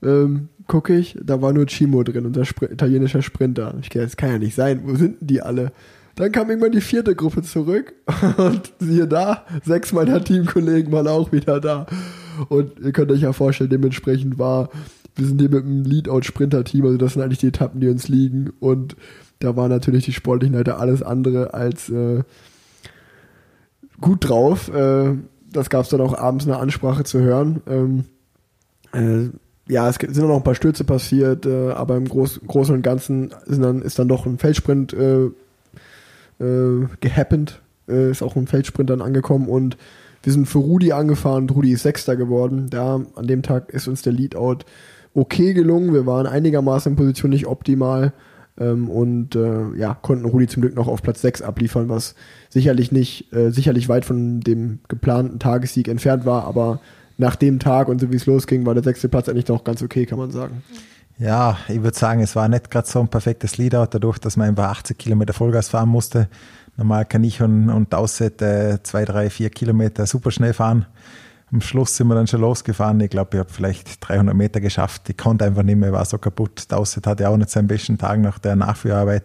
Ähm, 0.03 0.49
gucke 0.67 0.97
ich, 0.97 1.17
da 1.23 1.41
war 1.41 1.53
nur 1.53 1.67
Chimo 1.67 2.03
drin, 2.03 2.27
unser 2.27 2.45
Spr 2.45 2.73
italienischer 2.73 3.23
Sprinter. 3.23 3.77
Ich 3.81 3.91
gedacht, 3.91 4.09
das 4.09 4.17
kann 4.17 4.31
ja 4.31 4.39
nicht 4.39 4.57
sein, 4.57 4.83
wo 4.85 4.97
sind 4.97 5.21
denn 5.21 5.29
die 5.29 5.43
alle? 5.43 5.71
Dann 6.17 6.31
kam 6.33 6.51
irgendwann 6.51 6.73
die 6.73 6.81
vierte 6.81 7.15
Gruppe 7.15 7.43
zurück 7.43 7.95
und 8.37 8.73
siehe 8.79 9.07
da, 9.07 9.45
sechs 9.65 9.93
meiner 9.93 10.23
Teamkollegen 10.23 10.93
waren 10.93 11.09
auch 11.09 11.33
wieder 11.33 11.61
da. 11.61 11.87
Und 12.49 12.79
ihr 12.81 12.93
könnt 12.93 13.11
euch 13.11 13.23
ja 13.23 13.33
vorstellen, 13.33 13.71
dementsprechend 13.71 14.39
war, 14.39 14.69
wir 15.17 15.27
sind 15.27 15.41
hier 15.41 15.51
mit 15.51 15.65
einem 15.65 15.85
Leadout-Sprinter-Team, 15.85 16.85
also 16.85 16.99
das 16.99 17.15
sind 17.15 17.23
eigentlich 17.23 17.39
die 17.39 17.49
Etappen, 17.49 17.81
die 17.81 17.89
uns 17.89 18.09
liegen. 18.09 18.53
Und 18.61 18.97
da 19.39 19.57
war 19.57 19.69
natürlich 19.69 20.05
die 20.05 20.13
sportlichen 20.13 20.57
Leiter 20.57 20.79
alles 20.79 21.03
andere 21.03 21.55
als 21.55 21.89
äh, 21.89 22.23
gut 24.01 24.29
drauf. 24.29 24.69
Äh, 24.73 25.17
das 25.51 25.71
gab 25.71 25.85
es 25.85 25.91
dann 25.91 26.01
auch 26.01 26.17
abends 26.17 26.47
eine 26.47 26.59
Ansprache 26.59 27.05
zu 27.05 27.21
hören. 27.21 27.61
Ähm, 27.67 28.05
äh, 28.93 29.31
ja, 29.71 29.89
es 29.89 29.97
sind 29.97 30.27
noch 30.27 30.37
ein 30.37 30.45
paar 30.45 30.55
Stürze 30.55 30.85
passiert, 30.85 31.47
äh, 31.47 31.71
aber 31.71 31.97
im 31.97 32.09
Groß, 32.09 32.41
Großen 32.47 32.75
und 32.75 32.83
Ganzen 32.83 33.33
dann, 33.47 33.83
ist 33.83 33.99
dann 33.99 34.09
doch 34.09 34.27
ein 34.27 34.39
Feldsprint 34.39 34.95
äh, 36.43 36.87
gehappened, 37.01 37.61
äh, 37.89 38.11
ist 38.11 38.23
auch 38.23 38.37
ein 38.37 38.47
Feldsprint 38.47 38.91
dann 38.91 39.01
angekommen 39.01 39.49
und 39.49 39.77
wir 40.23 40.33
sind 40.33 40.47
für 40.47 40.59
Rudi 40.59 40.93
angefahren. 40.93 41.49
Rudi 41.51 41.73
ist 41.73 41.83
Sechster 41.83 42.17
geworden. 42.17 42.69
Da 42.71 43.01
an 43.17 43.27
dem 43.27 43.43
Tag 43.43 43.71
ist 43.71 43.89
uns 43.89 44.03
der 44.03 44.13
Leadout 44.13 44.59
okay 45.15 45.53
gelungen. 45.53 45.93
Wir 45.93 46.07
waren 46.07 46.27
einigermaßen 46.27 46.93
in 46.93 46.97
Position 46.97 47.31
nicht 47.31 47.47
optimal 47.47 48.13
ähm, 48.59 48.89
und 48.89 49.35
äh, 49.35 49.75
ja, 49.77 49.95
konnten 49.95 50.25
Rudi 50.25 50.47
zum 50.47 50.63
Glück 50.63 50.77
noch 50.77 50.89
auf 50.89 51.03
Platz 51.03 51.23
6 51.23 51.43
abliefern, 51.43 51.89
was 51.89 52.15
sicherlich 52.51 52.93
nicht, 52.93 53.33
äh, 53.33 53.51
sicherlich 53.51 53.89
weit 53.89 54.05
von 54.05 54.41
dem 54.41 54.81
geplanten 54.89 55.39
Tagessieg 55.39 55.89
entfernt 55.89 56.25
war, 56.25 56.45
aber 56.45 56.81
nach 57.19 57.37
dem 57.37 57.59
Tag 57.59 57.89
und 57.89 58.01
so 58.01 58.11
wie 58.11 58.17
es 58.17 58.27
losging, 58.27 58.67
war 58.67 58.75
der 58.75 58.83
sechste 58.83 59.09
Platz 59.09 59.29
eigentlich 59.29 59.49
noch 59.49 59.65
ganz 59.65 59.83
okay, 59.83 60.07
kann 60.07 60.19
man 60.19 60.31
sagen. 60.31 60.63
Ja, 61.23 61.57
ich 61.69 61.81
würde 61.81 61.97
sagen, 61.97 62.21
es 62.21 62.35
war 62.35 62.49
nicht 62.49 62.69
gerade 62.69 62.89
so 62.89 62.99
ein 62.99 63.07
perfektes 63.07 63.57
Leadout, 63.57 63.87
dadurch, 63.93 64.19
dass 64.19 64.37
man 64.37 64.49
über 64.49 64.71
80 64.71 64.99
Kilometer 64.99 65.33
Vollgas 65.33 65.69
fahren 65.69 65.89
musste. 65.89 66.29
Normal 66.77 67.05
kann 67.05 67.23
ich 67.23 67.41
und, 67.41 67.71
und 67.71 67.93
Dowsett 67.93 68.43
äh, 68.43 68.83
zwei, 68.83 69.05
drei, 69.05 69.31
vier 69.31 69.49
Kilometer 69.49 70.05
super 70.05 70.33
schnell 70.33 70.53
fahren. 70.53 70.85
Am 71.53 71.61
Schluss 71.61 71.97
sind 71.97 72.09
wir 72.09 72.17
dann 72.17 72.27
schon 72.27 72.41
losgefahren. 72.41 72.99
Ich 72.99 73.11
glaube, 73.11 73.31
ich 73.35 73.39
habe 73.39 73.53
vielleicht 73.53 74.09
300 74.09 74.35
Meter 74.35 74.61
geschafft. 74.61 75.09
Ich 75.11 75.17
konnte 75.17 75.45
einfach 75.45 75.63
nicht 75.63 75.77
mehr, 75.77 75.93
war 75.93 76.05
so 76.07 76.19
kaputt. 76.19 76.65
Dowsett 76.73 77.07
hatte 77.07 77.29
auch 77.29 77.37
nicht 77.37 77.51
seinen 77.51 77.69
besten 77.69 77.99
Tag 77.99 78.19
nach 78.19 78.41
der 78.41 78.57
Nachführarbeit. 78.57 79.23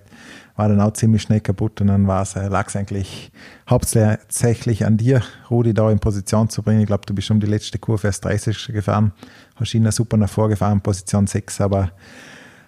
War 0.56 0.70
dann 0.70 0.82
auch 0.82 0.94
ziemlich 0.94 1.24
schnell 1.24 1.40
kaputt 1.40 1.82
und 1.82 1.88
dann 1.88 2.04
äh, 2.04 2.48
lag 2.48 2.68
es 2.68 2.76
eigentlich 2.76 3.32
hauptsächlich 3.68 4.86
an 4.86 4.98
dir, 4.98 5.24
Rudi 5.50 5.74
da 5.74 5.90
in 5.90 6.00
Position 6.00 6.50
zu 6.50 6.62
bringen. 6.62 6.82
Ich 6.82 6.88
glaube, 6.88 7.06
du 7.08 7.16
bist 7.16 7.32
um 7.32 7.40
die 7.40 7.48
letzte 7.48 7.80
Kurve 7.80 8.08
erst 8.08 8.26
30 8.26 8.68
gefahren. 8.68 9.14
Hast 9.60 9.74
ihn 9.74 9.90
super 9.92 10.18
nach 10.18 10.30
vorgefahren, 10.30 10.82
Position 10.82 11.28
6, 11.28 11.62
aber 11.62 11.92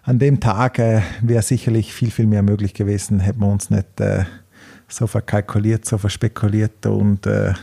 an 0.03 0.17
dem 0.17 0.39
Tag 0.39 0.79
äh, 0.79 1.01
wäre 1.21 1.43
sicherlich 1.43 1.93
viel, 1.93 2.09
viel 2.09 2.25
mehr 2.25 2.41
möglich 2.41 2.73
gewesen, 2.73 3.19
hätten 3.19 3.41
wir 3.41 3.47
uns 3.47 3.69
nicht 3.69 3.99
äh, 3.99 4.25
so 4.87 5.05
verkalkuliert, 5.05 5.85
so 5.85 5.99
verspekuliert 5.99 6.85
und 6.87 7.27
äh, 7.27 7.53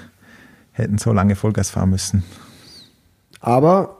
hätten 0.72 0.98
so 0.98 1.12
lange 1.12 1.34
Vollgas 1.34 1.70
fahren 1.70 1.90
müssen. 1.90 2.22
Aber 3.40 3.96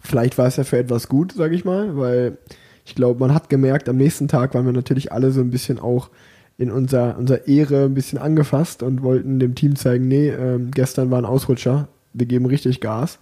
vielleicht 0.00 0.38
war 0.38 0.46
es 0.46 0.56
ja 0.56 0.64
für 0.64 0.78
etwas 0.78 1.08
gut, 1.08 1.32
sage 1.32 1.54
ich 1.56 1.64
mal, 1.64 1.96
weil 1.96 2.38
ich 2.84 2.94
glaube, 2.94 3.18
man 3.20 3.34
hat 3.34 3.50
gemerkt, 3.50 3.88
am 3.88 3.96
nächsten 3.96 4.28
Tag 4.28 4.54
waren 4.54 4.66
wir 4.66 4.72
natürlich 4.72 5.12
alle 5.12 5.32
so 5.32 5.40
ein 5.40 5.50
bisschen 5.50 5.78
auch 5.78 6.10
in 6.58 6.70
unserer, 6.70 7.18
unserer 7.18 7.46
Ehre 7.46 7.84
ein 7.84 7.94
bisschen 7.94 8.18
angefasst 8.18 8.82
und 8.82 9.02
wollten 9.02 9.38
dem 9.38 9.54
Team 9.54 9.76
zeigen, 9.76 10.08
nee, 10.08 10.28
äh, 10.28 10.58
gestern 10.70 11.10
war 11.10 11.18
ein 11.18 11.24
Ausrutscher, 11.24 11.88
wir 12.12 12.26
geben 12.26 12.46
richtig 12.46 12.80
Gas. 12.80 13.18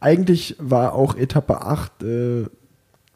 Eigentlich 0.00 0.56
war 0.58 0.94
auch 0.94 1.14
Etappe 1.14 1.62
8, 1.62 2.02
äh, 2.02 2.44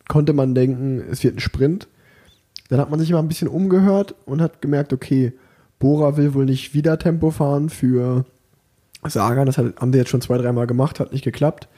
konnte 0.09 0.35
man 0.35 0.55
denken, 0.55 1.03
es 1.11 1.25
wird 1.25 1.37
ein 1.37 1.41
Sprint. 1.41 1.89
Dann 2.69 2.79
hat 2.79 2.91
man 2.91 3.01
sich 3.01 3.11
mal 3.11 3.19
ein 3.19 3.29
bisschen 3.29 3.49
umgehört 3.49 4.15
und 4.27 4.41
hat 4.41 4.61
gemerkt, 4.63 4.93
okay, 4.93 5.33
Bora 5.79 6.17
will 6.17 6.35
wohl 6.35 6.45
nicht 6.45 6.75
wieder 6.75 6.99
Tempo 6.99 7.31
fahren 7.31 7.69
für 7.71 8.25
Sagan. 9.03 9.47
Das 9.47 9.59
haben 9.59 9.93
sie 9.93 9.99
jetzt 9.99 10.11
schon 10.11 10.21
zwei, 10.21 10.39
dreimal 10.39 10.67
gemacht, 10.67 11.01
hat 11.01 11.13
nicht 11.13 11.25
geklappt. 11.25 11.69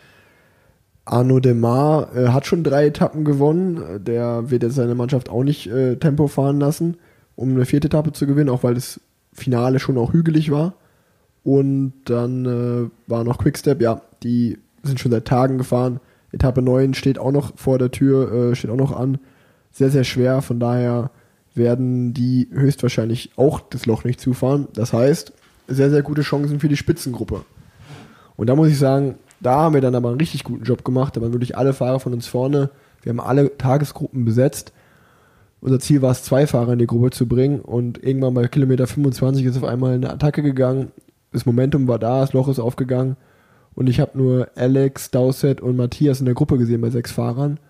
Arno 1.04 1.38
Demar 1.38 2.14
äh, 2.16 2.28
hat 2.28 2.46
schon 2.46 2.64
drei 2.64 2.86
Etappen 2.86 3.24
gewonnen. 3.24 4.04
Der 4.04 4.50
wird 4.50 4.64
jetzt 4.64 4.74
seine 4.74 4.96
Mannschaft 4.96 5.28
auch 5.28 5.44
nicht 5.44 5.68
äh, 5.68 5.96
Tempo 5.96 6.26
fahren 6.26 6.58
lassen, 6.58 6.96
um 7.36 7.50
eine 7.50 7.64
vierte 7.64 7.86
Etappe 7.86 8.12
zu 8.12 8.26
gewinnen, 8.26 8.50
auch 8.50 8.64
weil 8.64 8.74
das 8.74 9.00
Finale 9.32 9.78
schon 9.78 9.98
auch 9.98 10.12
hügelig 10.12 10.50
war. 10.50 10.74
Und 11.44 11.92
dann 12.06 12.44
äh, 12.44 12.90
war 13.08 13.22
noch 13.22 13.38
Quickstep, 13.38 13.80
ja, 13.80 14.02
die 14.24 14.58
sind 14.86 15.00
schon 15.00 15.12
seit 15.12 15.26
Tagen 15.26 15.58
gefahren. 15.58 16.00
Etappe 16.32 16.62
9 16.62 16.94
steht 16.94 17.18
auch 17.18 17.32
noch 17.32 17.56
vor 17.56 17.78
der 17.78 17.90
Tür, 17.90 18.32
äh, 18.32 18.54
steht 18.54 18.70
auch 18.70 18.76
noch 18.76 18.96
an 18.96 19.18
sehr, 19.72 19.90
sehr 19.90 20.04
schwer. 20.04 20.42
Von 20.42 20.58
daher 20.60 21.10
werden 21.54 22.14
die 22.14 22.48
höchstwahrscheinlich 22.52 23.30
auch 23.36 23.60
das 23.60 23.86
Loch 23.86 24.04
nicht 24.04 24.20
zufahren. 24.20 24.68
Das 24.74 24.92
heißt, 24.92 25.32
sehr, 25.68 25.90
sehr 25.90 26.02
gute 26.02 26.22
Chancen 26.22 26.60
für 26.60 26.68
die 26.68 26.76
Spitzengruppe. 26.76 27.42
Und 28.36 28.48
da 28.48 28.54
muss 28.54 28.68
ich 28.68 28.78
sagen, 28.78 29.16
da 29.40 29.56
haben 29.56 29.74
wir 29.74 29.80
dann 29.80 29.94
aber 29.94 30.08
einen 30.10 30.20
richtig 30.20 30.44
guten 30.44 30.64
Job 30.64 30.84
gemacht. 30.84 31.16
Da 31.16 31.20
waren 31.20 31.32
wirklich 31.32 31.56
alle 31.56 31.72
Fahrer 31.72 32.00
von 32.00 32.12
uns 32.12 32.26
vorne. 32.26 32.70
Wir 33.02 33.10
haben 33.10 33.20
alle 33.20 33.56
Tagesgruppen 33.56 34.24
besetzt. 34.24 34.72
Unser 35.60 35.80
Ziel 35.80 36.02
war 36.02 36.12
es, 36.12 36.22
zwei 36.22 36.46
Fahrer 36.46 36.74
in 36.74 36.78
die 36.78 36.86
Gruppe 36.86 37.10
zu 37.10 37.26
bringen. 37.26 37.60
Und 37.60 38.02
irgendwann 38.02 38.34
bei 38.34 38.46
Kilometer 38.48 38.86
25 38.86 39.44
ist 39.44 39.56
auf 39.56 39.64
einmal 39.64 39.94
eine 39.94 40.10
Attacke 40.10 40.42
gegangen. 40.42 40.92
Das 41.32 41.46
Momentum 41.46 41.88
war 41.88 41.98
da, 41.98 42.20
das 42.20 42.32
Loch 42.32 42.48
ist 42.48 42.58
aufgegangen. 42.58 43.16
Und 43.76 43.88
ich 43.88 44.00
habe 44.00 44.18
nur 44.18 44.48
Alex, 44.56 45.12
Dowsett 45.12 45.60
und 45.60 45.76
Matthias 45.76 46.18
in 46.18 46.26
der 46.26 46.34
Gruppe 46.34 46.58
gesehen 46.58 46.80
bei 46.80 46.90
sechs 46.90 47.12
Fahrern 47.12 47.60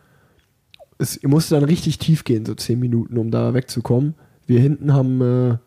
es 0.99 1.23
musste 1.23 1.55
dann 1.55 1.65
richtig 1.65 1.99
tief 1.99 2.25
gehen, 2.25 2.47
so 2.47 2.55
zehn 2.55 2.79
Minuten, 2.79 3.19
um 3.19 3.31
da 3.31 3.55
wegzukommen. 3.55 4.15
Wir 4.47 4.61
hinten 4.61 4.95
haben 4.95 5.21
äh, 5.21 5.59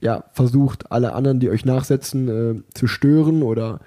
ja 0.00 0.24
versucht, 0.32 0.92
alle 0.92 1.14
anderen, 1.14 1.40
die 1.40 1.50
euch 1.50 1.64
nachsetzen, 1.64 2.28
äh, 2.28 2.62
zu 2.74 2.86
stören 2.86 3.42
oder 3.42 3.80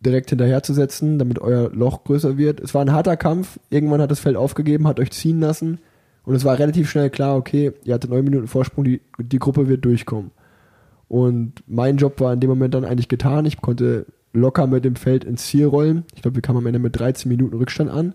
direkt 0.00 0.30
hinterherzusetzen, 0.30 1.18
damit 1.18 1.38
euer 1.38 1.70
Loch 1.70 2.04
größer 2.04 2.38
wird. 2.38 2.60
Es 2.60 2.74
war 2.74 2.82
ein 2.82 2.92
harter 2.92 3.16
Kampf. 3.16 3.58
Irgendwann 3.70 4.00
hat 4.00 4.10
das 4.10 4.20
Feld 4.20 4.36
aufgegeben, 4.36 4.86
hat 4.86 5.00
euch 5.00 5.10
ziehen 5.10 5.40
lassen. 5.40 5.78
Und 6.24 6.34
es 6.34 6.44
war 6.44 6.58
relativ 6.58 6.90
schnell 6.90 7.10
klar, 7.10 7.36
okay, 7.36 7.72
ihr 7.84 7.94
hattet 7.94 8.10
neun 8.10 8.24
Minuten 8.24 8.48
Vorsprung, 8.48 8.84
die, 8.84 9.00
die 9.18 9.38
Gruppe 9.38 9.68
wird 9.68 9.84
durchkommen. 9.84 10.30
Und 11.08 11.62
mein 11.66 11.98
Job 11.98 12.20
war 12.20 12.32
in 12.32 12.40
dem 12.40 12.50
Moment 12.50 12.74
dann 12.74 12.84
eigentlich 12.84 13.08
getan. 13.08 13.46
Ich 13.46 13.60
konnte 13.60 14.06
locker 14.36 14.66
mit 14.66 14.84
dem 14.84 14.96
Feld 14.96 15.24
ins 15.24 15.46
Ziel 15.46 15.66
rollen. 15.66 16.04
Ich 16.14 16.22
glaube, 16.22 16.36
wir 16.36 16.42
kamen 16.42 16.58
am 16.58 16.66
Ende 16.66 16.78
mit 16.78 16.98
13 16.98 17.28
Minuten 17.28 17.56
Rückstand 17.56 17.90
an. 17.90 18.14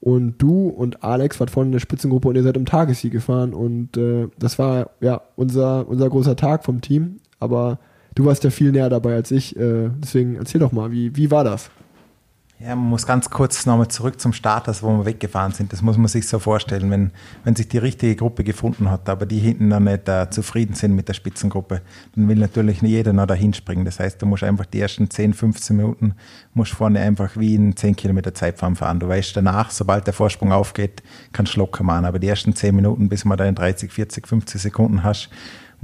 Und 0.00 0.36
du 0.38 0.68
und 0.68 1.02
Alex 1.02 1.40
wart 1.40 1.50
vorne 1.50 1.68
in 1.68 1.72
der 1.72 1.80
Spitzengruppe 1.80 2.28
und 2.28 2.36
ihr 2.36 2.42
seid 2.42 2.56
im 2.56 2.66
Tagessieg 2.66 3.12
gefahren. 3.12 3.54
Und 3.54 3.96
äh, 3.96 4.28
das 4.38 4.58
war 4.58 4.90
ja 5.00 5.22
unser, 5.36 5.88
unser 5.88 6.10
großer 6.10 6.36
Tag 6.36 6.64
vom 6.64 6.80
Team. 6.80 7.20
Aber 7.40 7.78
du 8.14 8.26
warst 8.26 8.44
ja 8.44 8.50
viel 8.50 8.72
näher 8.72 8.90
dabei 8.90 9.14
als 9.14 9.30
ich. 9.30 9.56
Äh, 9.56 9.90
deswegen 9.98 10.36
erzähl 10.36 10.60
doch 10.60 10.72
mal, 10.72 10.92
wie, 10.92 11.16
wie 11.16 11.30
war 11.30 11.44
das? 11.44 11.70
Ja, 12.60 12.76
man 12.76 12.88
muss 12.88 13.04
ganz 13.04 13.30
kurz 13.30 13.66
nochmal 13.66 13.88
zurück 13.88 14.20
zum 14.20 14.32
Start, 14.32 14.68
also 14.68 14.86
wo 14.86 14.98
wir 14.98 15.06
weggefahren 15.06 15.52
sind. 15.52 15.72
Das 15.72 15.82
muss 15.82 15.98
man 15.98 16.06
sich 16.06 16.28
so 16.28 16.38
vorstellen, 16.38 16.88
wenn, 16.88 17.10
wenn 17.42 17.56
sich 17.56 17.66
die 17.66 17.78
richtige 17.78 18.14
Gruppe 18.14 18.44
gefunden 18.44 18.92
hat, 18.92 19.08
aber 19.08 19.26
die 19.26 19.40
hinten 19.40 19.68
noch 19.68 19.80
nicht 19.80 20.08
äh, 20.08 20.30
zufrieden 20.30 20.74
sind 20.74 20.94
mit 20.94 21.08
der 21.08 21.14
Spitzengruppe, 21.14 21.82
dann 22.14 22.28
will 22.28 22.38
natürlich 22.38 22.80
nicht 22.80 22.92
jeder 22.92 23.12
noch 23.12 23.26
dahin 23.26 23.54
springen. 23.54 23.84
Das 23.84 23.98
heißt, 23.98 24.22
du 24.22 24.26
musst 24.26 24.44
einfach 24.44 24.66
die 24.66 24.80
ersten 24.80 25.10
10, 25.10 25.34
15 25.34 25.76
Minuten, 25.76 26.14
musst 26.54 26.72
vorne 26.72 27.00
einfach 27.00 27.36
wie 27.36 27.56
in 27.56 27.76
10 27.76 27.96
Kilometer 27.96 28.32
Zeitfahren 28.32 28.76
fahren. 28.76 29.00
Du 29.00 29.08
weißt 29.08 29.36
danach, 29.36 29.72
sobald 29.72 30.06
der 30.06 30.14
Vorsprung 30.14 30.52
aufgeht, 30.52 31.02
kannst 31.32 31.56
du 31.56 31.58
locker 31.58 31.82
machen. 31.82 32.04
Aber 32.04 32.20
die 32.20 32.28
ersten 32.28 32.54
10 32.54 32.76
Minuten, 32.76 33.08
bis 33.08 33.24
man 33.24 33.36
da 33.36 33.46
in 33.46 33.56
30, 33.56 33.90
40, 33.90 34.28
50 34.28 34.62
Sekunden 34.62 35.02
hast, 35.02 35.28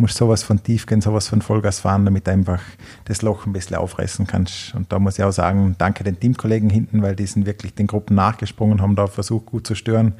musst 0.00 0.16
sowas 0.16 0.42
von 0.42 0.62
tief 0.62 0.86
gehen, 0.86 1.00
sowas 1.00 1.28
von 1.28 1.42
Vollgas 1.42 1.80
fahren, 1.80 2.04
damit 2.04 2.26
du 2.26 2.32
einfach 2.32 2.60
das 3.04 3.22
Loch 3.22 3.46
ein 3.46 3.52
bisschen 3.52 3.76
aufreißen 3.76 4.26
kannst. 4.26 4.74
Und 4.74 4.90
da 4.92 4.98
muss 4.98 5.18
ich 5.18 5.24
auch 5.24 5.32
sagen, 5.32 5.76
danke 5.78 6.02
den 6.02 6.18
Teamkollegen 6.18 6.70
hinten, 6.70 7.02
weil 7.02 7.14
die 7.14 7.26
sind 7.26 7.46
wirklich 7.46 7.74
den 7.74 7.86
Gruppen 7.86 8.16
nachgesprungen, 8.16 8.82
haben 8.82 8.96
da 8.96 9.06
versucht 9.06 9.46
gut 9.46 9.66
zu 9.66 9.74
stören. 9.74 10.14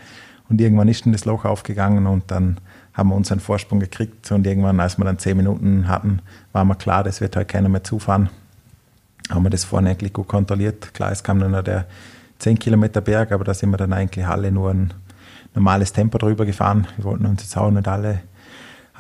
Und 0.49 0.61
irgendwann 0.61 0.89
ist 0.89 1.07
dann 1.07 1.13
das 1.13 1.25
Loch 1.25 1.45
aufgegangen 1.45 2.07
und 2.07 2.31
dann 2.31 2.59
haben 2.93 3.09
wir 3.09 3.15
unseren 3.15 3.41
Vorsprung 3.41 3.81
gekriegt. 3.81 4.31
Und 4.33 4.47
irgendwann, 4.47 4.79
als 4.81 4.99
wir 4.99 5.05
dann 5.05 5.19
zehn 5.19 5.37
Minuten 5.37 5.89
hatten, 5.89 6.21
war 6.53 6.65
mir 6.65 6.77
klar, 6.77 7.03
das 7.03 7.21
wird 7.21 7.37
halt 7.37 7.49
keiner 7.49 7.69
mehr 7.69 7.85
zufahren. 7.85 8.29
Haben 9.31 9.45
wir 9.45 9.51
das 9.51 9.65
vorne 9.65 9.91
eigentlich 9.91 10.13
gut 10.13 10.29
kontrolliert. 10.29 10.93
Klar, 10.93 11.13
es 11.13 11.23
kam 11.23 11.39
dann 11.39 11.53
noch 11.53 11.63
der 11.63 11.87
10 12.41 12.59
Kilometer 12.59 13.01
Berg, 13.01 13.33
aber 13.33 13.45
da 13.45 13.55
sind 13.55 13.71
wir 13.71 13.77
dann 13.77 13.93
eigentlich 13.93 14.27
alle 14.27 14.51
nur 14.51 14.71
ein 14.71 14.93
normales 15.55 15.93
Tempo 15.93 16.19
drüber 16.19 16.45
gefahren. 16.45 16.87
Wir 16.97 17.05
wollten 17.05 17.27
uns 17.27 17.43
jetzt 17.43 17.57
auch 17.57 17.71
nicht 17.71 17.87
alle 17.87 18.21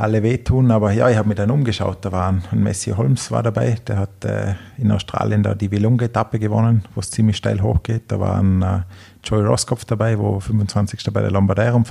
alle 0.01 0.23
wehtun. 0.23 0.71
Aber 0.71 0.93
ja, 0.93 1.09
ich 1.11 1.17
habe 1.17 1.29
mich 1.29 1.37
dann 1.37 1.51
umgeschaut. 1.51 1.99
Da 2.03 2.13
war 2.13 2.29
ein, 2.29 2.63
Messi 2.63 2.91
Holmes 2.91 3.31
war 3.31 3.43
dabei. 3.43 3.77
Der 3.87 3.99
hat 3.99 4.25
äh, 4.25 4.55
in 4.79 4.91
Australien 4.91 5.43
da 5.43 5.55
die 5.55 5.71
Willunga-Etappe 5.71 6.39
gewonnen, 6.39 6.85
wo 6.95 7.01
es 7.01 7.11
ziemlich 7.11 7.37
steil 7.37 7.61
hochgeht. 7.61 8.05
Da 8.09 8.19
war 8.19 8.39
ein 8.39 8.63
äh, 8.63 8.81
Joey 9.23 9.45
Roskopf 9.45 9.85
dabei, 9.85 10.19
wo 10.19 10.41
25. 10.41 11.13
bei 11.13 11.21
der 11.21 11.31
Lombardeirum 11.31 11.85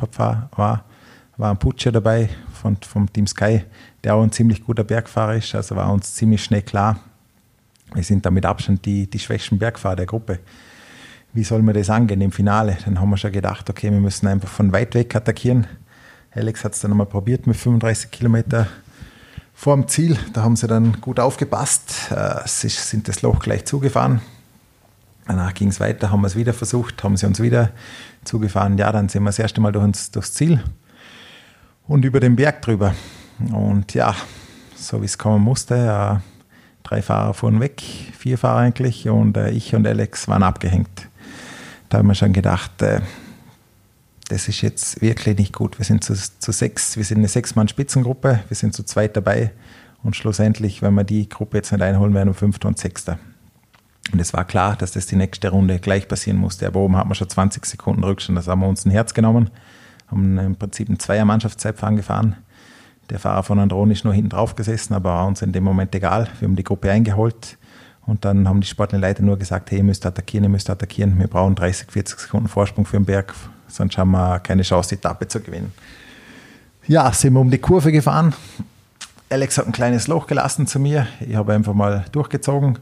war. 0.56 0.84
War 1.38 1.52
ein 1.52 1.58
Putscher 1.58 1.92
dabei 1.92 2.30
von, 2.52 2.76
vom 2.78 3.12
Team 3.14 3.28
Sky, 3.28 3.64
der 4.04 4.16
auch 4.16 4.24
ein 4.24 4.32
ziemlich 4.32 4.66
guter 4.66 4.84
Bergfahrer 4.84 5.36
ist. 5.36 5.56
Also 5.56 5.76
war 5.76 5.92
uns 5.92 6.14
ziemlich 6.16 6.44
schnell 6.44 6.64
klar, 6.64 7.00
wir 7.94 8.04
sind 8.04 8.26
da 8.26 8.30
mit 8.30 8.46
Abstand 8.46 8.86
die, 8.86 9.10
die 9.10 9.20
schwächsten 9.20 9.58
Bergfahrer 9.58 9.96
der 9.96 10.06
Gruppe. 10.06 10.40
Wie 11.34 11.44
soll 11.44 11.62
man 11.62 11.76
das 11.76 11.90
angehen 11.90 12.22
im 12.22 12.32
Finale? 12.32 12.78
Dann 12.86 13.00
haben 13.00 13.10
wir 13.10 13.18
schon 13.18 13.32
gedacht, 13.32 13.70
okay, 13.70 13.92
wir 13.92 14.00
müssen 14.00 14.28
einfach 14.28 14.50
von 14.50 14.72
weit 14.72 14.96
weg 14.96 15.16
attackieren 15.16 15.68
Alex 16.32 16.64
hat 16.64 16.74
es 16.74 16.80
dann 16.80 16.92
einmal 16.92 17.08
probiert 17.08 17.48
mit 17.48 17.58
35 17.58 18.12
Kilometer 18.12 18.68
vor 19.54 19.76
dem 19.76 19.88
Ziel. 19.88 20.18
Da 20.34 20.44
haben 20.44 20.56
sie 20.56 20.68
dann 20.68 21.02
gut 21.02 21.20
aufgepasst. 21.20 22.12
Äh, 22.12 22.42
sie 22.46 22.70
sind 22.70 23.08
das 23.08 23.22
Loch 23.22 23.40
gleich 23.40 23.66
zugefahren. 23.66 24.22
Danach 25.28 25.54
ging 25.54 25.68
es 25.68 25.80
weiter, 25.80 26.12
haben 26.12 26.22
wir 26.22 26.28
es 26.28 26.36
wieder 26.36 26.54
versucht, 26.54 27.04
haben 27.04 27.16
sie 27.18 27.28
uns 27.28 27.40
wieder 27.40 27.70
zugefahren. 28.24 28.78
Ja, 28.78 28.92
dann 28.92 29.10
sind 29.10 29.24
wir 29.24 29.30
das 29.30 29.38
erste 29.38 29.62
Mal 29.62 29.72
durch 29.72 29.86
uns, 29.86 30.12
durchs 30.12 30.34
Ziel 30.34 30.64
und 31.88 32.06
über 32.06 32.20
den 32.20 32.36
Berg 32.36 32.62
drüber. 32.62 32.96
Und 33.52 33.94
ja, 33.94 34.16
so 34.76 35.02
wie 35.02 35.06
es 35.06 35.18
kommen 35.18 35.44
musste, 35.44 36.22
drei 36.84 37.02
Fahrer 37.02 37.34
fuhren 37.34 37.60
weg, 37.60 37.82
vier 38.18 38.38
Fahrer 38.38 38.60
eigentlich, 38.60 39.08
und 39.08 39.38
äh, 39.38 39.52
ich 39.52 39.76
und 39.76 39.86
Alex 39.86 40.28
waren 40.28 40.44
abgehängt. 40.44 41.08
Da 41.90 42.00
haben 42.00 42.08
wir 42.08 42.16
schon 42.16 42.34
gedacht, 42.34 42.82
äh, 42.82 43.02
das 44.30 44.48
ist 44.48 44.62
jetzt 44.62 45.02
wirklich 45.02 45.38
nicht 45.38 45.54
gut. 45.54 45.78
Wir 45.78 45.86
sind 45.86 46.04
zu, 46.04 46.14
zu 46.16 46.52
sechs, 46.52 46.98
wir 46.98 47.04
sind 47.04 47.18
eine 47.18 47.28
Sechs-Mann-Spitzengruppe, 47.28 48.42
wir 48.48 48.56
sind 48.56 48.74
zu 48.74 48.84
zweit 48.84 49.18
dabei 49.18 49.52
und 50.04 50.16
schlussendlich, 50.16 50.82
wenn 50.82 50.94
wir 50.94 51.04
die 51.04 51.28
Gruppe 51.28 51.58
jetzt 51.58 51.72
nicht 51.72 51.82
einholen, 51.82 52.14
werden 52.14 52.30
wir 52.30 52.34
Fünfter 52.34 52.68
und 52.68 52.78
Sechster. 52.78 53.20
Und 54.12 54.20
es 54.20 54.34
war 54.34 54.46
klar, 54.46 54.76
dass 54.76 54.92
das 54.92 55.06
die 55.08 55.16
nächste 55.16 55.50
Runde 55.50 55.80
gleich 55.80 56.08
passieren 56.08 56.38
musste. 56.38 56.66
Aber 56.68 56.80
oben 56.80 56.96
hatten 56.96 57.10
wir 57.10 57.16
schon 57.16 57.30
20 57.30 57.66
Sekunden 57.66 58.04
Rückstand. 58.04 58.38
Das 58.38 58.48
haben 58.48 58.62
wir 58.62 58.68
uns 58.68 58.86
ein 58.86 58.92
Herz 58.92 59.14
genommen, 59.14 59.50
haben 60.08 60.38
im 60.38 60.56
Prinzip 60.56 60.90
ein 60.90 61.00
Zweier-Mannschaftszeitfahren 61.00 61.96
gefahren. 61.96 62.36
Der 63.10 63.20
Fahrer 63.20 63.44
von 63.44 63.60
Andron 63.60 63.92
ist 63.92 64.04
nur 64.04 64.14
hinten 64.14 64.30
drauf 64.30 64.56
gesessen, 64.56 64.94
aber 64.94 65.10
war 65.10 65.28
uns 65.28 65.42
in 65.42 65.52
dem 65.52 65.64
Moment 65.64 65.94
egal. 65.96 66.28
Wir 66.40 66.48
haben 66.48 66.56
die 66.56 66.64
Gruppe 66.64 66.92
eingeholt 66.92 67.58
und 68.06 68.26
dann 68.26 68.48
haben 68.48 68.62
die 68.62 68.68
sportlichen 68.68 69.26
nur 69.26 69.38
gesagt, 69.38 69.72
hey, 69.72 69.80
ihr 69.80 69.84
müsst 69.84 70.06
attackieren, 70.06 70.44
ihr 70.44 70.50
müsst 70.50 70.70
attackieren. 70.70 71.18
Wir 71.18 71.28
brauchen 71.28 71.56
30, 71.56 71.92
40 71.92 72.20
Sekunden 72.20 72.48
Vorsprung 72.48 72.86
für 72.86 72.98
den 72.98 73.06
Berg, 73.06 73.34
sonst 73.70 73.98
haben 73.98 74.12
wir 74.12 74.40
keine 74.40 74.64
Chance, 74.64 74.90
die 74.90 74.96
Etappe 74.96 75.28
zu 75.28 75.40
gewinnen. 75.40 75.72
Ja, 76.88 77.12
sind 77.12 77.34
wir 77.34 77.40
um 77.40 77.52
die 77.52 77.60
Kurve 77.60 77.92
gefahren. 77.92 78.34
Alex 79.30 79.58
hat 79.60 79.68
ein 79.68 79.72
kleines 79.72 80.08
Loch 80.08 80.26
gelassen 80.26 80.66
zu 80.66 80.80
mir. 80.80 81.08
Ich 81.20 81.36
habe 81.36 81.54
einfach 81.54 81.76
mal 81.76 82.06
durchgezogen. 82.12 82.80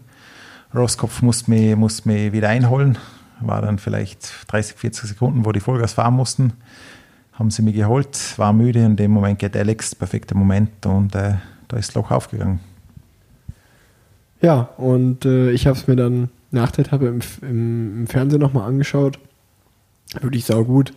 Roskopf 0.73 1.21
musste 1.21 1.51
mich, 1.51 1.75
musste 1.75 2.07
mich 2.07 2.31
wieder 2.31 2.49
einholen. 2.49 2.97
War 3.41 3.61
dann 3.61 3.79
vielleicht 3.79 4.49
30, 4.49 4.77
40 4.77 5.09
Sekunden, 5.09 5.45
wo 5.45 5.51
die 5.51 5.59
Vollgas 5.59 5.93
fahren 5.93 6.13
mussten. 6.13 6.53
Haben 7.33 7.51
sie 7.51 7.61
mich 7.61 7.75
geholt, 7.75 8.17
war 8.38 8.53
müde. 8.53 8.79
In 8.79 8.95
dem 8.95 9.11
Moment 9.11 9.39
geht 9.39 9.55
Alex, 9.55 9.93
perfekter 9.93 10.35
Moment. 10.35 10.85
Und 10.85 11.13
äh, 11.13 11.35
da 11.67 11.77
ist 11.77 11.89
das 11.89 11.95
Loch 11.95 12.09
aufgegangen. 12.11 12.59
Ja, 14.41 14.69
und 14.77 15.25
äh, 15.25 15.51
ich 15.51 15.67
habe 15.67 15.77
es 15.77 15.88
mir 15.88 15.95
dann 15.95 16.29
nach 16.51 16.71
der 16.71 16.85
Etappe 16.85 17.07
im, 17.07 17.19
im, 17.41 17.99
im 18.01 18.07
Fernsehen 18.07 18.39
nochmal 18.39 18.67
angeschaut 18.67 19.19
wirklich 20.22 20.45
saugut. 20.45 20.93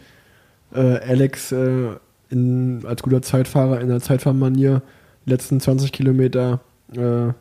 Äh, 0.73 0.99
Alex 0.99 1.53
äh, 1.53 1.97
in, 2.29 2.85
als 2.87 3.03
guter 3.03 3.23
Zeitfahrer 3.23 3.81
in 3.81 3.89
der 3.89 4.01
Zeitfahrmanier 4.01 4.83
die 5.27 5.31
letzten 5.31 5.61
20 5.61 5.93
Kilometer 5.93 6.61
äh, 6.95 7.33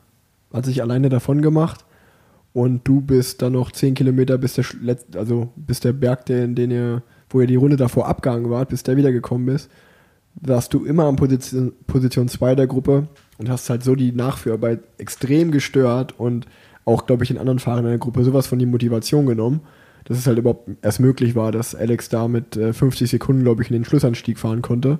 hat 0.53 0.65
sich 0.65 0.81
alleine 0.81 1.09
davon 1.09 1.41
gemacht 1.41 1.85
und 2.53 2.87
du 2.87 3.01
bist 3.01 3.41
dann 3.41 3.53
noch 3.53 3.71
10 3.71 3.93
Kilometer 3.93 4.37
bis 4.37 4.53
der 4.53 4.65
also 5.15 5.49
bis 5.55 5.79
der 5.79 5.93
Berg, 5.93 6.25
den, 6.25 6.55
den 6.55 6.71
ihr, 6.71 7.03
wo 7.29 7.41
ihr 7.41 7.47
die 7.47 7.55
Runde 7.55 7.77
davor 7.77 8.07
abgegangen 8.07 8.49
wart, 8.49 8.69
bis 8.69 8.83
der 8.83 8.97
wiedergekommen 8.97 9.45
bist, 9.45 9.69
warst 10.41 10.73
du 10.73 10.85
immer 10.85 11.05
an 11.05 11.15
Position, 11.15 11.73
Position 11.85 12.27
2 12.27 12.55
der 12.55 12.67
Gruppe 12.67 13.07
und 13.37 13.49
hast 13.49 13.69
halt 13.69 13.83
so 13.83 13.95
die 13.95 14.11
Nachführarbeit 14.11 14.81
extrem 14.97 15.51
gestört 15.51 16.19
und 16.19 16.47
auch, 16.85 17.05
glaube 17.05 17.23
ich, 17.23 17.29
in 17.29 17.37
anderen 17.37 17.59
Fahrern 17.59 17.85
in 17.85 17.91
der 17.91 17.99
Gruppe 17.99 18.23
sowas 18.23 18.47
von 18.47 18.57
die 18.57 18.65
Motivation 18.65 19.27
genommen 19.27 19.61
dass 20.09 20.17
es 20.17 20.27
halt 20.27 20.39
überhaupt 20.39 20.69
erst 20.81 20.99
möglich 20.99 21.35
war, 21.35 21.51
dass 21.51 21.75
Alex 21.75 22.09
da 22.09 22.27
mit 22.27 22.57
äh, 22.57 22.73
50 22.73 23.09
Sekunden, 23.09 23.43
glaube 23.43 23.61
ich, 23.61 23.69
in 23.69 23.75
den 23.75 23.85
Schlussanstieg 23.85 24.39
fahren 24.39 24.61
konnte. 24.61 24.99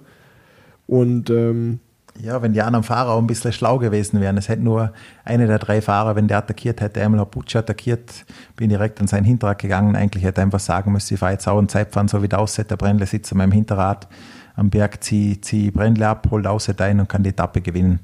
Und 0.87 1.29
ähm, 1.29 1.79
ja, 2.21 2.41
wenn 2.41 2.53
die 2.53 2.61
anderen 2.61 2.83
Fahrer 2.83 3.11
auch 3.11 3.19
ein 3.19 3.27
bisschen 3.27 3.53
schlau 3.53 3.79
gewesen 3.79 4.19
wären. 4.19 4.37
Es 4.37 4.49
hätte 4.49 4.61
nur 4.61 4.93
einer 5.23 5.47
der 5.47 5.59
drei 5.59 5.81
Fahrer, 5.81 6.15
wenn 6.15 6.27
der 6.27 6.37
attackiert 6.37 6.81
hätte, 6.81 7.01
einmal 7.01 7.25
Bucci 7.25 7.57
attackiert, 7.57 8.25
bin 8.55 8.69
direkt 8.69 8.99
an 8.99 9.07
seinen 9.07 9.23
Hinterrad 9.23 9.59
gegangen. 9.59 9.95
Eigentlich 9.95 10.23
hätte 10.23 10.41
er 10.41 10.43
einfach 10.43 10.59
sagen 10.59 10.91
müssen, 10.91 11.13
ich 11.13 11.19
fahre 11.19 11.33
jetzt 11.33 11.47
auch 11.47 11.59
in 11.59 11.69
Zeitfahren, 11.69 12.07
so 12.07 12.21
wie 12.21 12.27
der 12.27 12.39
Ausset, 12.39 12.69
der 12.69 12.77
Brennle 12.77 13.05
sitzt 13.05 13.31
an 13.31 13.37
meinem 13.37 13.51
Hinterrad 13.51 14.07
am 14.55 14.69
Berg, 14.69 15.03
ziehe 15.03 15.39
zieh 15.39 15.71
Brennle 15.71 16.07
ab, 16.07 16.27
holt 16.29 16.45
Ausset 16.45 16.81
ein 16.81 16.99
und 16.99 17.07
kann 17.07 17.23
die 17.23 17.29
Etappe 17.29 17.61
gewinnen. 17.61 17.99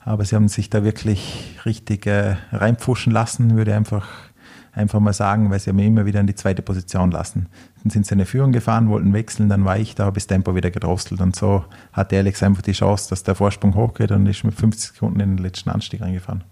Aber 0.00 0.24
sie 0.24 0.34
haben 0.34 0.48
sich 0.48 0.68
da 0.68 0.84
wirklich 0.84 1.56
richtig 1.64 2.06
äh, 2.06 2.36
reinpfuschen 2.52 3.12
lassen, 3.12 3.56
würde 3.56 3.74
einfach 3.74 4.06
einfach 4.74 5.00
mal 5.00 5.12
sagen, 5.12 5.50
weil 5.50 5.60
sie 5.60 5.70
haben 5.70 5.78
immer 5.78 6.06
wieder 6.06 6.20
in 6.20 6.26
die 6.26 6.34
zweite 6.34 6.62
Position 6.62 7.10
lassen. 7.10 7.46
Dann 7.82 7.90
sind 7.90 8.06
sie 8.06 8.12
eine 8.12 8.26
Führung 8.26 8.52
gefahren, 8.52 8.88
wollten 8.88 9.12
wechseln, 9.12 9.48
dann 9.48 9.64
war 9.64 9.78
ich 9.78 9.94
da, 9.94 10.04
habe 10.04 10.14
das 10.14 10.26
Tempo 10.26 10.54
wieder 10.54 10.70
gedrosselt 10.70 11.20
und 11.20 11.36
so 11.36 11.64
hatte 11.92 12.16
Alex 12.16 12.42
einfach 12.42 12.62
die 12.62 12.72
Chance, 12.72 13.08
dass 13.10 13.22
der 13.22 13.34
Vorsprung 13.34 13.74
hochgeht 13.74 14.10
und 14.10 14.26
ist 14.26 14.44
mit 14.44 14.54
50 14.54 14.92
Sekunden 14.92 15.20
in 15.20 15.36
den 15.36 15.44
letzten 15.44 15.70
Anstieg 15.70 16.00
reingefahren. 16.00 16.44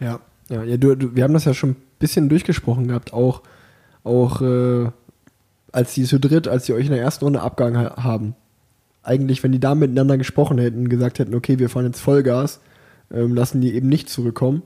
Ja, 0.00 0.20
ja, 0.48 0.62
ja 0.62 0.76
du, 0.76 0.94
du, 0.94 1.14
wir 1.14 1.24
haben 1.24 1.34
das 1.34 1.44
ja 1.44 1.54
schon 1.54 1.70
ein 1.70 1.76
bisschen 1.98 2.28
durchgesprochen 2.28 2.88
gehabt, 2.88 3.12
auch, 3.12 3.42
auch 4.04 4.40
äh, 4.40 4.90
als 5.72 5.94
die 5.94 6.04
zu 6.04 6.18
dritt, 6.18 6.48
als 6.48 6.64
die 6.64 6.72
euch 6.72 6.86
in 6.86 6.92
der 6.92 7.02
ersten 7.02 7.24
Runde 7.24 7.42
abgegangen 7.42 7.90
haben. 7.96 8.34
Eigentlich, 9.02 9.42
wenn 9.42 9.52
die 9.52 9.60
da 9.60 9.74
miteinander 9.74 10.16
gesprochen 10.16 10.56
hätten, 10.56 10.88
gesagt 10.88 11.18
hätten, 11.18 11.34
okay, 11.34 11.58
wir 11.58 11.68
fahren 11.68 11.84
jetzt 11.84 12.00
Vollgas, 12.00 12.60
ähm, 13.12 13.34
lassen 13.34 13.60
die 13.60 13.74
eben 13.74 13.88
nicht 13.88 14.08
zurückkommen 14.08 14.62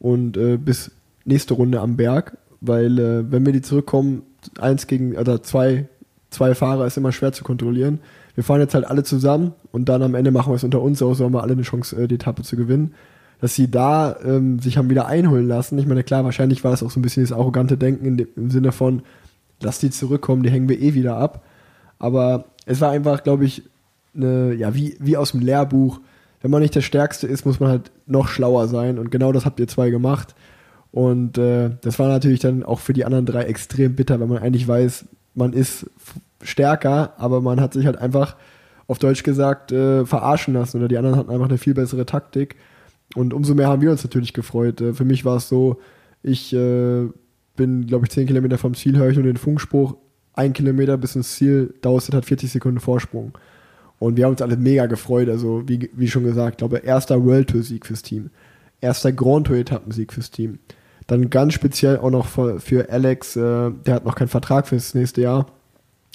und 0.00 0.36
äh, 0.36 0.56
bis 0.56 0.90
nächste 1.28 1.54
Runde 1.54 1.80
am 1.80 1.96
Berg, 1.96 2.36
weil 2.60 2.98
äh, 2.98 3.30
wenn 3.30 3.46
wir 3.46 3.52
die 3.52 3.62
zurückkommen, 3.62 4.22
eins 4.60 4.86
gegen, 4.86 5.16
oder 5.16 5.42
zwei, 5.42 5.88
zwei 6.30 6.54
Fahrer 6.54 6.86
ist 6.86 6.96
immer 6.96 7.12
schwer 7.12 7.32
zu 7.32 7.44
kontrollieren. 7.44 8.00
Wir 8.34 8.44
fahren 8.44 8.60
jetzt 8.60 8.74
halt 8.74 8.86
alle 8.86 9.02
zusammen 9.02 9.52
und 9.72 9.88
dann 9.88 10.02
am 10.02 10.14
Ende 10.14 10.30
machen 10.30 10.52
wir 10.52 10.56
es 10.56 10.64
unter 10.64 10.80
uns 10.80 11.02
aus, 11.02 11.18
so 11.18 11.24
haben 11.24 11.34
wir 11.34 11.42
alle 11.42 11.52
eine 11.52 11.62
Chance, 11.62 11.96
äh, 11.96 12.08
die 12.08 12.16
Etappe 12.16 12.42
zu 12.42 12.56
gewinnen. 12.56 12.94
Dass 13.40 13.54
sie 13.54 13.70
da 13.70 14.16
ähm, 14.24 14.58
sich 14.58 14.78
haben 14.78 14.90
wieder 14.90 15.06
einholen 15.06 15.46
lassen. 15.46 15.78
Ich 15.78 15.86
meine, 15.86 16.02
klar, 16.02 16.24
wahrscheinlich 16.24 16.64
war 16.64 16.72
das 16.72 16.82
auch 16.82 16.90
so 16.90 16.98
ein 16.98 17.02
bisschen 17.02 17.22
das 17.22 17.32
arrogante 17.32 17.76
Denken 17.76 18.18
im 18.34 18.50
Sinne 18.50 18.72
von, 18.72 19.02
lass 19.62 19.78
die 19.78 19.90
zurückkommen, 19.90 20.42
die 20.42 20.50
hängen 20.50 20.68
wir 20.68 20.80
eh 20.80 20.94
wieder 20.94 21.16
ab. 21.16 21.44
Aber 22.00 22.46
es 22.66 22.80
war 22.80 22.90
einfach, 22.90 23.22
glaube 23.22 23.44
ich, 23.44 23.62
eine, 24.14 24.54
ja, 24.54 24.74
wie, 24.74 24.96
wie 24.98 25.16
aus 25.16 25.32
dem 25.32 25.40
Lehrbuch. 25.40 26.00
Wenn 26.40 26.50
man 26.50 26.62
nicht 26.62 26.74
der 26.74 26.80
Stärkste 26.80 27.26
ist, 27.28 27.46
muss 27.46 27.60
man 27.60 27.70
halt 27.70 27.90
noch 28.06 28.28
schlauer 28.28 28.66
sein. 28.66 28.98
Und 28.98 29.10
genau 29.10 29.30
das 29.30 29.44
habt 29.44 29.60
ihr 29.60 29.68
zwei 29.68 29.90
gemacht. 29.90 30.34
Und 30.92 31.38
äh, 31.38 31.70
das 31.82 31.98
war 31.98 32.08
natürlich 32.08 32.40
dann 32.40 32.62
auch 32.62 32.80
für 32.80 32.92
die 32.92 33.04
anderen 33.04 33.26
drei 33.26 33.42
extrem 33.44 33.94
bitter, 33.94 34.20
wenn 34.20 34.28
man 34.28 34.38
eigentlich 34.38 34.66
weiß, 34.66 35.04
man 35.34 35.52
ist 35.52 35.86
stärker, 36.42 37.14
aber 37.18 37.40
man 37.40 37.60
hat 37.60 37.74
sich 37.74 37.86
halt 37.86 37.98
einfach 37.98 38.36
auf 38.86 38.98
Deutsch 38.98 39.22
gesagt 39.22 39.70
äh, 39.70 40.06
verarschen 40.06 40.54
lassen 40.54 40.78
oder 40.78 40.88
die 40.88 40.96
anderen 40.96 41.16
hatten 41.16 41.30
einfach 41.30 41.48
eine 41.48 41.58
viel 41.58 41.74
bessere 41.74 42.06
Taktik. 42.06 42.56
Und 43.14 43.34
umso 43.34 43.54
mehr 43.54 43.68
haben 43.68 43.82
wir 43.82 43.90
uns 43.90 44.02
natürlich 44.02 44.32
gefreut. 44.32 44.80
Äh, 44.80 44.94
für 44.94 45.04
mich 45.04 45.24
war 45.24 45.36
es 45.36 45.48
so, 45.48 45.78
ich 46.22 46.52
äh, 46.54 47.06
bin, 47.56 47.86
glaube 47.86 48.06
ich, 48.06 48.10
10 48.10 48.26
Kilometer 48.26 48.58
vom 48.58 48.74
Ziel, 48.74 48.96
höre 48.96 49.10
ich 49.10 49.16
nur 49.16 49.26
den 49.26 49.36
Funkspruch, 49.36 49.96
ein 50.32 50.52
Kilometer 50.52 50.96
bis 50.96 51.16
ins 51.16 51.34
Ziel, 51.34 51.74
Dauerset 51.82 52.14
hat 52.14 52.24
40 52.24 52.50
Sekunden 52.50 52.80
Vorsprung. 52.80 53.36
Und 53.98 54.16
wir 54.16 54.24
haben 54.24 54.32
uns 54.32 54.42
alle 54.42 54.56
mega 54.56 54.86
gefreut. 54.86 55.28
Also, 55.28 55.68
wie, 55.68 55.90
wie 55.94 56.08
schon 56.08 56.24
gesagt, 56.24 56.58
glaube, 56.58 56.78
erster 56.78 57.24
World 57.24 57.50
Tour 57.50 57.62
Sieg 57.62 57.84
fürs 57.84 58.02
Team. 58.02 58.30
Erster 58.80 59.10
Grand 59.10 59.48
Tour 59.48 59.56
Etappensieg 59.56 60.12
fürs 60.12 60.30
Team. 60.30 60.60
Dann 61.08 61.30
ganz 61.30 61.54
speziell 61.54 61.98
auch 61.98 62.10
noch 62.10 62.26
für, 62.26 62.60
für 62.60 62.90
Alex, 62.90 63.34
äh, 63.34 63.70
der 63.86 63.94
hat 63.94 64.04
noch 64.04 64.14
keinen 64.14 64.28
Vertrag 64.28 64.68
fürs 64.68 64.94
nächste 64.94 65.22
Jahr. 65.22 65.46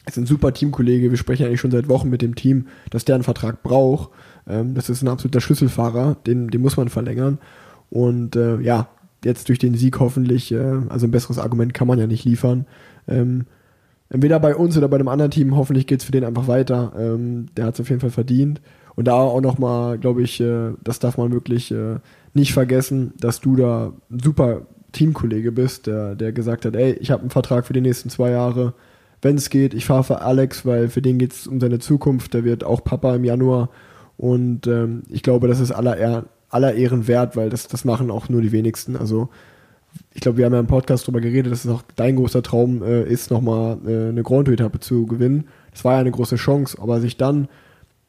Ist 0.06 0.18
ein 0.18 0.26
super 0.26 0.54
Teamkollege. 0.54 1.10
Wir 1.10 1.18
sprechen 1.18 1.46
eigentlich 1.46 1.62
schon 1.62 1.72
seit 1.72 1.90
Wochen 1.90 2.10
mit 2.10 2.22
dem 2.22 2.36
Team, 2.36 2.68
dass 2.92 3.04
der 3.04 3.16
einen 3.16 3.24
Vertrag 3.24 3.64
braucht. 3.64 4.12
Ähm, 4.48 4.76
das 4.76 4.90
ist 4.90 5.02
ein 5.02 5.08
absoluter 5.08 5.42
Schlüsselfahrer, 5.42 6.18
den, 6.28 6.50
den 6.50 6.62
muss 6.62 6.78
man 6.78 6.90
verlängern. 6.90 7.40
Und 7.90 8.36
äh, 8.36 8.60
ja, 8.60 8.88
jetzt 9.26 9.50
durch 9.50 9.60
den 9.60 9.76
Sieg 9.76 10.00
hoffentlich, 10.00 10.52
äh, 10.52 10.82
also 10.90 11.08
ein 11.08 11.12
besseres 11.12 11.40
Argument 11.40 11.74
kann 11.74 11.88
man 11.88 11.98
ja 11.98 12.06
nicht 12.06 12.26
liefern. 12.26 12.68
Ähm, 13.08 13.46
entweder 14.10 14.40
bei 14.40 14.56
uns 14.56 14.78
oder 14.78 14.90
bei 14.90 14.98
einem 14.98 15.08
anderen 15.08 15.32
Team, 15.32 15.56
hoffentlich 15.56 15.88
geht 15.88 16.02
es 16.02 16.06
für 16.06 16.12
den 16.12 16.24
einfach 16.24 16.48
weiter. 16.48 16.94
Ähm, 17.00 17.48
der 17.58 17.66
hat 17.66 17.74
es 17.74 17.82
auf 17.82 17.90
jeden 17.90 18.02
Fall 18.02 18.12
verdient. 18.12 18.62
Und 18.96 19.08
da 19.08 19.16
auch 19.16 19.42
nochmal, 19.42 19.98
glaube 19.98 20.22
ich, 20.22 20.40
äh, 20.40 20.74
das 20.84 21.00
darf 21.00 21.18
man 21.18 21.32
wirklich 21.32 21.72
äh, 21.72 21.96
nicht 22.36 22.54
vergessen, 22.54 23.14
dass 23.20 23.42
du 23.42 23.56
da 23.56 23.94
super 24.10 24.68
Teamkollege 24.94 25.52
bist, 25.52 25.88
der, 25.88 26.16
der 26.16 26.32
gesagt 26.32 26.66
hat, 26.66 26.76
ey, 26.76 26.94
ich 26.94 27.12
habe 27.12 27.22
einen 27.22 27.30
Vertrag 27.30 27.66
für 27.68 27.74
die 27.74 27.82
nächsten 27.82 28.10
zwei 28.10 28.32
Jahre. 28.32 28.74
Wenn 29.22 29.36
es 29.36 29.50
geht, 29.50 29.74
ich 29.74 29.86
fahre 29.86 30.04
für 30.04 30.22
Alex, 30.22 30.66
weil 30.66 30.88
für 30.88 31.02
den 31.02 31.18
geht 31.18 31.34
es 31.34 31.48
um 31.48 31.60
seine 31.60 31.80
Zukunft. 31.80 32.34
Der 32.34 32.44
wird 32.44 32.64
auch 32.64 32.84
Papa 32.84 33.16
im 33.16 33.26
Januar. 33.26 33.70
Und 34.18 34.68
ähm, 34.68 35.04
ich 35.10 35.24
glaube, 35.24 35.48
das 35.48 35.60
ist 35.60 35.72
aller, 35.72 35.98
Ehren, 35.98 36.26
aller 36.50 36.74
Ehren 36.74 37.08
wert, 37.08 37.36
weil 37.36 37.50
das, 37.50 37.68
das 37.68 37.84
machen 37.84 38.12
auch 38.12 38.30
nur 38.30 38.42
die 38.42 38.52
wenigsten. 38.52 38.96
Also 38.96 39.30
ich 40.14 40.22
glaube, 40.22 40.38
wir 40.38 40.46
haben 40.46 40.54
ja 40.54 40.60
im 40.60 40.68
Podcast 40.68 41.06
darüber 41.06 41.22
geredet, 41.22 41.52
dass 41.52 41.66
es 41.66 41.72
auch 41.72 41.84
dein 41.96 42.16
großer 42.16 42.44
Traum 42.44 42.84
äh, 42.84 43.04
ist, 43.04 43.32
nochmal 43.32 43.78
äh, 43.86 44.10
eine 44.10 44.24
Grand 44.24 44.46
Tour-Etappe 44.46 44.80
zu 44.80 45.06
gewinnen. 45.06 45.48
Das 45.72 45.84
war 45.84 45.94
ja 45.94 46.00
eine 46.00 46.12
große 46.12 46.36
Chance, 46.36 46.78
aber 46.82 47.00
sich 47.02 47.18
dann 47.18 47.48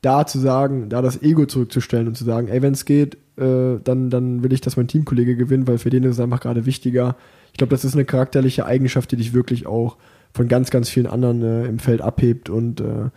da 0.05 0.27
zu 0.27 0.39
sagen, 0.39 0.89
da 0.89 1.03
das 1.03 1.23
Ego 1.23 1.47
zurückzustellen 1.47 2.09
und 2.09 2.17
zu 2.17 2.25
sagen, 2.25 2.49
ey, 2.49 2.61
wenn 2.63 2.75
es 2.75 2.85
geht, 2.85 3.17
äh, 3.37 3.79
dann, 3.83 4.11
dann 4.11 4.43
will 4.43 4.53
ich, 4.53 4.61
dass 4.61 4.77
mein 4.77 4.89
Teamkollege 4.89 5.37
gewinnt, 5.37 5.67
weil 5.67 5.79
für 5.79 5.91
den 5.91 6.05
ist 6.05 6.17
es 6.17 6.21
einfach 6.21 6.41
gerade 6.41 6.67
wichtiger. 6.67 7.17
Ich 7.53 7.59
glaube, 7.59 7.71
das 7.71 7.85
ist 7.85 7.95
eine 7.95 8.05
charakterliche 8.05 8.67
Eigenschaft, 8.67 9.11
die 9.13 9.17
dich 9.17 9.33
wirklich 9.33 9.67
auch 9.67 9.97
von 10.33 10.49
ganz, 10.49 10.71
ganz 10.71 10.89
vielen 10.89 11.07
anderen 11.07 11.43
äh, 11.43 11.67
im 11.67 11.79
Feld 11.79 12.03
abhebt 12.03 12.51
und 12.51 12.81
äh, 12.81 13.11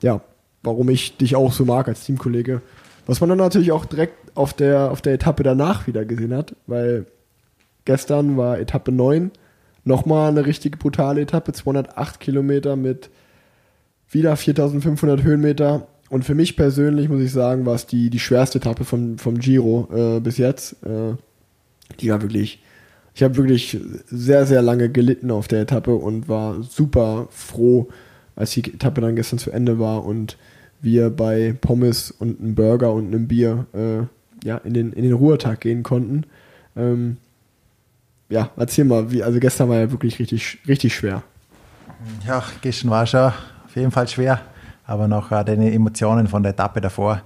ja, 0.00 0.22
warum 0.62 0.88
ich 0.88 1.16
dich 1.16 1.36
auch 1.36 1.52
so 1.52 1.64
mag 1.64 1.88
als 1.88 2.04
Teamkollege. 2.04 2.62
Was 3.06 3.20
man 3.20 3.28
dann 3.28 3.38
natürlich 3.38 3.72
auch 3.72 3.84
direkt 3.84 4.14
auf 4.34 4.54
der, 4.54 4.90
auf 4.90 5.02
der 5.02 5.14
Etappe 5.14 5.42
danach 5.42 5.86
wieder 5.86 6.04
gesehen 6.04 6.34
hat, 6.34 6.56
weil 6.66 7.06
gestern 7.84 8.36
war 8.36 8.58
Etappe 8.58 8.92
9, 8.92 9.30
nochmal 9.84 10.30
eine 10.30 10.46
richtig 10.46 10.78
brutale 10.78 11.20
Etappe, 11.20 11.52
208 11.52 12.20
Kilometer 12.20 12.76
mit 12.76 13.10
wieder 14.08 14.36
4500 14.36 15.22
Höhenmeter 15.22 15.88
und 16.12 16.26
für 16.26 16.34
mich 16.34 16.56
persönlich 16.56 17.08
muss 17.08 17.22
ich 17.22 17.32
sagen, 17.32 17.64
war 17.64 17.74
es 17.74 17.86
die, 17.86 18.10
die 18.10 18.18
schwerste 18.18 18.58
Etappe 18.58 18.84
vom, 18.84 19.16
vom 19.16 19.38
Giro 19.38 19.88
äh, 19.94 20.20
bis 20.20 20.36
jetzt. 20.36 20.74
Äh, 20.84 21.14
die 22.00 22.10
war 22.10 22.20
wirklich, 22.20 22.62
ich 23.14 23.22
habe 23.22 23.34
wirklich 23.38 23.80
sehr, 24.10 24.44
sehr 24.44 24.60
lange 24.60 24.90
gelitten 24.90 25.30
auf 25.30 25.48
der 25.48 25.62
Etappe 25.62 25.94
und 25.94 26.28
war 26.28 26.62
super 26.64 27.28
froh, 27.30 27.88
als 28.36 28.50
die 28.50 28.74
Etappe 28.74 29.00
dann 29.00 29.16
gestern 29.16 29.38
zu 29.38 29.52
Ende 29.52 29.78
war 29.78 30.04
und 30.04 30.36
wir 30.82 31.08
bei 31.08 31.54
Pommes 31.58 32.10
und 32.10 32.40
einem 32.40 32.56
Burger 32.56 32.92
und 32.92 33.06
einem 33.06 33.26
Bier 33.26 33.64
äh, 33.72 34.46
ja, 34.46 34.58
in, 34.58 34.74
den, 34.74 34.92
in 34.92 35.04
den 35.04 35.14
Ruhetag 35.14 35.62
gehen 35.62 35.82
konnten. 35.82 36.24
Ähm, 36.76 37.16
ja, 38.28 38.50
erzähl 38.58 38.84
mal, 38.84 39.10
wie, 39.10 39.22
also 39.22 39.40
gestern 39.40 39.70
war 39.70 39.78
ja 39.78 39.90
wirklich 39.90 40.18
richtig, 40.18 40.58
richtig 40.68 40.94
schwer. 40.94 41.22
Ja, 42.26 42.44
gestern 42.60 42.90
war 42.90 43.06
schon 43.06 43.32
auf 43.64 43.76
jeden 43.76 43.90
Fall 43.90 44.08
schwer, 44.08 44.42
aber 44.92 45.08
noch 45.08 45.32
äh, 45.32 45.42
den 45.42 45.62
Emotionen 45.62 46.28
von 46.28 46.42
der 46.42 46.52
Etappe 46.52 46.82
davor 46.82 47.22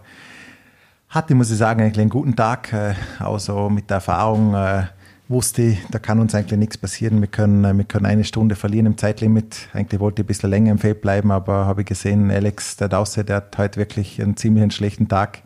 hatte, 1.08 1.34
muss 1.34 1.50
ich 1.50 1.58
sagen, 1.58 1.82
eigentlich 1.82 2.00
einen 2.00 2.10
guten 2.10 2.36
Tag. 2.36 2.72
Äh, 2.72 2.94
so 3.38 3.68
mit 3.68 3.90
der 3.90 3.96
Erfahrung 3.96 4.54
äh, 4.54 4.84
wusste 5.28 5.62
ich, 5.62 5.86
da 5.90 5.98
kann 5.98 6.20
uns 6.20 6.34
eigentlich 6.34 6.58
nichts 6.58 6.78
passieren. 6.78 7.20
Wir 7.20 7.26
können, 7.26 7.64
äh, 7.64 7.76
wir 7.76 7.84
können 7.84 8.06
eine 8.06 8.22
Stunde 8.22 8.54
verlieren 8.54 8.86
im 8.86 8.96
Zeitlimit. 8.96 9.68
Eigentlich 9.72 10.00
wollte 10.00 10.22
ich 10.22 10.24
ein 10.24 10.28
bisschen 10.28 10.50
länger 10.50 10.70
im 10.70 10.78
Feld 10.78 11.00
bleiben, 11.00 11.32
aber 11.32 11.66
habe 11.66 11.80
ich 11.80 11.88
gesehen, 11.88 12.30
Alex, 12.30 12.76
der 12.76 12.88
Dause, 12.88 13.24
der 13.24 13.36
hat 13.36 13.58
heute 13.58 13.80
wirklich 13.80 14.22
einen 14.22 14.36
ziemlich 14.36 14.72
schlechten 14.72 15.08
Tag. 15.08 15.42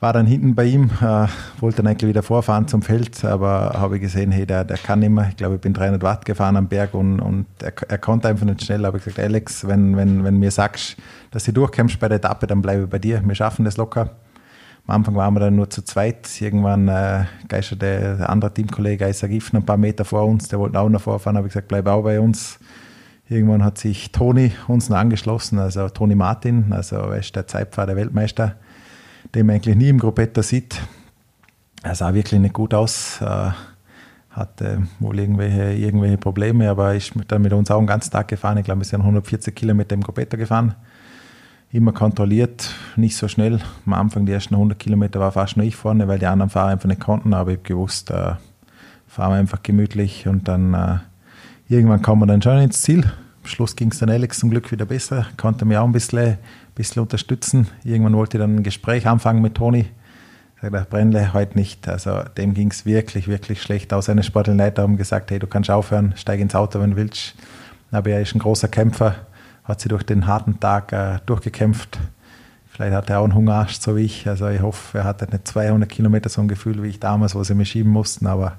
War 0.00 0.14
dann 0.14 0.24
hinten 0.24 0.54
bei 0.54 0.64
ihm, 0.64 0.90
äh, 1.02 1.26
wollte 1.60 1.82
dann 1.82 1.88
eigentlich 1.88 2.08
wieder 2.08 2.22
vorfahren 2.22 2.66
zum 2.66 2.80
Feld, 2.80 3.22
aber 3.22 3.74
habe 3.74 3.96
ich 3.96 4.00
gesehen, 4.00 4.32
hey, 4.32 4.46
der, 4.46 4.64
der 4.64 4.78
kann 4.78 5.00
mehr. 5.00 5.26
Ich 5.28 5.36
glaube, 5.36 5.56
ich 5.56 5.60
bin 5.60 5.74
300 5.74 6.02
Watt 6.02 6.24
gefahren 6.24 6.56
am 6.56 6.68
Berg 6.68 6.94
und, 6.94 7.20
und 7.20 7.44
er, 7.62 7.74
er 7.86 7.98
konnte 7.98 8.28
einfach 8.28 8.46
nicht 8.46 8.64
schnell. 8.64 8.86
Habe 8.86 8.96
ich 8.96 9.04
gesagt, 9.04 9.20
Alex, 9.22 9.68
wenn, 9.68 9.98
wenn, 9.98 10.24
wenn 10.24 10.38
mir 10.38 10.50
sagst, 10.50 10.96
dass 11.30 11.44
du 11.44 11.52
durchkämpfst 11.52 11.98
bei 12.00 12.08
der 12.08 12.16
Etappe, 12.16 12.46
dann 12.46 12.62
bleibe 12.62 12.84
ich 12.84 12.88
bei 12.88 12.98
dir. 12.98 13.22
Wir 13.22 13.34
schaffen 13.34 13.66
das 13.66 13.76
locker. 13.76 14.16
Am 14.86 14.94
Anfang 14.96 15.16
waren 15.16 15.34
wir 15.34 15.40
dann 15.40 15.56
nur 15.56 15.68
zu 15.68 15.82
zweit. 15.82 16.40
Irgendwann 16.40 16.88
äh, 16.88 17.24
geisterte 17.48 18.16
der 18.18 18.30
andere 18.30 18.54
Teamkollege 18.54 19.06
Isaac 19.06 19.30
Giffen 19.30 19.58
ein 19.58 19.66
paar 19.66 19.76
Meter 19.76 20.06
vor 20.06 20.24
uns, 20.24 20.48
der 20.48 20.58
wollte 20.58 20.80
auch 20.80 20.88
noch 20.88 21.02
vorfahren, 21.02 21.36
habe 21.36 21.46
ich 21.46 21.52
gesagt, 21.52 21.68
bleib 21.68 21.86
auch 21.86 22.02
bei 22.02 22.18
uns. 22.18 22.58
Irgendwann 23.28 23.62
hat 23.62 23.78
sich 23.78 24.10
Toni 24.10 24.50
uns 24.66 24.88
noch 24.88 24.96
angeschlossen, 24.96 25.58
also 25.58 25.88
Toni 25.90 26.16
Martin, 26.16 26.72
also 26.72 27.12
ist 27.12 27.36
der 27.36 27.46
Zeitfahrer 27.46 27.88
der 27.88 27.96
Weltmeister, 27.96 28.56
den 29.34 29.46
man 29.46 29.56
eigentlich 29.56 29.76
nie 29.76 29.88
im 29.88 29.98
Gruppetto 29.98 30.42
sieht. 30.42 30.80
Er 31.82 31.94
sah 31.94 32.12
wirklich 32.14 32.40
nicht 32.40 32.54
gut 32.54 32.74
aus, 32.74 33.20
äh, 33.22 33.50
hatte 34.30 34.82
wohl 34.98 35.18
irgendwelche, 35.18 35.72
irgendwelche 35.72 36.18
Probleme, 36.18 36.70
aber 36.70 36.94
ist 36.94 37.12
dann 37.28 37.42
mit 37.42 37.52
uns 37.52 37.70
auch 37.70 37.78
einen 37.78 37.86
ganzen 37.86 38.10
Tag 38.10 38.28
gefahren. 38.28 38.58
Ich 38.58 38.64
glaube, 38.64 38.80
wir 38.80 38.84
sind 38.84 39.00
140 39.00 39.54
Kilometer 39.54 39.94
im 39.94 40.02
Gruppetto 40.02 40.36
gefahren 40.36 40.74
immer 41.72 41.92
kontrolliert, 41.92 42.74
nicht 42.96 43.16
so 43.16 43.28
schnell. 43.28 43.60
Am 43.86 43.92
Anfang, 43.92 44.26
die 44.26 44.32
ersten 44.32 44.54
100 44.54 44.78
Kilometer 44.78 45.20
war 45.20 45.32
fast 45.32 45.56
nur 45.56 45.66
ich 45.66 45.76
vorne, 45.76 46.08
weil 46.08 46.18
die 46.18 46.26
anderen 46.26 46.50
Fahrer 46.50 46.70
einfach 46.70 46.88
nicht 46.88 47.00
konnten, 47.00 47.32
aber 47.32 47.52
ich 47.52 47.58
habe 47.58 47.68
gewusst, 47.68 48.10
äh, 48.10 48.34
fahren 49.06 49.32
wir 49.32 49.36
einfach 49.36 49.62
gemütlich 49.62 50.26
und 50.26 50.48
dann 50.48 50.74
äh, 50.74 50.98
irgendwann 51.68 52.02
kommen 52.02 52.22
wir 52.22 52.26
dann 52.26 52.42
schon 52.42 52.58
ins 52.58 52.82
Ziel. 52.82 53.10
Am 53.42 53.48
Schluss 53.48 53.76
ging 53.76 53.90
es 53.90 53.98
dann 53.98 54.10
Alex 54.10 54.38
zum 54.38 54.50
Glück 54.50 54.70
wieder 54.70 54.84
besser, 54.84 55.26
konnte 55.36 55.64
mich 55.64 55.76
auch 55.76 55.84
ein 55.84 55.92
bisschen, 55.92 56.38
bisschen 56.74 57.02
unterstützen. 57.02 57.68
Irgendwann 57.84 58.16
wollte 58.16 58.36
ich 58.36 58.40
dann 58.40 58.56
ein 58.56 58.62
Gespräch 58.62 59.06
anfangen 59.06 59.42
mit 59.42 59.54
Toni. 59.54 59.86
Ich 60.56 60.62
sagte, 60.62 60.86
Brennle, 60.90 61.32
heute 61.32 61.58
nicht. 61.58 61.88
Also 61.88 62.22
dem 62.36 62.52
ging 62.52 62.70
es 62.70 62.84
wirklich, 62.84 63.28
wirklich 63.28 63.62
schlecht. 63.62 63.92
Auch 63.94 64.02
seine 64.02 64.22
sportlichen 64.22 64.58
Leiter 64.58 64.82
haben 64.82 64.96
gesagt, 64.96 65.30
hey, 65.30 65.38
du 65.38 65.46
kannst 65.46 65.70
aufhören, 65.70 66.12
steig 66.16 66.38
ins 66.38 66.54
Auto, 66.54 66.80
wenn 66.80 66.90
du 66.90 66.96
willst. 66.96 67.34
Aber 67.90 68.10
er 68.10 68.20
ist 68.20 68.34
ein 68.34 68.40
großer 68.40 68.68
Kämpfer 68.68 69.16
hat 69.70 69.80
sich 69.80 69.88
durch 69.88 70.02
den 70.02 70.26
harten 70.26 70.60
Tag 70.60 70.92
äh, 70.92 71.18
durchgekämpft. 71.26 71.98
Vielleicht 72.68 72.94
hat 72.94 73.10
er 73.10 73.20
auch 73.20 73.24
einen 73.24 73.34
Hungerarsch, 73.34 73.78
so 73.78 73.96
wie 73.96 74.02
ich. 74.02 74.28
Also 74.28 74.48
ich 74.48 74.60
hoffe, 74.60 74.98
er 74.98 75.04
hatte 75.04 75.26
nicht 75.26 75.48
200 75.48 75.88
Kilometer 75.88 76.28
so 76.28 76.40
ein 76.40 76.48
Gefühl 76.48 76.82
wie 76.82 76.88
ich 76.88 77.00
damals, 77.00 77.34
wo 77.34 77.42
sie 77.42 77.54
mich 77.54 77.70
schieben 77.70 77.92
mussten. 77.92 78.26
Aber 78.26 78.54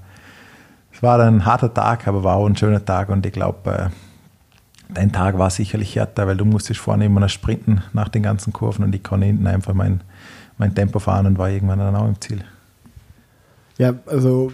es 0.92 1.02
war 1.04 1.18
dann 1.18 1.38
ein 1.38 1.46
harter 1.46 1.74
Tag, 1.74 2.08
aber 2.08 2.24
war 2.24 2.36
auch 2.36 2.48
ein 2.48 2.56
schöner 2.56 2.84
Tag. 2.84 3.10
Und 3.10 3.26
ich 3.26 3.34
glaube, 3.34 3.72
äh, 3.72 3.90
dein 4.94 5.12
Tag 5.12 5.38
war 5.38 5.50
sicherlich 5.50 5.96
härter, 5.96 6.28
weil 6.28 6.38
du 6.38 6.46
musstest 6.46 6.80
vorne 6.80 7.06
immer 7.06 7.20
noch 7.20 7.30
sprinten 7.30 7.84
nach 7.94 8.10
den 8.10 8.24
ganzen 8.24 8.54
Kurven 8.54 8.84
und 8.84 8.96
ich 8.96 9.04
konnte 9.04 9.26
hinten 9.26 9.48
einfach 9.48 9.74
mein, 9.74 10.02
mein 10.58 10.76
Tempo 10.76 11.00
fahren 11.00 11.26
und 11.26 11.38
war 11.38 11.50
irgendwann 11.50 11.80
dann 11.80 11.96
auch 11.96 12.08
im 12.08 12.20
Ziel. 12.20 12.44
Ja, 13.78 13.96
also 14.06 14.52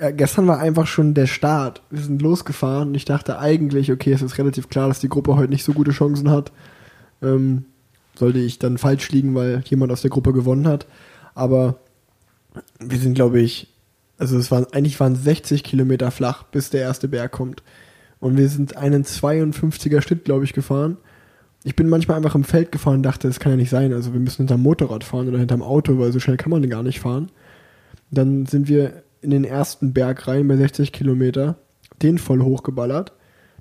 ja, 0.00 0.10
gestern 0.10 0.46
war 0.46 0.58
einfach 0.58 0.86
schon 0.86 1.14
der 1.14 1.26
Start. 1.26 1.82
Wir 1.90 2.02
sind 2.02 2.20
losgefahren 2.20 2.88
und 2.88 2.94
ich 2.94 3.04
dachte 3.04 3.38
eigentlich, 3.38 3.92
okay, 3.92 4.12
es 4.12 4.22
ist 4.22 4.38
relativ 4.38 4.68
klar, 4.68 4.88
dass 4.88 5.00
die 5.00 5.08
Gruppe 5.08 5.36
heute 5.36 5.52
nicht 5.52 5.64
so 5.64 5.72
gute 5.72 5.92
Chancen 5.92 6.30
hat. 6.30 6.52
Ähm, 7.22 7.64
sollte 8.16 8.38
ich 8.38 8.58
dann 8.58 8.78
falsch 8.78 9.10
liegen, 9.10 9.34
weil 9.34 9.62
jemand 9.66 9.92
aus 9.92 10.02
der 10.02 10.10
Gruppe 10.10 10.32
gewonnen 10.32 10.66
hat. 10.66 10.86
Aber 11.34 11.76
wir 12.78 12.98
sind, 12.98 13.14
glaube 13.14 13.40
ich, 13.40 13.68
also 14.18 14.38
es 14.38 14.50
waren, 14.50 14.66
eigentlich 14.72 15.00
waren 15.00 15.16
60 15.16 15.64
Kilometer 15.64 16.10
flach, 16.10 16.44
bis 16.44 16.70
der 16.70 16.82
erste 16.82 17.08
Berg 17.08 17.32
kommt. 17.32 17.62
Und 18.24 18.38
wir 18.38 18.48
sind 18.48 18.78
einen 18.78 19.04
52er 19.04 20.00
Schnitt, 20.00 20.24
glaube 20.24 20.44
ich, 20.44 20.54
gefahren. 20.54 20.96
Ich 21.62 21.76
bin 21.76 21.90
manchmal 21.90 22.16
einfach 22.16 22.34
im 22.34 22.42
Feld 22.42 22.72
gefahren 22.72 22.96
und 22.96 23.02
dachte, 23.02 23.28
das 23.28 23.38
kann 23.38 23.52
ja 23.52 23.56
nicht 23.56 23.68
sein. 23.68 23.92
Also 23.92 24.14
wir 24.14 24.20
müssen 24.20 24.38
hinterm 24.38 24.62
Motorrad 24.62 25.04
fahren 25.04 25.28
oder 25.28 25.36
hinterm 25.36 25.60
Auto, 25.60 25.98
weil 25.98 26.10
so 26.10 26.20
schnell 26.20 26.38
kann 26.38 26.48
man 26.48 26.66
gar 26.70 26.82
nicht 26.82 27.00
fahren. 27.00 27.30
Dann 28.10 28.46
sind 28.46 28.66
wir 28.66 29.02
in 29.20 29.28
den 29.28 29.44
ersten 29.44 29.92
Berg 29.92 30.26
rein 30.26 30.48
bei 30.48 30.56
60 30.56 30.90
Kilometer, 30.90 31.56
den 32.00 32.16
voll 32.16 32.40
hochgeballert. 32.40 33.12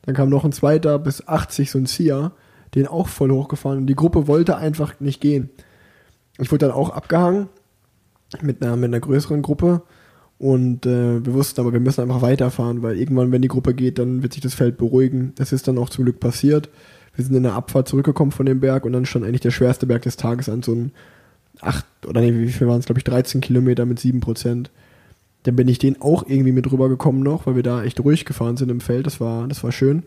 Dann 0.03 0.15
kam 0.15 0.29
noch 0.29 0.45
ein 0.45 0.53
zweiter 0.53 0.97
bis 0.97 1.27
80, 1.27 1.69
so 1.69 1.77
ein 1.77 1.85
Sia, 1.85 2.31
den 2.73 2.87
auch 2.87 3.09
voll 3.09 3.31
hochgefahren 3.31 3.79
und 3.79 3.87
die 3.87 3.95
Gruppe 3.95 4.27
wollte 4.27 4.55
einfach 4.55 4.97
nicht 5.01 5.19
gehen. 5.19 5.49
Ich 6.39 6.53
wurde 6.53 6.67
dann 6.67 6.75
auch 6.75 6.91
abgehangen 6.91 7.49
mit 8.41 8.63
einer, 8.63 8.77
mit 8.77 8.91
einer 8.91 9.01
größeren 9.01 9.41
Gruppe 9.41 9.81
und 10.43 10.85
äh, 10.85 11.25
wir 11.25 11.33
wussten 11.33 11.61
aber, 11.61 11.71
wir 11.71 11.79
müssen 11.79 12.01
einfach 12.01 12.21
weiterfahren, 12.21 12.81
weil 12.81 12.99
irgendwann, 12.99 13.31
wenn 13.31 13.41
die 13.41 13.47
Gruppe 13.47 13.73
geht, 13.73 13.97
dann 13.97 14.23
wird 14.23 14.33
sich 14.33 14.43
das 14.43 14.53
Feld 14.53 14.75
beruhigen. 14.75 15.31
Das 15.35 15.53
ist 15.53 15.69
dann 15.69 15.77
auch 15.77 15.87
zum 15.87 16.03
Glück 16.03 16.19
passiert. 16.19 16.69
Wir 17.15 17.23
sind 17.23 17.33
in 17.33 17.43
der 17.43 17.53
Abfahrt 17.53 17.87
zurückgekommen 17.87 18.33
von 18.33 18.45
dem 18.45 18.59
Berg 18.59 18.83
und 18.83 18.91
dann 18.91 19.05
stand 19.05 19.23
eigentlich 19.23 19.39
der 19.39 19.51
schwerste 19.51 19.85
Berg 19.85 20.01
des 20.01 20.17
Tages 20.17 20.49
an, 20.49 20.61
so 20.61 20.73
ein 20.73 20.91
8 21.61 21.85
oder 22.07 22.19
nee, 22.19 22.33
wie 22.33 22.51
viel 22.51 22.67
waren 22.67 22.79
es, 22.79 22.87
glaube 22.87 22.99
ich, 22.99 23.05
13 23.05 23.39
Kilometer 23.39 23.85
mit 23.85 24.01
7 24.01 24.19
Prozent. 24.19 24.69
Dann 25.43 25.55
bin 25.55 25.69
ich 25.69 25.79
den 25.79 26.01
auch 26.01 26.27
irgendwie 26.27 26.51
mit 26.51 26.69
rübergekommen 26.69 27.23
noch, 27.23 27.45
weil 27.47 27.55
wir 27.55 27.63
da 27.63 27.81
echt 27.81 28.01
ruhig 28.01 28.25
gefahren 28.25 28.57
sind 28.57 28.69
im 28.69 28.81
Feld. 28.81 29.07
Das 29.07 29.21
war, 29.21 29.47
das 29.47 29.63
war 29.63 29.71
schön. 29.71 30.03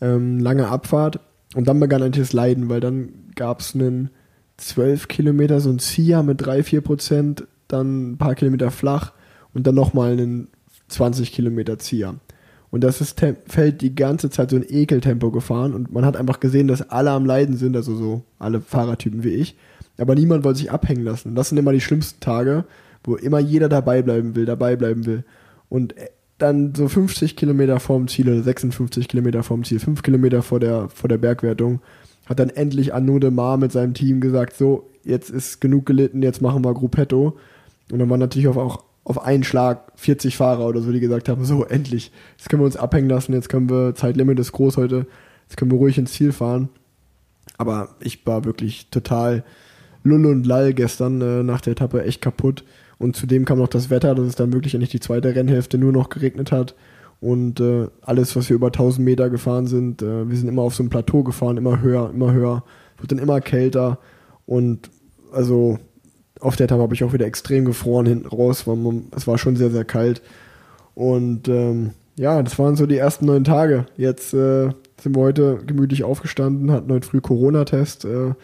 Ähm, 0.00 0.38
lange 0.38 0.68
Abfahrt. 0.68 1.20
Und 1.54 1.68
dann 1.68 1.80
begann 1.80 2.02
eigentlich 2.02 2.26
das 2.26 2.32
Leiden, 2.32 2.70
weil 2.70 2.80
dann 2.80 3.10
gab 3.34 3.60
es 3.60 3.74
einen 3.74 4.08
12 4.56 5.08
Kilometer, 5.08 5.60
so 5.60 5.68
ein 5.68 5.80
Sia 5.80 6.22
mit 6.22 6.40
3, 6.40 6.62
4 6.62 6.80
Prozent, 6.80 7.46
dann 7.68 8.12
ein 8.12 8.16
paar 8.16 8.34
Kilometer 8.34 8.70
flach 8.70 9.12
und 9.54 9.66
dann 9.66 9.74
nochmal 9.74 10.12
einen 10.12 10.48
20 10.88 11.32
Kilometer 11.32 11.78
Zia. 11.78 12.14
Und 12.70 12.84
das 12.84 13.00
ist 13.00 13.20
Feld 13.46 13.80
die 13.82 13.94
ganze 13.94 14.30
Zeit 14.30 14.50
so 14.50 14.56
ein 14.56 14.64
Ekeltempo 14.66 15.30
gefahren 15.30 15.74
und 15.74 15.92
man 15.92 16.04
hat 16.04 16.16
einfach 16.16 16.38
gesehen, 16.38 16.68
dass 16.68 16.88
alle 16.88 17.10
am 17.10 17.26
Leiden 17.26 17.56
sind, 17.56 17.76
also 17.76 17.96
so 17.96 18.22
alle 18.38 18.60
Fahrertypen 18.60 19.24
wie 19.24 19.30
ich. 19.30 19.56
Aber 19.98 20.14
niemand 20.14 20.44
wollte 20.44 20.60
sich 20.60 20.70
abhängen 20.70 21.04
lassen. 21.04 21.34
Das 21.34 21.48
sind 21.48 21.58
immer 21.58 21.72
die 21.72 21.80
schlimmsten 21.80 22.20
Tage, 22.20 22.64
wo 23.04 23.16
immer 23.16 23.38
jeder 23.38 23.68
dabei 23.68 24.02
bleiben 24.02 24.34
will, 24.34 24.46
dabei 24.46 24.76
bleiben 24.76 25.04
will. 25.04 25.24
Und 25.68 25.96
äh, 25.96 26.08
dann 26.38 26.74
so 26.74 26.88
50 26.88 27.36
Kilometer 27.36 27.80
vorm 27.80 28.08
Ziel 28.08 28.28
oder 28.28 28.42
56 28.42 29.08
Kilometer 29.08 29.42
vorm 29.42 29.64
Ziel, 29.64 29.78
5 29.78 30.02
Kilometer 30.02 30.42
vor 30.42 30.58
der, 30.58 30.88
vor 30.88 31.08
der 31.08 31.18
Bergwertung, 31.18 31.80
hat 32.24 32.38
dann 32.38 32.48
endlich 32.48 32.94
Anude 32.94 33.30
Mar 33.30 33.56
mit 33.58 33.72
seinem 33.72 33.92
Team 33.92 34.20
gesagt, 34.20 34.56
so, 34.56 34.88
jetzt 35.04 35.28
ist 35.28 35.60
genug 35.60 35.84
gelitten, 35.84 36.22
jetzt 36.22 36.40
machen 36.40 36.64
wir 36.64 36.72
Gruppetto. 36.72 37.36
Und 37.90 37.98
dann 37.98 38.08
waren 38.08 38.20
natürlich 38.20 38.48
auch 38.48 38.56
auf 39.10 39.20
einen 39.20 39.42
Schlag 39.42 39.90
40 39.96 40.36
Fahrer 40.36 40.64
oder 40.66 40.80
so, 40.80 40.92
die 40.92 41.00
gesagt 41.00 41.28
haben, 41.28 41.44
so, 41.44 41.64
endlich, 41.64 42.12
jetzt 42.38 42.48
können 42.48 42.62
wir 42.62 42.66
uns 42.66 42.76
abhängen 42.76 43.08
lassen, 43.08 43.32
jetzt 43.32 43.48
können 43.48 43.68
wir, 43.68 43.92
Zeitlimit 43.96 44.38
ist 44.38 44.52
groß 44.52 44.76
heute, 44.76 45.06
jetzt 45.48 45.56
können 45.56 45.72
wir 45.72 45.78
ruhig 45.78 45.98
ins 45.98 46.12
Ziel 46.12 46.30
fahren. 46.30 46.68
Aber 47.58 47.88
ich 47.98 48.24
war 48.24 48.44
wirklich 48.44 48.88
total 48.90 49.42
lull 50.04 50.26
und 50.26 50.46
lall 50.46 50.74
gestern 50.74 51.20
äh, 51.20 51.42
nach 51.42 51.60
der 51.60 51.72
Etappe 51.72 52.04
echt 52.04 52.22
kaputt. 52.22 52.62
Und 52.98 53.16
zudem 53.16 53.46
kam 53.46 53.58
noch 53.58 53.66
das 53.66 53.90
Wetter, 53.90 54.14
dass 54.14 54.26
es 54.26 54.36
dann 54.36 54.52
wirklich 54.52 54.76
eigentlich 54.76 54.90
die 54.90 55.00
zweite 55.00 55.34
Rennhälfte 55.34 55.76
nur 55.76 55.90
noch 55.90 56.08
geregnet 56.08 56.52
hat. 56.52 56.76
Und 57.20 57.58
äh, 57.58 57.88
alles, 58.02 58.36
was 58.36 58.48
wir 58.48 58.54
über 58.54 58.68
1000 58.68 59.04
Meter 59.04 59.28
gefahren 59.28 59.66
sind, 59.66 60.02
äh, 60.02 60.30
wir 60.30 60.36
sind 60.36 60.48
immer 60.48 60.62
auf 60.62 60.76
so 60.76 60.84
einem 60.84 60.90
Plateau 60.90 61.24
gefahren, 61.24 61.56
immer 61.56 61.80
höher, 61.80 62.10
immer 62.14 62.32
höher, 62.32 62.62
wird 62.98 63.10
dann 63.10 63.18
immer 63.18 63.40
kälter. 63.40 63.98
Und 64.46 64.88
also 65.32 65.80
auf 66.40 66.56
der 66.56 66.64
Etappe 66.64 66.82
habe 66.82 66.94
ich 66.94 67.04
auch 67.04 67.12
wieder 67.12 67.26
extrem 67.26 67.64
gefroren 67.64 68.06
hinten 68.06 68.26
raus, 68.26 68.66
weil 68.66 68.76
man, 68.76 69.04
es 69.16 69.26
war 69.26 69.38
schon 69.38 69.56
sehr, 69.56 69.70
sehr 69.70 69.84
kalt. 69.84 70.22
Und 70.94 71.48
ähm, 71.48 71.90
ja, 72.16 72.42
das 72.42 72.58
waren 72.58 72.76
so 72.76 72.86
die 72.86 72.98
ersten 72.98 73.26
neun 73.26 73.44
Tage. 73.44 73.86
Jetzt 73.96 74.34
äh, 74.34 74.70
sind 75.00 75.16
wir 75.16 75.22
heute 75.22 75.60
gemütlich 75.66 76.04
aufgestanden, 76.04 76.70
hatten 76.70 76.92
heute 76.92 77.06
früh 77.06 77.20
Corona-Test. 77.20 78.04
Äh, 78.04 78.34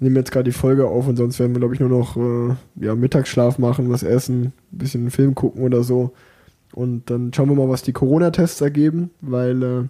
nehmen 0.00 0.16
jetzt 0.16 0.32
gerade 0.32 0.50
die 0.50 0.56
Folge 0.56 0.86
auf 0.86 1.08
und 1.08 1.16
sonst 1.16 1.38
werden 1.38 1.54
wir, 1.54 1.60
glaube 1.60 1.74
ich, 1.74 1.80
nur 1.80 1.88
noch 1.88 2.16
äh, 2.16 2.54
ja, 2.84 2.94
Mittagsschlaf 2.94 3.58
machen, 3.58 3.90
was 3.90 4.02
essen, 4.02 4.44
ein 4.44 4.52
bisschen 4.72 5.02
einen 5.02 5.10
Film 5.10 5.34
gucken 5.34 5.62
oder 5.62 5.82
so. 5.82 6.12
Und 6.74 7.10
dann 7.10 7.32
schauen 7.32 7.48
wir 7.48 7.56
mal, 7.56 7.70
was 7.70 7.82
die 7.82 7.94
Corona-Tests 7.94 8.60
ergeben, 8.60 9.10
weil 9.22 9.62
äh, 9.62 9.82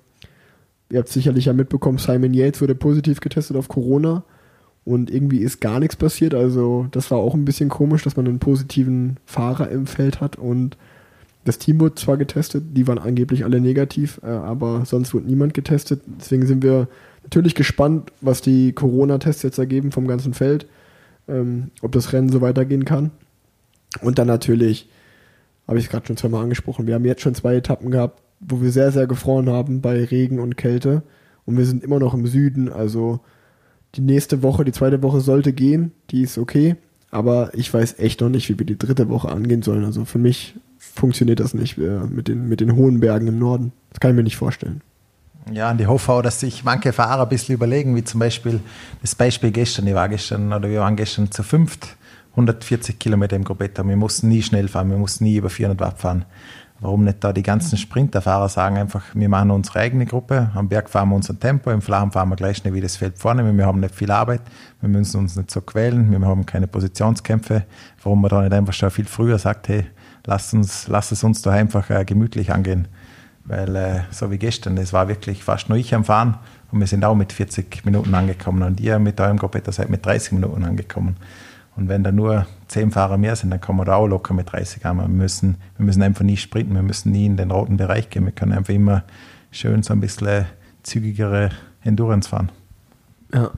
ihr 0.90 0.98
habt 0.98 1.08
sicherlich 1.08 1.46
ja 1.46 1.52
mitbekommen, 1.52 1.98
Simon 1.98 2.34
Yates 2.34 2.60
wurde 2.60 2.76
positiv 2.76 3.20
getestet 3.20 3.56
auf 3.56 3.68
Corona. 3.68 4.22
Und 4.86 5.10
irgendwie 5.10 5.40
ist 5.40 5.60
gar 5.60 5.80
nichts 5.80 5.96
passiert. 5.96 6.32
Also 6.32 6.86
das 6.92 7.10
war 7.10 7.18
auch 7.18 7.34
ein 7.34 7.44
bisschen 7.44 7.68
komisch, 7.68 8.04
dass 8.04 8.16
man 8.16 8.26
einen 8.26 8.38
positiven 8.38 9.18
Fahrer 9.26 9.68
im 9.68 9.86
Feld 9.86 10.20
hat 10.20 10.36
und 10.36 10.78
das 11.44 11.58
Team 11.58 11.78
wurde 11.80 11.96
zwar 11.96 12.16
getestet, 12.16 12.64
die 12.72 12.86
waren 12.88 12.98
angeblich 12.98 13.44
alle 13.44 13.60
negativ, 13.60 14.20
äh, 14.22 14.26
aber 14.26 14.84
sonst 14.84 15.12
wurde 15.14 15.26
niemand 15.26 15.54
getestet. 15.54 16.02
Deswegen 16.06 16.46
sind 16.46 16.62
wir 16.62 16.88
natürlich 17.22 17.54
gespannt, 17.54 18.10
was 18.20 18.40
die 18.42 18.72
Corona-Tests 18.72 19.42
jetzt 19.42 19.58
ergeben 19.58 19.92
vom 19.92 20.08
ganzen 20.08 20.34
Feld, 20.34 20.66
ähm, 21.28 21.70
ob 21.82 21.92
das 21.92 22.12
Rennen 22.12 22.30
so 22.30 22.40
weitergehen 22.40 22.84
kann. 22.84 23.10
Und 24.02 24.18
dann 24.18 24.26
natürlich, 24.26 24.88
habe 25.68 25.78
ich 25.78 25.86
es 25.86 25.90
gerade 25.90 26.06
schon 26.06 26.16
zweimal 26.16 26.42
angesprochen, 26.42 26.86
wir 26.86 26.94
haben 26.94 27.04
jetzt 27.04 27.22
schon 27.22 27.34
zwei 27.34 27.56
Etappen 27.56 27.90
gehabt, 27.90 28.22
wo 28.40 28.60
wir 28.60 28.70
sehr, 28.70 28.92
sehr 28.92 29.06
gefroren 29.06 29.48
haben 29.48 29.80
bei 29.80 30.04
Regen 30.04 30.40
und 30.40 30.56
Kälte. 30.56 31.02
Und 31.44 31.56
wir 31.56 31.64
sind 31.64 31.84
immer 31.84 32.00
noch 32.00 32.14
im 32.14 32.26
Süden, 32.26 32.72
also 32.72 33.20
die 33.96 34.02
nächste 34.02 34.42
Woche, 34.42 34.64
die 34.64 34.72
zweite 34.72 35.02
Woche 35.02 35.20
sollte 35.20 35.52
gehen, 35.52 35.92
die 36.10 36.22
ist 36.22 36.38
okay. 36.38 36.76
Aber 37.10 37.50
ich 37.54 37.72
weiß 37.72 37.98
echt 37.98 38.20
noch 38.20 38.28
nicht, 38.28 38.48
wie 38.48 38.58
wir 38.58 38.66
die 38.66 38.78
dritte 38.78 39.08
Woche 39.08 39.28
angehen 39.28 39.62
sollen. 39.62 39.84
Also 39.84 40.04
für 40.04 40.18
mich 40.18 40.54
funktioniert 40.78 41.40
das 41.40 41.54
nicht 41.54 41.78
äh, 41.78 42.00
mit, 42.10 42.28
den, 42.28 42.48
mit 42.48 42.60
den 42.60 42.74
hohen 42.74 43.00
Bergen 43.00 43.26
im 43.28 43.38
Norden. 43.38 43.72
Das 43.90 44.00
kann 44.00 44.10
ich 44.10 44.16
mir 44.16 44.22
nicht 44.22 44.36
vorstellen. 44.36 44.82
Ja, 45.52 45.70
und 45.70 45.80
ich 45.80 45.86
hoffe 45.86 46.12
auch, 46.12 46.22
dass 46.22 46.40
sich 46.40 46.64
manche 46.64 46.92
Fahrer 46.92 47.22
ein 47.22 47.28
bisschen 47.28 47.54
überlegen, 47.54 47.94
wie 47.94 48.02
zum 48.02 48.18
Beispiel 48.18 48.60
das 49.00 49.14
Beispiel 49.14 49.52
gestern. 49.52 49.86
Ich 49.86 49.94
war 49.94 50.08
gestern, 50.08 50.52
oder 50.52 50.68
wir 50.68 50.80
waren 50.80 50.96
gestern 50.96 51.30
zu 51.30 51.44
fünft, 51.44 51.96
140 52.32 52.98
Kilometer 52.98 53.36
im 53.36 53.44
Gruppetto. 53.44 53.86
Wir 53.86 53.96
mussten 53.96 54.28
nie 54.28 54.42
schnell 54.42 54.66
fahren, 54.66 54.90
wir 54.90 54.98
mussten 54.98 55.24
nie 55.24 55.36
über 55.36 55.48
400 55.48 55.80
Watt 55.80 55.98
fahren. 56.00 56.24
Warum 56.80 57.04
nicht 57.04 57.24
da 57.24 57.32
die 57.32 57.42
ganzen 57.42 57.78
Sprinterfahrer 57.78 58.50
sagen 58.50 58.76
einfach, 58.76 59.02
wir 59.14 59.28
machen 59.30 59.50
unsere 59.50 59.78
eigene 59.78 60.04
Gruppe, 60.04 60.50
am 60.54 60.68
Berg 60.68 60.90
fahren 60.90 61.08
wir 61.08 61.16
unser 61.16 61.38
Tempo, 61.38 61.70
im 61.70 61.80
Flachen 61.80 62.12
fahren 62.12 62.28
wir 62.28 62.36
gleich 62.36 62.58
schnell 62.58 62.74
wie 62.74 62.82
das 62.82 62.96
Feld 62.96 63.18
vorne, 63.18 63.50
wir 63.50 63.66
haben 63.66 63.80
nicht 63.80 63.94
viel 63.94 64.10
Arbeit, 64.10 64.42
wir 64.80 64.90
müssen 64.90 65.20
uns 65.20 65.36
nicht 65.36 65.50
so 65.50 65.62
quälen, 65.62 66.10
wir 66.10 66.20
haben 66.26 66.44
keine 66.44 66.66
Positionskämpfe. 66.66 67.64
Warum 68.02 68.20
man 68.20 68.28
da 68.28 68.42
nicht 68.42 68.52
einfach 68.52 68.74
schon 68.74 68.90
viel 68.90 69.06
früher 69.06 69.38
sagt, 69.38 69.68
hey, 69.68 69.86
lass, 70.26 70.52
uns, 70.52 70.86
lass 70.88 71.12
es 71.12 71.24
uns 71.24 71.40
da 71.40 71.52
einfach 71.52 71.88
äh, 71.88 72.04
gemütlich 72.04 72.52
angehen. 72.52 72.88
Weil 73.44 73.74
äh, 73.76 74.00
so 74.10 74.30
wie 74.30 74.38
gestern, 74.38 74.76
es 74.76 74.92
war 74.92 75.08
wirklich 75.08 75.44
fast 75.44 75.70
nur 75.70 75.78
ich 75.78 75.94
am 75.94 76.04
Fahren 76.04 76.36
und 76.72 76.80
wir 76.80 76.86
sind 76.86 77.04
auch 77.04 77.14
mit 77.14 77.32
40 77.32 77.86
Minuten 77.86 78.14
angekommen 78.14 78.62
und 78.62 78.80
ihr 78.80 78.98
mit 78.98 79.18
eurem 79.20 79.38
Gruppe 79.38 79.62
seid 79.70 79.88
mit 79.88 80.04
30 80.04 80.32
Minuten 80.32 80.64
angekommen. 80.64 81.16
Und 81.76 81.88
wenn 81.88 82.02
da 82.02 82.10
nur 82.10 82.46
zehn 82.68 82.90
Fahrer 82.90 83.18
mehr 83.18 83.36
sind, 83.36 83.50
dann 83.50 83.60
kommen 83.60 83.80
wir 83.80 83.84
da 83.84 83.96
auch 83.96 84.06
locker 84.06 84.34
mit 84.34 84.50
30 84.50 84.84
an. 84.86 84.96
Wir 84.96 85.08
müssen, 85.08 85.56
wir 85.76 85.84
müssen 85.84 86.02
einfach 86.02 86.24
nie 86.24 86.36
sprinten, 86.36 86.74
wir 86.74 86.82
müssen 86.82 87.12
nie 87.12 87.26
in 87.26 87.36
den 87.36 87.50
roten 87.50 87.76
Bereich 87.76 88.08
gehen. 88.10 88.24
Wir 88.24 88.32
können 88.32 88.52
einfach 88.52 88.74
immer 88.74 89.04
schön 89.50 89.82
so 89.82 89.92
ein 89.92 90.00
bisschen 90.00 90.46
zügigere 90.82 91.50
Endurance 91.82 92.28
fahren. 92.28 92.50
Ja. 93.32 93.50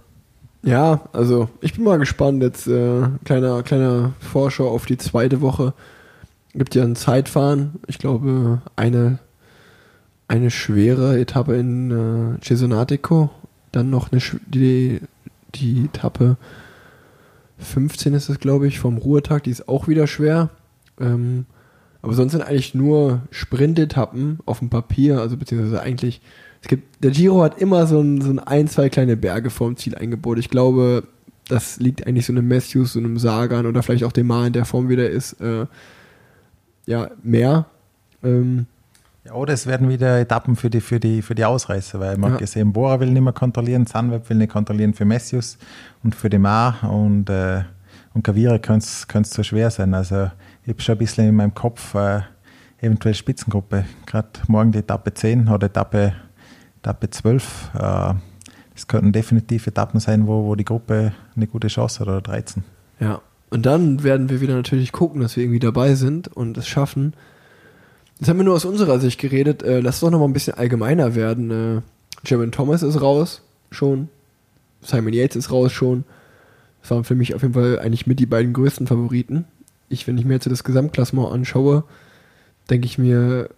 Ja, 0.64 1.02
also 1.12 1.48
ich 1.60 1.74
bin 1.74 1.84
mal 1.84 1.98
gespannt. 1.98 2.42
Jetzt 2.42 2.66
äh, 2.66 3.02
kleiner, 3.24 3.62
kleiner 3.62 4.12
Vorschau 4.18 4.68
auf 4.68 4.86
die 4.86 4.98
zweite 4.98 5.40
Woche 5.40 5.72
gibt 6.54 6.74
ja 6.74 6.82
ein 6.82 6.96
Zeitfahren. 6.96 7.74
Ich 7.86 7.98
glaube, 7.98 8.60
eine, 8.74 9.18
eine 10.26 10.50
schwere 10.50 11.18
Etappe 11.18 11.54
in 11.56 11.90
äh, 12.36 12.44
Cesonatico. 12.44 13.30
Dann 13.70 13.90
noch 13.90 14.10
eine, 14.10 14.20
die, 14.46 15.00
die 15.54 15.84
Etappe 15.84 16.36
15 17.58 18.14
ist 18.14 18.28
es, 18.28 18.38
glaube 18.38 18.66
ich, 18.66 18.78
vom 18.78 18.98
Ruhetag. 18.98 19.44
Die 19.44 19.50
ist 19.50 19.68
auch 19.68 19.88
wieder 19.88 20.06
schwer. 20.06 20.50
Ähm, 21.00 21.46
aber 22.02 22.14
sonst 22.14 22.32
sind 22.32 22.42
eigentlich 22.42 22.74
nur 22.74 23.22
Sprintetappen 23.30 24.38
auf 24.46 24.60
dem 24.60 24.70
Papier, 24.70 25.20
also 25.20 25.36
beziehungsweise 25.36 25.82
eigentlich, 25.82 26.20
es 26.62 26.68
gibt, 26.68 27.02
der 27.02 27.10
Giro 27.10 27.42
hat 27.42 27.58
immer 27.60 27.86
so 27.86 28.00
ein, 28.00 28.20
so 28.20 28.30
ein, 28.30 28.38
ein 28.38 28.68
zwei 28.68 28.88
kleine 28.88 29.16
Berge 29.16 29.50
vorm 29.50 29.76
Ziel 29.76 29.94
eingebaut. 29.94 30.38
Ich 30.38 30.48
glaube, 30.48 31.04
das 31.48 31.78
liegt 31.80 32.06
eigentlich 32.06 32.26
so 32.26 32.32
einem 32.32 32.46
Matthews, 32.46 32.92
so 32.92 32.98
einem 32.98 33.18
Sagan 33.18 33.66
oder 33.66 33.82
vielleicht 33.82 34.04
auch 34.04 34.12
dem 34.12 34.28
Mar 34.28 34.46
in 34.46 34.52
der 34.52 34.64
Form, 34.64 34.88
wie 34.88 34.96
der 34.96 35.10
ist, 35.10 35.40
äh, 35.40 35.66
ja, 36.86 37.10
mehr. 37.22 37.66
Ähm, 38.22 38.66
ja, 39.28 39.34
oder 39.34 39.52
es 39.52 39.66
werden 39.66 39.88
wieder 39.88 40.18
Etappen 40.18 40.56
für 40.56 40.70
die, 40.70 40.80
für 40.80 40.98
die, 40.98 41.22
für 41.22 41.34
die 41.34 41.44
Ausreißer, 41.44 42.00
weil 42.00 42.16
man 42.16 42.32
ja. 42.32 42.38
gesehen, 42.38 42.72
Bora 42.72 42.98
will 43.00 43.10
nicht 43.10 43.22
mehr 43.22 43.32
kontrollieren, 43.32 43.86
Sunweb 43.86 44.28
will 44.28 44.38
nicht 44.38 44.52
kontrollieren 44.52 44.94
für 44.94 45.04
Messius 45.04 45.58
und 46.02 46.14
für 46.14 46.30
die 46.30 46.38
Mar 46.38 46.78
und, 46.90 47.28
äh, 47.28 47.62
und 48.14 48.22
Kavira 48.22 48.58
könnte 48.58 48.86
es 48.86 49.30
so 49.30 49.42
schwer 49.42 49.70
sein. 49.70 49.94
Also 49.94 50.30
ich 50.62 50.70
habe 50.70 50.80
schon 50.80 50.94
ein 50.94 50.98
bisschen 50.98 51.28
in 51.28 51.36
meinem 51.36 51.54
Kopf 51.54 51.94
äh, 51.94 52.20
eventuell 52.80 53.14
Spitzengruppe, 53.14 53.84
gerade 54.06 54.28
morgen 54.46 54.72
die 54.72 54.78
Etappe 54.78 55.12
10 55.12 55.48
oder 55.48 55.66
Etappe, 55.66 56.14
Etappe 56.78 57.10
12. 57.10 57.70
Äh, 57.74 57.78
das 58.74 58.86
könnten 58.86 59.12
definitiv 59.12 59.66
Etappen 59.66 60.00
sein, 60.00 60.26
wo, 60.26 60.44
wo 60.44 60.54
die 60.54 60.64
Gruppe 60.64 61.12
eine 61.34 61.46
gute 61.46 61.66
Chance 61.66 62.00
hat 62.00 62.08
oder 62.08 62.22
13. 62.22 62.62
Ja, 63.00 63.20
und 63.50 63.66
dann 63.66 64.02
werden 64.04 64.28
wir 64.28 64.40
wieder 64.40 64.54
natürlich 64.54 64.92
gucken, 64.92 65.20
dass 65.20 65.36
wir 65.36 65.42
irgendwie 65.42 65.58
dabei 65.58 65.94
sind 65.94 66.28
und 66.28 66.56
es 66.56 66.68
schaffen. 66.68 67.14
Jetzt 68.18 68.28
haben 68.28 68.38
wir 68.38 68.44
nur 68.44 68.54
aus 68.54 68.64
unserer 68.64 68.98
Sicht 68.98 69.20
geredet. 69.20 69.62
Äh, 69.62 69.80
lass 69.80 70.00
doch 70.00 70.10
noch 70.10 70.18
mal 70.18 70.24
ein 70.24 70.32
bisschen 70.32 70.54
allgemeiner 70.54 71.14
werden. 71.14 71.50
Äh, 71.50 71.80
Jeremy 72.26 72.50
Thomas 72.50 72.82
ist 72.82 73.00
raus, 73.00 73.42
schon. 73.70 74.08
Simon 74.82 75.12
Yates 75.12 75.36
ist 75.36 75.52
raus, 75.52 75.72
schon. 75.72 76.04
Das 76.82 76.90
waren 76.90 77.04
für 77.04 77.14
mich 77.14 77.34
auf 77.34 77.42
jeden 77.42 77.54
Fall 77.54 77.78
eigentlich 77.78 78.06
mit 78.06 78.18
die 78.18 78.26
beiden 78.26 78.52
größten 78.52 78.86
Favoriten. 78.86 79.44
Ich, 79.88 80.06
wenn 80.06 80.18
ich 80.18 80.24
mir 80.24 80.34
jetzt 80.34 80.46
das 80.46 80.64
Gesamtklassement 80.64 81.30
anschaue, 81.30 81.84
denke 82.70 82.86
ich 82.86 82.98
mir, 82.98 83.50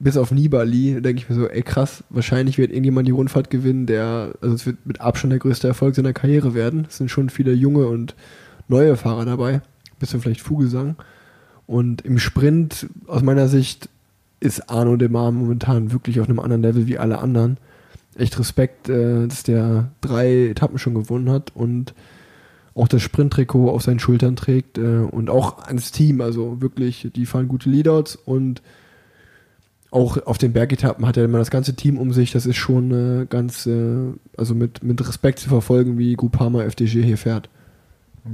bis 0.00 0.16
auf 0.16 0.30
Nibali, 0.30 1.00
denke 1.00 1.22
ich 1.22 1.28
mir 1.28 1.34
so, 1.34 1.48
ey 1.48 1.62
krass, 1.62 2.04
wahrscheinlich 2.10 2.58
wird 2.58 2.70
irgendjemand 2.70 3.08
die 3.08 3.12
Rundfahrt 3.12 3.50
gewinnen, 3.50 3.86
der, 3.86 4.34
also 4.40 4.54
es 4.54 4.66
wird 4.66 4.84
mit 4.84 5.00
Abstand 5.00 5.32
der 5.32 5.40
größte 5.40 5.66
Erfolg 5.66 5.94
seiner 5.94 6.12
Karriere 6.12 6.54
werden. 6.54 6.86
Es 6.88 6.98
sind 6.98 7.10
schon 7.10 7.30
viele 7.30 7.52
junge 7.52 7.86
und 7.86 8.14
neue 8.68 8.96
Fahrer 8.96 9.24
dabei, 9.24 9.60
bisschen 9.98 10.20
vielleicht 10.20 10.40
Vogelsang. 10.40 10.96
Und 11.66 12.02
im 12.02 12.18
Sprint, 12.18 12.88
aus 13.06 13.22
meiner 13.22 13.48
Sicht, 13.48 13.88
ist 14.40 14.70
Arno 14.70 14.96
Demar 14.96 15.32
momentan 15.32 15.92
wirklich 15.92 16.20
auf 16.20 16.28
einem 16.28 16.40
anderen 16.40 16.62
Level 16.62 16.86
wie 16.86 16.98
alle 16.98 17.18
anderen. 17.18 17.58
Echt 18.16 18.38
Respekt, 18.38 18.88
äh, 18.88 19.26
dass 19.26 19.42
der 19.42 19.90
drei 20.00 20.48
Etappen 20.48 20.78
schon 20.78 20.94
gewonnen 20.94 21.30
hat 21.30 21.54
und 21.54 21.94
auch 22.74 22.88
das 22.88 23.02
Sprinttrikot 23.02 23.70
auf 23.70 23.82
seinen 23.82 23.98
Schultern 23.98 24.36
trägt 24.36 24.78
äh, 24.78 24.98
und 24.98 25.30
auch 25.30 25.64
ans 25.64 25.90
Team. 25.90 26.20
Also 26.20 26.60
wirklich, 26.60 27.10
die 27.14 27.26
fahren 27.26 27.48
gute 27.48 27.68
Leadouts 27.68 28.16
und 28.16 28.62
auch 29.90 30.18
auf 30.26 30.38
den 30.38 30.52
Bergetappen 30.52 31.06
hat 31.06 31.16
er 31.16 31.24
immer 31.24 31.38
das 31.38 31.50
ganze 31.50 31.74
Team 31.74 31.98
um 31.98 32.12
sich. 32.12 32.30
Das 32.32 32.46
ist 32.46 32.56
schon 32.56 32.90
äh, 32.92 33.26
ganz, 33.26 33.66
äh, 33.66 34.12
also 34.36 34.54
mit, 34.54 34.82
mit 34.82 35.06
Respekt 35.06 35.38
zu 35.38 35.48
verfolgen, 35.48 35.98
wie 35.98 36.14
Groupama 36.14 36.62
FDG 36.62 37.02
hier 37.02 37.18
fährt. 37.18 37.48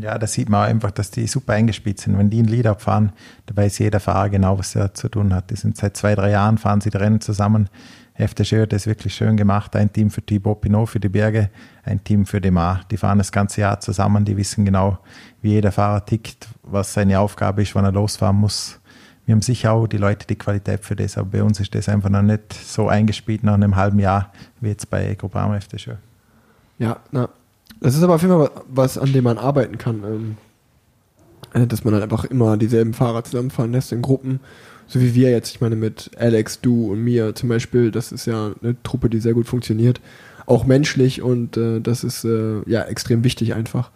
Ja, 0.01 0.19
da 0.19 0.27
sieht 0.27 0.49
man 0.49 0.69
einfach, 0.69 0.91
dass 0.91 1.11
die 1.11 1.27
super 1.27 1.53
eingespielt 1.53 2.01
sind. 2.01 2.19
Wenn 2.19 2.31
die 2.31 2.43
ein 2.43 2.47
Lead 2.47 2.67
abfahren, 2.67 3.13
da 3.47 3.57
weiß 3.57 3.79
jeder 3.79 4.01
Fahrer 4.01 4.31
genau, 4.31 4.59
was 4.59 4.75
er 4.75 4.95
zu 4.95 5.09
tun 5.09 5.35
hat. 5.35 5.51
Die 5.51 5.57
sind 5.57 5.77
seit 5.77 5.97
zwei, 5.97 6.15
drei 6.15 6.31
Jahren, 6.31 6.59
fahren 6.59 6.81
sie 6.81 6.91
die 6.91 6.97
Rennen 6.97 7.21
zusammen. 7.21 7.69
FDG 8.15 8.63
hat 8.63 8.73
das 8.73 8.87
wirklich 8.87 9.15
schön 9.15 9.37
gemacht. 9.37 9.75
Ein 9.75 9.93
Team 9.93 10.11
für 10.11 10.23
Thibaut 10.23 10.61
Pinot 10.61 10.89
für 10.89 11.01
die 11.01 11.09
Berge, 11.09 11.51
ein 11.85 12.03
Team 12.03 12.27
für 12.27 12.41
die 12.41 12.51
Mar. 12.51 12.83
Die 12.91 12.97
fahren 12.97 13.19
das 13.19 13.33
ganze 13.33 13.61
Jahr 13.61 13.81
zusammen. 13.81 14.25
Die 14.25 14.37
wissen 14.37 14.65
genau, 14.65 14.99
wie 15.43 15.51
jeder 15.51 15.73
Fahrer 15.73 16.05
tickt, 16.05 16.49
was 16.63 16.93
seine 16.93 17.19
Aufgabe 17.19 17.63
ist, 17.63 17.75
wann 17.75 17.85
er 17.85 17.93
losfahren 17.93 18.37
muss. 18.37 18.81
Wir 19.27 19.33
haben 19.33 19.43
sicher 19.43 19.73
auch 19.73 19.87
die 19.87 19.97
Leute 19.97 20.27
die 20.27 20.37
Qualität 20.37 20.85
für 20.85 20.95
das, 20.95 21.17
aber 21.17 21.31
bei 21.31 21.43
uns 21.43 21.59
ist 21.59 21.75
das 21.75 21.89
einfach 21.89 22.11
noch 22.11 22.23
nicht 22.23 22.53
so 22.53 22.89
eingespielt 22.89 23.43
nach 23.43 23.55
einem 23.55 23.75
halben 23.75 23.99
Jahr 23.99 24.31
wie 24.61 24.69
jetzt 24.69 24.91
bei 24.91 25.15
Groupama 25.15 25.57
FDG. 25.57 25.93
Ja, 26.79 26.99
na, 27.11 27.29
das 27.85 27.95
ist 27.95 28.03
aber 28.03 28.15
auf 28.15 28.23
jeden 28.23 28.35
Fall 28.35 28.51
was, 28.67 28.97
an 28.97 29.13
dem 29.13 29.25
man 29.25 29.37
arbeiten 29.37 29.77
kann. 29.77 30.03
Ähm, 30.05 30.37
äh, 31.53 31.67
dass 31.67 31.85
man 31.85 31.93
halt 31.93 32.03
einfach 32.03 32.25
immer 32.25 32.57
dieselben 32.57 32.95
Fahrer 32.95 33.25
zusammenfahren 33.25 33.73
lässt 33.73 33.93
in 33.93 34.01
Gruppen. 34.01 34.41
So 34.87 35.03
wie 35.03 35.15
wir 35.15 35.31
jetzt, 35.31 35.51
ich 35.51 35.61
meine, 35.61 35.77
mit 35.77 36.11
Alex, 36.17 36.63
du 36.63 36.93
und 36.93 37.05
mir 37.05 37.35
zum 37.35 37.51
Beispiel, 37.51 37.91
das 37.91 38.11
ist 38.11 38.25
ja 38.25 38.53
eine 38.63 38.83
Truppe, 38.85 39.11
die 39.11 39.21
sehr 39.21 39.35
gut 39.35 39.47
funktioniert. 39.47 40.01
Auch 40.47 40.65
menschlich 40.65 41.21
und 41.21 41.59
äh, 41.59 41.81
das 41.81 42.05
ist 42.05 42.25
äh, 42.25 42.63
ja 42.67 42.85
extrem 42.85 43.23
wichtig 43.23 43.53
einfach. 43.53 43.91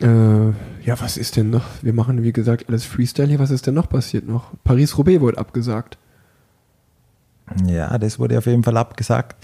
Äh, 0.00 0.06
ja, 0.06 1.00
was 1.00 1.16
ist 1.16 1.36
denn 1.36 1.50
noch? 1.50 1.64
Wir 1.82 1.92
machen, 1.92 2.22
wie 2.22 2.32
gesagt, 2.32 2.68
alles 2.68 2.84
Freestyle 2.84 3.26
hier. 3.26 3.40
Was 3.40 3.50
ist 3.50 3.66
denn 3.66 3.74
noch 3.74 3.88
passiert 3.88 4.28
noch? 4.28 4.52
Paris-Roubaix 4.62 5.20
wurde 5.20 5.38
abgesagt. 5.38 5.98
Ja, 7.66 7.98
das 7.98 8.20
wurde 8.20 8.38
auf 8.38 8.46
jeden 8.46 8.62
Fall 8.62 8.76
abgesagt 8.76 9.34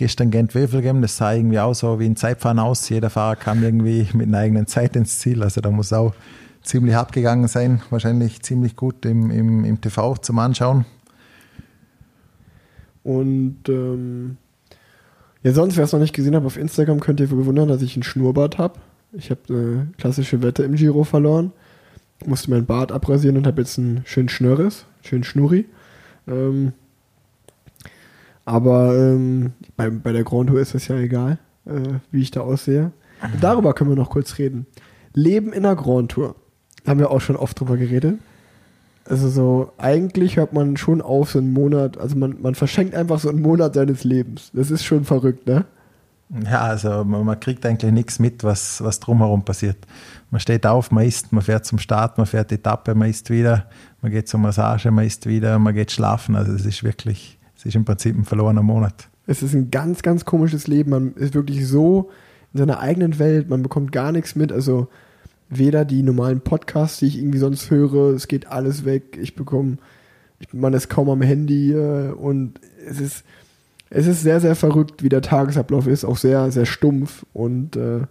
gestern 0.00 0.30
Gent-Wevelgem, 0.30 1.02
das 1.02 1.18
sah 1.18 1.34
irgendwie 1.34 1.58
auch 1.58 1.74
so 1.74 2.00
wie 2.00 2.06
ein 2.06 2.16
Zeitfahren 2.16 2.58
aus. 2.58 2.88
Jeder 2.88 3.10
Fahrer 3.10 3.36
kam 3.36 3.62
irgendwie 3.62 4.08
mit 4.14 4.28
einer 4.28 4.38
eigenen 4.38 4.66
Zeit 4.66 4.96
ins 4.96 5.18
Ziel. 5.18 5.42
Also 5.42 5.60
da 5.60 5.70
muss 5.70 5.92
auch 5.92 6.14
ziemlich 6.62 6.96
abgegangen 6.96 7.48
sein. 7.48 7.82
Wahrscheinlich 7.90 8.40
ziemlich 8.40 8.76
gut 8.76 9.04
im, 9.04 9.30
im, 9.30 9.64
im 9.66 9.78
TV 9.78 10.16
zum 10.16 10.38
Anschauen. 10.38 10.86
Und 13.02 13.58
ähm, 13.68 14.38
ja, 15.42 15.52
sonst, 15.52 15.76
wer 15.76 15.84
es 15.84 15.92
noch 15.92 16.00
nicht 16.00 16.14
gesehen 16.14 16.34
hat, 16.34 16.44
auf 16.44 16.56
Instagram 16.56 17.00
könnt 17.00 17.20
ihr 17.20 17.28
bewundern, 17.28 17.68
dass 17.68 17.82
ich 17.82 17.94
einen 17.94 18.02
Schnurrbart 18.02 18.56
habe. 18.56 18.80
Ich 19.12 19.30
habe 19.30 19.40
eine 19.50 19.88
klassische 19.98 20.42
Wette 20.42 20.62
im 20.62 20.76
Giro 20.76 21.04
verloren. 21.04 21.52
Musste 22.24 22.50
meinen 22.50 22.64
Bart 22.64 22.90
abrasieren 22.90 23.36
und 23.36 23.46
habe 23.46 23.60
jetzt 23.60 23.78
einen 23.78 24.00
schönen 24.06 24.30
Schnörres, 24.30 24.86
schönen 25.02 25.24
Schnurri. 25.24 25.66
Ähm, 26.26 26.72
aber 28.50 28.96
ähm, 28.96 29.52
bei, 29.76 29.88
bei 29.90 30.12
der 30.12 30.24
Grand 30.24 30.48
Tour 30.48 30.60
ist 30.60 30.74
das 30.74 30.88
ja 30.88 30.96
egal, 30.96 31.38
äh, 31.66 31.98
wie 32.10 32.20
ich 32.20 32.32
da 32.32 32.40
aussehe. 32.40 32.90
Darüber 33.40 33.74
können 33.74 33.90
wir 33.90 33.96
noch 33.96 34.10
kurz 34.10 34.38
reden. 34.38 34.66
Leben 35.14 35.52
in 35.52 35.62
der 35.62 35.76
Grand 35.76 36.10
Tour. 36.10 36.34
Haben 36.86 36.98
wir 36.98 37.10
auch 37.10 37.20
schon 37.20 37.36
oft 37.36 37.60
drüber 37.60 37.76
geredet. 37.76 38.18
Also 39.04 39.28
so, 39.28 39.72
eigentlich 39.78 40.36
hört 40.36 40.52
man 40.52 40.76
schon 40.76 41.00
auf, 41.00 41.30
so 41.30 41.38
einen 41.38 41.52
Monat, 41.52 41.98
also 41.98 42.16
man, 42.16 42.40
man 42.40 42.54
verschenkt 42.54 42.94
einfach 42.94 43.18
so 43.20 43.28
einen 43.28 43.42
Monat 43.42 43.74
seines 43.74 44.04
Lebens. 44.04 44.50
Das 44.52 44.70
ist 44.70 44.84
schon 44.84 45.04
verrückt, 45.04 45.46
ne? 45.46 45.64
Ja, 46.44 46.60
also 46.60 47.04
man, 47.04 47.24
man 47.24 47.38
kriegt 47.38 47.64
eigentlich 47.66 47.92
nichts 47.92 48.18
mit, 48.18 48.44
was, 48.44 48.82
was 48.82 49.00
drumherum 49.00 49.44
passiert. 49.44 49.78
Man 50.30 50.40
steht 50.40 50.66
auf, 50.66 50.90
man 50.90 51.04
isst, 51.04 51.32
man 51.32 51.42
fährt 51.42 51.66
zum 51.66 51.78
Start, 51.78 52.18
man 52.18 52.26
fährt 52.26 52.50
die 52.50 52.56
Etappe, 52.56 52.94
man 52.94 53.10
isst 53.10 53.30
wieder, 53.30 53.66
man 54.00 54.12
geht 54.12 54.28
zur 54.28 54.40
Massage, 54.40 54.90
man 54.90 55.04
isst 55.04 55.26
wieder, 55.26 55.58
man 55.58 55.74
geht 55.74 55.90
schlafen. 55.90 56.36
Also 56.36 56.52
es 56.52 56.64
ist 56.64 56.84
wirklich, 56.84 57.39
es 57.60 57.66
ist 57.66 57.74
im 57.74 57.84
Prinzip 57.84 58.16
ein 58.16 58.24
verlorener 58.24 58.62
Monat. 58.62 59.08
Es 59.26 59.42
ist 59.42 59.54
ein 59.54 59.70
ganz, 59.70 60.02
ganz 60.02 60.24
komisches 60.24 60.66
Leben. 60.66 60.90
Man 60.90 61.12
ist 61.14 61.34
wirklich 61.34 61.66
so 61.68 62.08
in 62.54 62.58
seiner 62.58 62.80
eigenen 62.80 63.18
Welt, 63.18 63.50
man 63.50 63.62
bekommt 63.62 63.92
gar 63.92 64.12
nichts 64.12 64.34
mit. 64.34 64.50
Also 64.50 64.88
weder 65.50 65.84
die 65.84 66.02
normalen 66.02 66.40
Podcasts, 66.40 66.98
die 66.98 67.06
ich 67.06 67.18
irgendwie 67.18 67.38
sonst 67.38 67.70
höre, 67.70 68.14
es 68.14 68.28
geht 68.28 68.46
alles 68.46 68.86
weg. 68.86 69.18
Ich 69.20 69.34
bekomme, 69.34 69.76
ich, 70.38 70.54
man 70.54 70.72
ist 70.72 70.88
kaum 70.88 71.10
am 71.10 71.20
Handy 71.20 71.72
äh, 71.72 72.12
und 72.12 72.60
es 72.88 72.98
ist, 72.98 73.24
es 73.90 74.06
ist 74.06 74.22
sehr, 74.22 74.40
sehr 74.40 74.54
verrückt, 74.54 75.02
wie 75.02 75.10
der 75.10 75.20
Tagesablauf 75.20 75.86
ist, 75.86 76.04
auch 76.04 76.16
sehr, 76.16 76.50
sehr 76.50 76.64
stumpf 76.64 77.26
und 77.34 77.76
äh, 77.76 78.06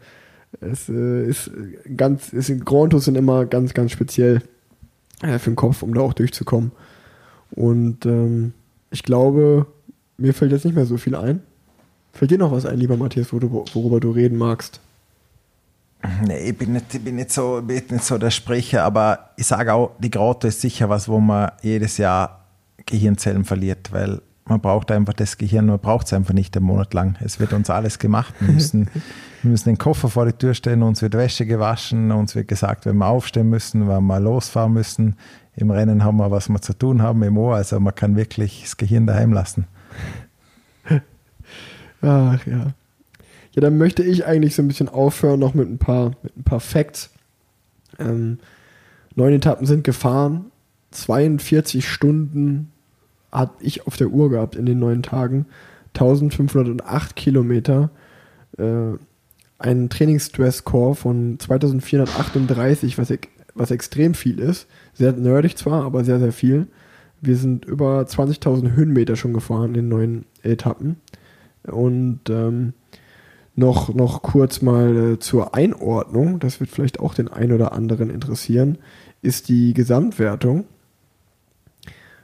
es 0.62 0.90
äh, 0.90 1.26
ist 1.26 1.50
ganz, 1.98 2.34
es 2.34 2.48
sind 2.48 2.66
Grantos 2.66 3.06
sind 3.06 3.16
immer 3.16 3.46
ganz, 3.46 3.74
ganz 3.74 3.92
speziell 3.92 4.44
äh, 5.24 5.40
für 5.40 5.50
den 5.50 5.56
Kopf, 5.56 5.82
um 5.82 5.94
da 5.94 6.02
auch 6.02 6.14
durchzukommen. 6.14 6.72
Und 7.52 8.06
ähm, 8.06 8.54
ich 8.92 9.04
glaube, 9.04 9.66
mir 10.18 10.34
fällt 10.34 10.52
jetzt 10.52 10.66
nicht 10.66 10.76
mehr 10.76 10.86
so 10.86 10.98
viel 10.98 11.16
ein. 11.16 11.42
Fällt 12.14 12.32
dir 12.32 12.38
noch 12.38 12.52
was 12.52 12.66
ein, 12.66 12.78
lieber 12.78 12.98
Matthias, 12.98 13.32
worüber, 13.32 14.00
du 14.00 14.12
reden 14.12 14.38
magst? 14.38 14.80
Nee, 16.26 16.50
ich 16.50 16.58
bin 16.58 16.74
nicht, 16.74 16.94
ich 16.94 17.04
bin 17.04 17.16
nicht, 17.16 17.32
so, 17.32 17.62
bin 17.62 17.84
nicht 17.90 18.04
so 18.04 18.18
der 18.18 18.32
Sprecher, 18.32 18.84
aber 18.84 19.32
ich 19.38 19.46
sage 19.46 19.74
auch, 19.74 19.92
die 20.00 20.10
Grotte 20.10 20.48
ist 20.48 20.62
sicher 20.62 20.90
was, 20.90 21.10
wo 21.10 21.20
man 21.20 21.52
jedes 21.62 21.98
Jahr 21.98 22.46
Gehirnzellen 22.86 23.44
verliert, 23.44 23.92
weil 23.92 24.22
man 24.46 24.62
braucht 24.62 24.92
einfach 24.92 25.14
das 25.14 25.38
Gehirn, 25.38 25.68
man 25.68 25.80
braucht 25.80 26.08
es 26.08 26.14
einfach 26.14 26.34
nicht 26.34 26.58
einen 26.58 26.66
Monat 26.66 26.94
lang. 26.94 27.16
Es 27.20 27.40
wird 27.40 27.54
uns 27.54 27.70
alles 27.70 28.00
gemacht. 28.00 28.34
Wir 28.40 28.54
müssen, 28.54 28.90
wir 29.44 29.52
müssen 29.52 29.70
den 29.70 29.78
Koffer 29.78 30.10
vor 30.10 30.26
die 30.26 30.34
Tür 30.34 30.54
stellen, 30.54 30.82
uns 30.82 31.02
wird 31.02 31.14
Wäsche 31.14 31.46
gewaschen, 31.46 32.12
uns 32.12 32.34
wird 32.34 32.48
gesagt, 32.48 32.86
wenn 32.86 32.98
wir 32.98 33.08
aufstehen 33.08 33.50
müssen, 33.50 33.88
wenn 33.88 34.04
wir 34.06 34.20
losfahren 34.20 34.74
müssen. 34.74 35.16
Im 35.56 35.72
Rennen 35.72 36.04
haben 36.04 36.18
wir, 36.18 36.32
was 36.32 36.50
wir 36.50 36.62
zu 36.62 36.74
tun 36.74 37.02
haben 37.02 37.22
im 37.24 37.38
Ohr. 37.38 37.56
Also 37.56 37.80
man 37.80 37.96
kann 37.96 38.16
wirklich 38.16 38.62
das 38.64 38.78
Gehirn 38.78 39.08
daheim 39.08 39.34
lassen. 39.34 39.68
Ach 42.02 42.46
ja. 42.46 42.74
Ja, 43.52 43.62
dann 43.62 43.78
möchte 43.78 44.04
ich 44.04 44.26
eigentlich 44.26 44.56
so 44.56 44.62
ein 44.62 44.68
bisschen 44.68 44.90
aufhören, 44.90 45.40
noch 45.40 45.54
mit 45.54 45.70
ein 45.70 45.80
paar, 45.80 46.12
mit 46.22 46.38
ein 46.38 46.44
paar 46.44 46.60
Facts. 46.60 47.10
Ähm, 47.98 48.40
neun 49.16 49.34
Etappen 49.34 49.66
sind 49.66 49.84
gefahren, 49.84 50.46
42 50.92 51.88
Stunden 51.88 52.72
hat 53.32 53.52
ich 53.60 53.86
auf 53.88 53.98
der 53.98 54.10
Uhr 54.10 54.30
gehabt 54.30 54.56
in 54.56 54.66
den 54.66 54.80
neun 54.80 55.04
Tagen, 55.04 55.46
1508 55.96 57.16
Kilometer, 57.16 57.90
äh, 58.58 58.94
ein 59.58 59.90
Trainingsstress-Core 59.90 60.96
von 60.96 61.38
2438, 61.40 62.98
was, 62.98 63.14
was 63.56 63.72
extrem 63.72 64.14
viel 64.14 64.40
ist. 64.40 64.68
Sehr 65.00 65.14
nerdig 65.14 65.58
zwar, 65.58 65.86
aber 65.86 66.04
sehr, 66.04 66.20
sehr 66.20 66.34
viel. 66.34 66.68
Wir 67.22 67.38
sind 67.38 67.64
über 67.64 68.02
20.000 68.02 68.76
Höhenmeter 68.76 69.16
schon 69.16 69.32
gefahren 69.32 69.70
in 69.70 69.74
den 69.76 69.88
neuen 69.88 70.26
Etappen. 70.44 70.98
Und 71.64 72.30
ähm, 72.30 72.74
noch, 73.56 73.94
noch 73.94 74.22
kurz 74.22 74.62
mal 74.62 75.14
äh, 75.14 75.20
zur 75.20 75.56
Einordnung, 75.56 76.40
das 76.40 76.60
wird 76.60 76.70
vielleicht 76.70 77.00
auch 77.00 77.14
den 77.14 77.30
einen 77.30 77.54
oder 77.54 77.72
anderen 77.72 78.10
interessieren, 78.10 78.78
ist 79.22 79.48
die 79.48 79.74
Gesamtwertung. 79.74 80.66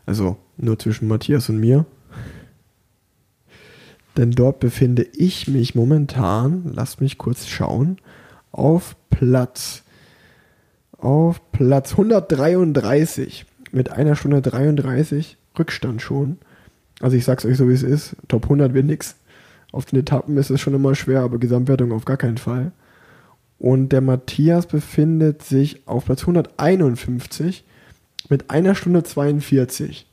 Also 0.05 0.35
nur 0.57 0.77
zwischen 0.77 1.07
Matthias 1.07 1.47
und 1.47 1.61
mir. 1.61 1.85
Denn 4.17 4.31
dort 4.31 4.59
befinde 4.59 5.07
ich 5.13 5.47
mich 5.47 5.75
momentan, 5.75 6.73
lasst 6.75 6.99
mich 6.99 7.17
kurz 7.17 7.47
schauen, 7.47 7.99
auf 8.51 8.97
Platz 9.09 9.84
auf 10.97 11.41
Platz 11.51 11.91
133 11.91 13.45
mit 13.71 13.91
einer 13.91 14.15
Stunde 14.15 14.41
33 14.41 15.37
Rückstand 15.57 16.01
schon. 16.01 16.37
Also 17.01 17.17
ich 17.17 17.25
sag's 17.25 17.45
euch 17.45 17.57
so 17.57 17.67
wie 17.69 17.73
es 17.73 17.83
ist, 17.83 18.15
Top 18.27 18.43
100 18.43 18.73
wird 18.73 18.85
nix. 18.85 19.15
Auf 19.71 19.85
den 19.85 19.99
Etappen 19.99 20.37
ist 20.37 20.49
es 20.49 20.61
schon 20.61 20.73
immer 20.73 20.95
schwer, 20.95 21.21
aber 21.21 21.37
Gesamtwertung 21.37 21.91
auf 21.91 22.05
gar 22.05 22.17
keinen 22.17 22.37
Fall. 22.37 22.71
Und 23.57 23.89
der 23.89 24.01
Matthias 24.01 24.67
befindet 24.67 25.43
sich 25.43 25.87
auf 25.87 26.05
Platz 26.05 26.21
151 26.21 27.65
mit 28.29 28.49
einer 28.49 28.75
Stunde 28.75 29.03
42 29.03 30.07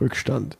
Rückstand. 0.00 0.58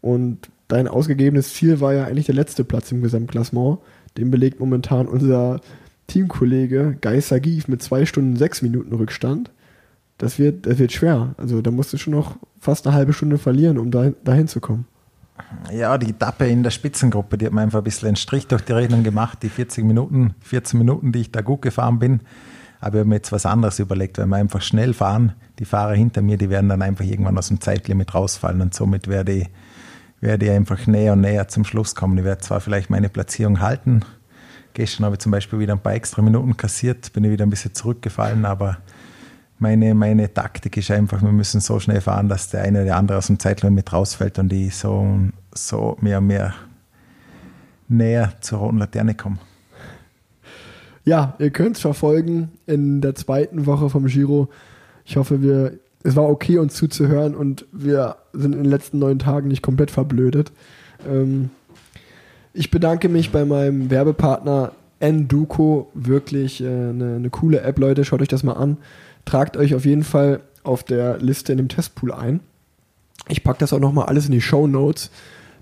Und 0.00 0.48
dein 0.68 0.88
ausgegebenes 0.88 1.54
Ziel 1.54 1.80
war 1.80 1.94
ja 1.94 2.04
eigentlich 2.04 2.26
der 2.26 2.34
letzte 2.34 2.64
Platz 2.64 2.92
im 2.92 3.02
Gesamtklassement. 3.02 3.78
Den 4.16 4.30
belegt 4.30 4.60
momentan 4.60 5.06
unser 5.06 5.60
Teamkollege 6.08 6.98
Guy 7.00 7.20
Sagif 7.20 7.68
mit 7.68 7.82
zwei 7.82 8.04
Stunden 8.04 8.36
sechs 8.36 8.60
Minuten 8.62 8.92
Rückstand. 8.94 9.50
Das 10.16 10.38
wird, 10.38 10.66
das 10.66 10.78
wird 10.78 10.92
schwer. 10.92 11.34
Also 11.36 11.62
da 11.62 11.70
musst 11.70 11.92
du 11.92 11.96
schon 11.98 12.14
noch 12.14 12.36
fast 12.58 12.86
eine 12.86 12.96
halbe 12.96 13.12
Stunde 13.12 13.38
verlieren, 13.38 13.78
um 13.78 13.92
dahin, 13.92 14.16
dahin 14.24 14.48
zu 14.48 14.60
kommen. 14.60 14.86
Ja, 15.72 15.96
die 15.98 16.10
Etappe 16.10 16.48
in 16.48 16.64
der 16.64 16.70
Spitzengruppe, 16.70 17.38
die 17.38 17.46
hat 17.46 17.52
mir 17.52 17.60
einfach 17.60 17.78
ein 17.78 17.84
bisschen 17.84 18.08
einen 18.08 18.16
Strich 18.16 18.48
durch 18.48 18.62
die 18.62 18.72
Rechnung 18.72 19.04
gemacht. 19.04 19.38
Die 19.42 19.48
40 19.48 19.84
Minuten, 19.84 20.34
14 20.40 20.78
Minuten, 20.78 21.12
die 21.12 21.20
ich 21.20 21.30
da 21.30 21.42
gut 21.42 21.62
gefahren 21.62 22.00
bin. 22.00 22.20
Aber 22.80 22.96
ich 22.96 23.00
habe 23.00 23.08
mir 23.08 23.16
jetzt 23.16 23.32
was 23.32 23.46
anderes 23.46 23.78
überlegt, 23.78 24.18
wenn 24.18 24.28
wir 24.28 24.36
einfach 24.36 24.62
schnell 24.62 24.94
fahren, 24.94 25.34
die 25.58 25.64
Fahrer 25.64 25.94
hinter 25.94 26.22
mir, 26.22 26.38
die 26.38 26.50
werden 26.50 26.68
dann 26.68 26.82
einfach 26.82 27.04
irgendwann 27.04 27.36
aus 27.36 27.48
dem 27.48 27.60
Zeitlimit 27.60 28.14
rausfallen 28.14 28.60
und 28.60 28.72
somit 28.74 29.08
werde 29.08 29.32
ich, 29.32 29.48
werde 30.20 30.46
ich 30.46 30.52
einfach 30.52 30.86
näher 30.86 31.14
und 31.14 31.20
näher 31.20 31.48
zum 31.48 31.64
Schluss 31.64 31.94
kommen. 31.94 32.18
Ich 32.18 32.24
werde 32.24 32.40
zwar 32.40 32.60
vielleicht 32.60 32.90
meine 32.90 33.08
Platzierung 33.08 33.60
halten. 33.60 34.04
Gestern 34.74 35.06
habe 35.06 35.16
ich 35.16 35.20
zum 35.20 35.32
Beispiel 35.32 35.58
wieder 35.58 35.72
ein 35.72 35.80
paar 35.80 35.94
extra 35.94 36.22
Minuten 36.22 36.56
kassiert, 36.56 37.12
bin 37.12 37.24
ich 37.24 37.30
wieder 37.30 37.44
ein 37.44 37.50
bisschen 37.50 37.74
zurückgefallen, 37.74 38.44
aber 38.44 38.78
meine, 39.58 39.94
meine 39.94 40.32
Taktik 40.32 40.76
ist 40.76 40.90
einfach, 40.90 41.20
wir 41.20 41.32
müssen 41.32 41.60
so 41.60 41.80
schnell 41.80 42.00
fahren, 42.00 42.28
dass 42.28 42.50
der 42.50 42.62
eine 42.62 42.84
oder 42.84 42.96
andere 42.96 43.18
aus 43.18 43.26
dem 43.26 43.38
Zeitlimit 43.38 43.92
rausfällt 43.92 44.38
und 44.38 44.52
ich 44.52 44.76
so, 44.76 45.18
so 45.52 45.96
mehr 46.00 46.18
und 46.18 46.28
mehr 46.28 46.54
näher 47.88 48.34
zur 48.40 48.58
roten 48.58 48.78
Laterne 48.78 49.14
komme. 49.14 49.38
Ja, 51.04 51.34
ihr 51.38 51.50
könnt 51.50 51.76
es 51.76 51.82
verfolgen 51.82 52.50
in 52.66 53.00
der 53.00 53.14
zweiten 53.14 53.66
Woche 53.66 53.88
vom 53.88 54.06
Giro. 54.06 54.48
Ich 55.06 55.16
hoffe, 55.16 55.42
wir, 55.42 55.78
es 56.02 56.16
war 56.16 56.28
okay, 56.28 56.58
uns 56.58 56.74
zuzuhören 56.74 57.34
und 57.34 57.64
wir 57.72 58.16
sind 58.34 58.52
in 58.52 58.62
den 58.62 58.70
letzten 58.70 58.98
neun 58.98 59.18
Tagen 59.18 59.48
nicht 59.48 59.62
komplett 59.62 59.90
verblödet. 59.90 60.52
Ähm, 61.08 61.50
ich 62.58 62.70
bedanke 62.70 63.08
mich 63.08 63.30
bei 63.30 63.44
meinem 63.44 63.90
Werbepartner 63.90 64.72
Enduko. 65.00 65.90
Wirklich 65.94 66.62
äh, 66.62 66.66
eine, 66.66 67.16
eine 67.16 67.30
coole 67.30 67.60
App, 67.60 67.78
Leute. 67.78 68.04
Schaut 68.04 68.20
euch 68.20 68.28
das 68.28 68.42
mal 68.42 68.54
an 68.54 68.78
tragt 69.28 69.56
euch 69.56 69.74
auf 69.74 69.84
jeden 69.84 70.04
Fall 70.04 70.40
auf 70.64 70.82
der 70.82 71.18
Liste 71.18 71.52
in 71.52 71.58
dem 71.58 71.68
Testpool 71.68 72.12
ein. 72.12 72.40
Ich 73.28 73.44
packe 73.44 73.58
das 73.58 73.72
auch 73.72 73.78
nochmal 73.78 74.06
alles 74.06 74.26
in 74.26 74.32
die 74.32 74.40
Show 74.40 74.66
Notes, 74.66 75.10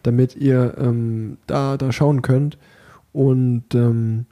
damit 0.02 0.36
ihr 0.36 0.74
ähm, 0.78 1.36
da, 1.46 1.76
da 1.76 1.92
schauen 1.92 2.22
könnt. 2.22 2.58
Und 3.12 3.74
ähm, 3.74 4.26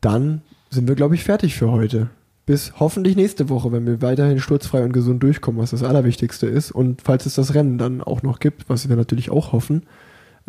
dann 0.00 0.42
sind 0.70 0.86
wir, 0.86 0.94
glaube 0.94 1.14
ich, 1.14 1.24
fertig 1.24 1.54
für 1.54 1.70
heute. 1.70 2.10
Bis 2.44 2.78
hoffentlich 2.78 3.16
nächste 3.16 3.48
Woche, 3.48 3.72
wenn 3.72 3.86
wir 3.86 4.02
weiterhin 4.02 4.38
sturzfrei 4.38 4.84
und 4.84 4.92
gesund 4.92 5.22
durchkommen, 5.22 5.60
was 5.60 5.70
das 5.70 5.82
Allerwichtigste 5.82 6.46
ist. 6.46 6.70
Und 6.70 7.02
falls 7.02 7.26
es 7.26 7.34
das 7.34 7.54
Rennen 7.54 7.78
dann 7.78 8.02
auch 8.02 8.22
noch 8.22 8.38
gibt, 8.38 8.68
was 8.68 8.88
wir 8.88 8.96
natürlich 8.96 9.30
auch 9.30 9.52
hoffen. 9.52 9.84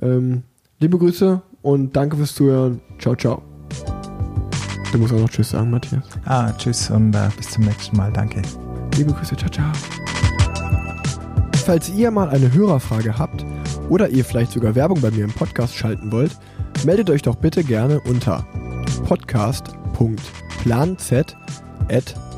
Ähm, 0.02 0.44
liebe 0.80 0.98
Grüße 0.98 1.42
und 1.62 1.96
danke 1.96 2.18
fürs 2.18 2.36
Zuhören. 2.36 2.82
Ciao, 3.00 3.16
ciao. 3.16 3.42
Du 4.92 5.00
musst 5.00 5.14
auch 5.14 5.20
noch 5.20 5.30
Tschüss 5.30 5.50
sagen, 5.50 5.70
Matthias. 5.70 6.04
Ah, 6.26 6.52
tschüss 6.54 6.90
und 6.90 7.14
äh, 7.14 7.30
bis 7.36 7.52
zum 7.52 7.66
nächsten 7.66 7.98
Mal. 7.98 8.12
Danke. 8.12 8.42
Liebe 8.96 9.14
Grüße, 9.14 9.36
ciao, 9.36 9.50
ciao. 9.50 9.72
Falls 11.66 11.90
ihr 11.90 12.12
mal 12.12 12.30
eine 12.30 12.54
Hörerfrage 12.54 13.18
habt 13.18 13.46
oder 13.90 14.10
ihr 14.10 14.24
vielleicht 14.24 14.54
sogar 14.54 14.76
Werbung 14.76 15.02
bei 15.02 15.12
mir 15.12 15.26
im 15.26 15.34
Podcast 15.34 15.76
schalten 15.76 16.12
wollt, 16.12 16.38
meldet 16.86 17.10
euch 17.10 17.22
doch 17.22 17.36
bitte 17.36 17.64
gerne 17.64 18.00
unter 18.02 18.46
podcast.planz 19.06 21.12
at 21.12 21.36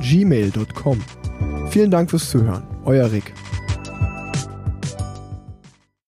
gmail.com. 0.01 0.99
Vielen 1.69 1.91
Dank 1.91 2.09
fürs 2.09 2.29
Zuhören. 2.29 2.63
Euer 2.85 3.11
Rick. 3.11 3.33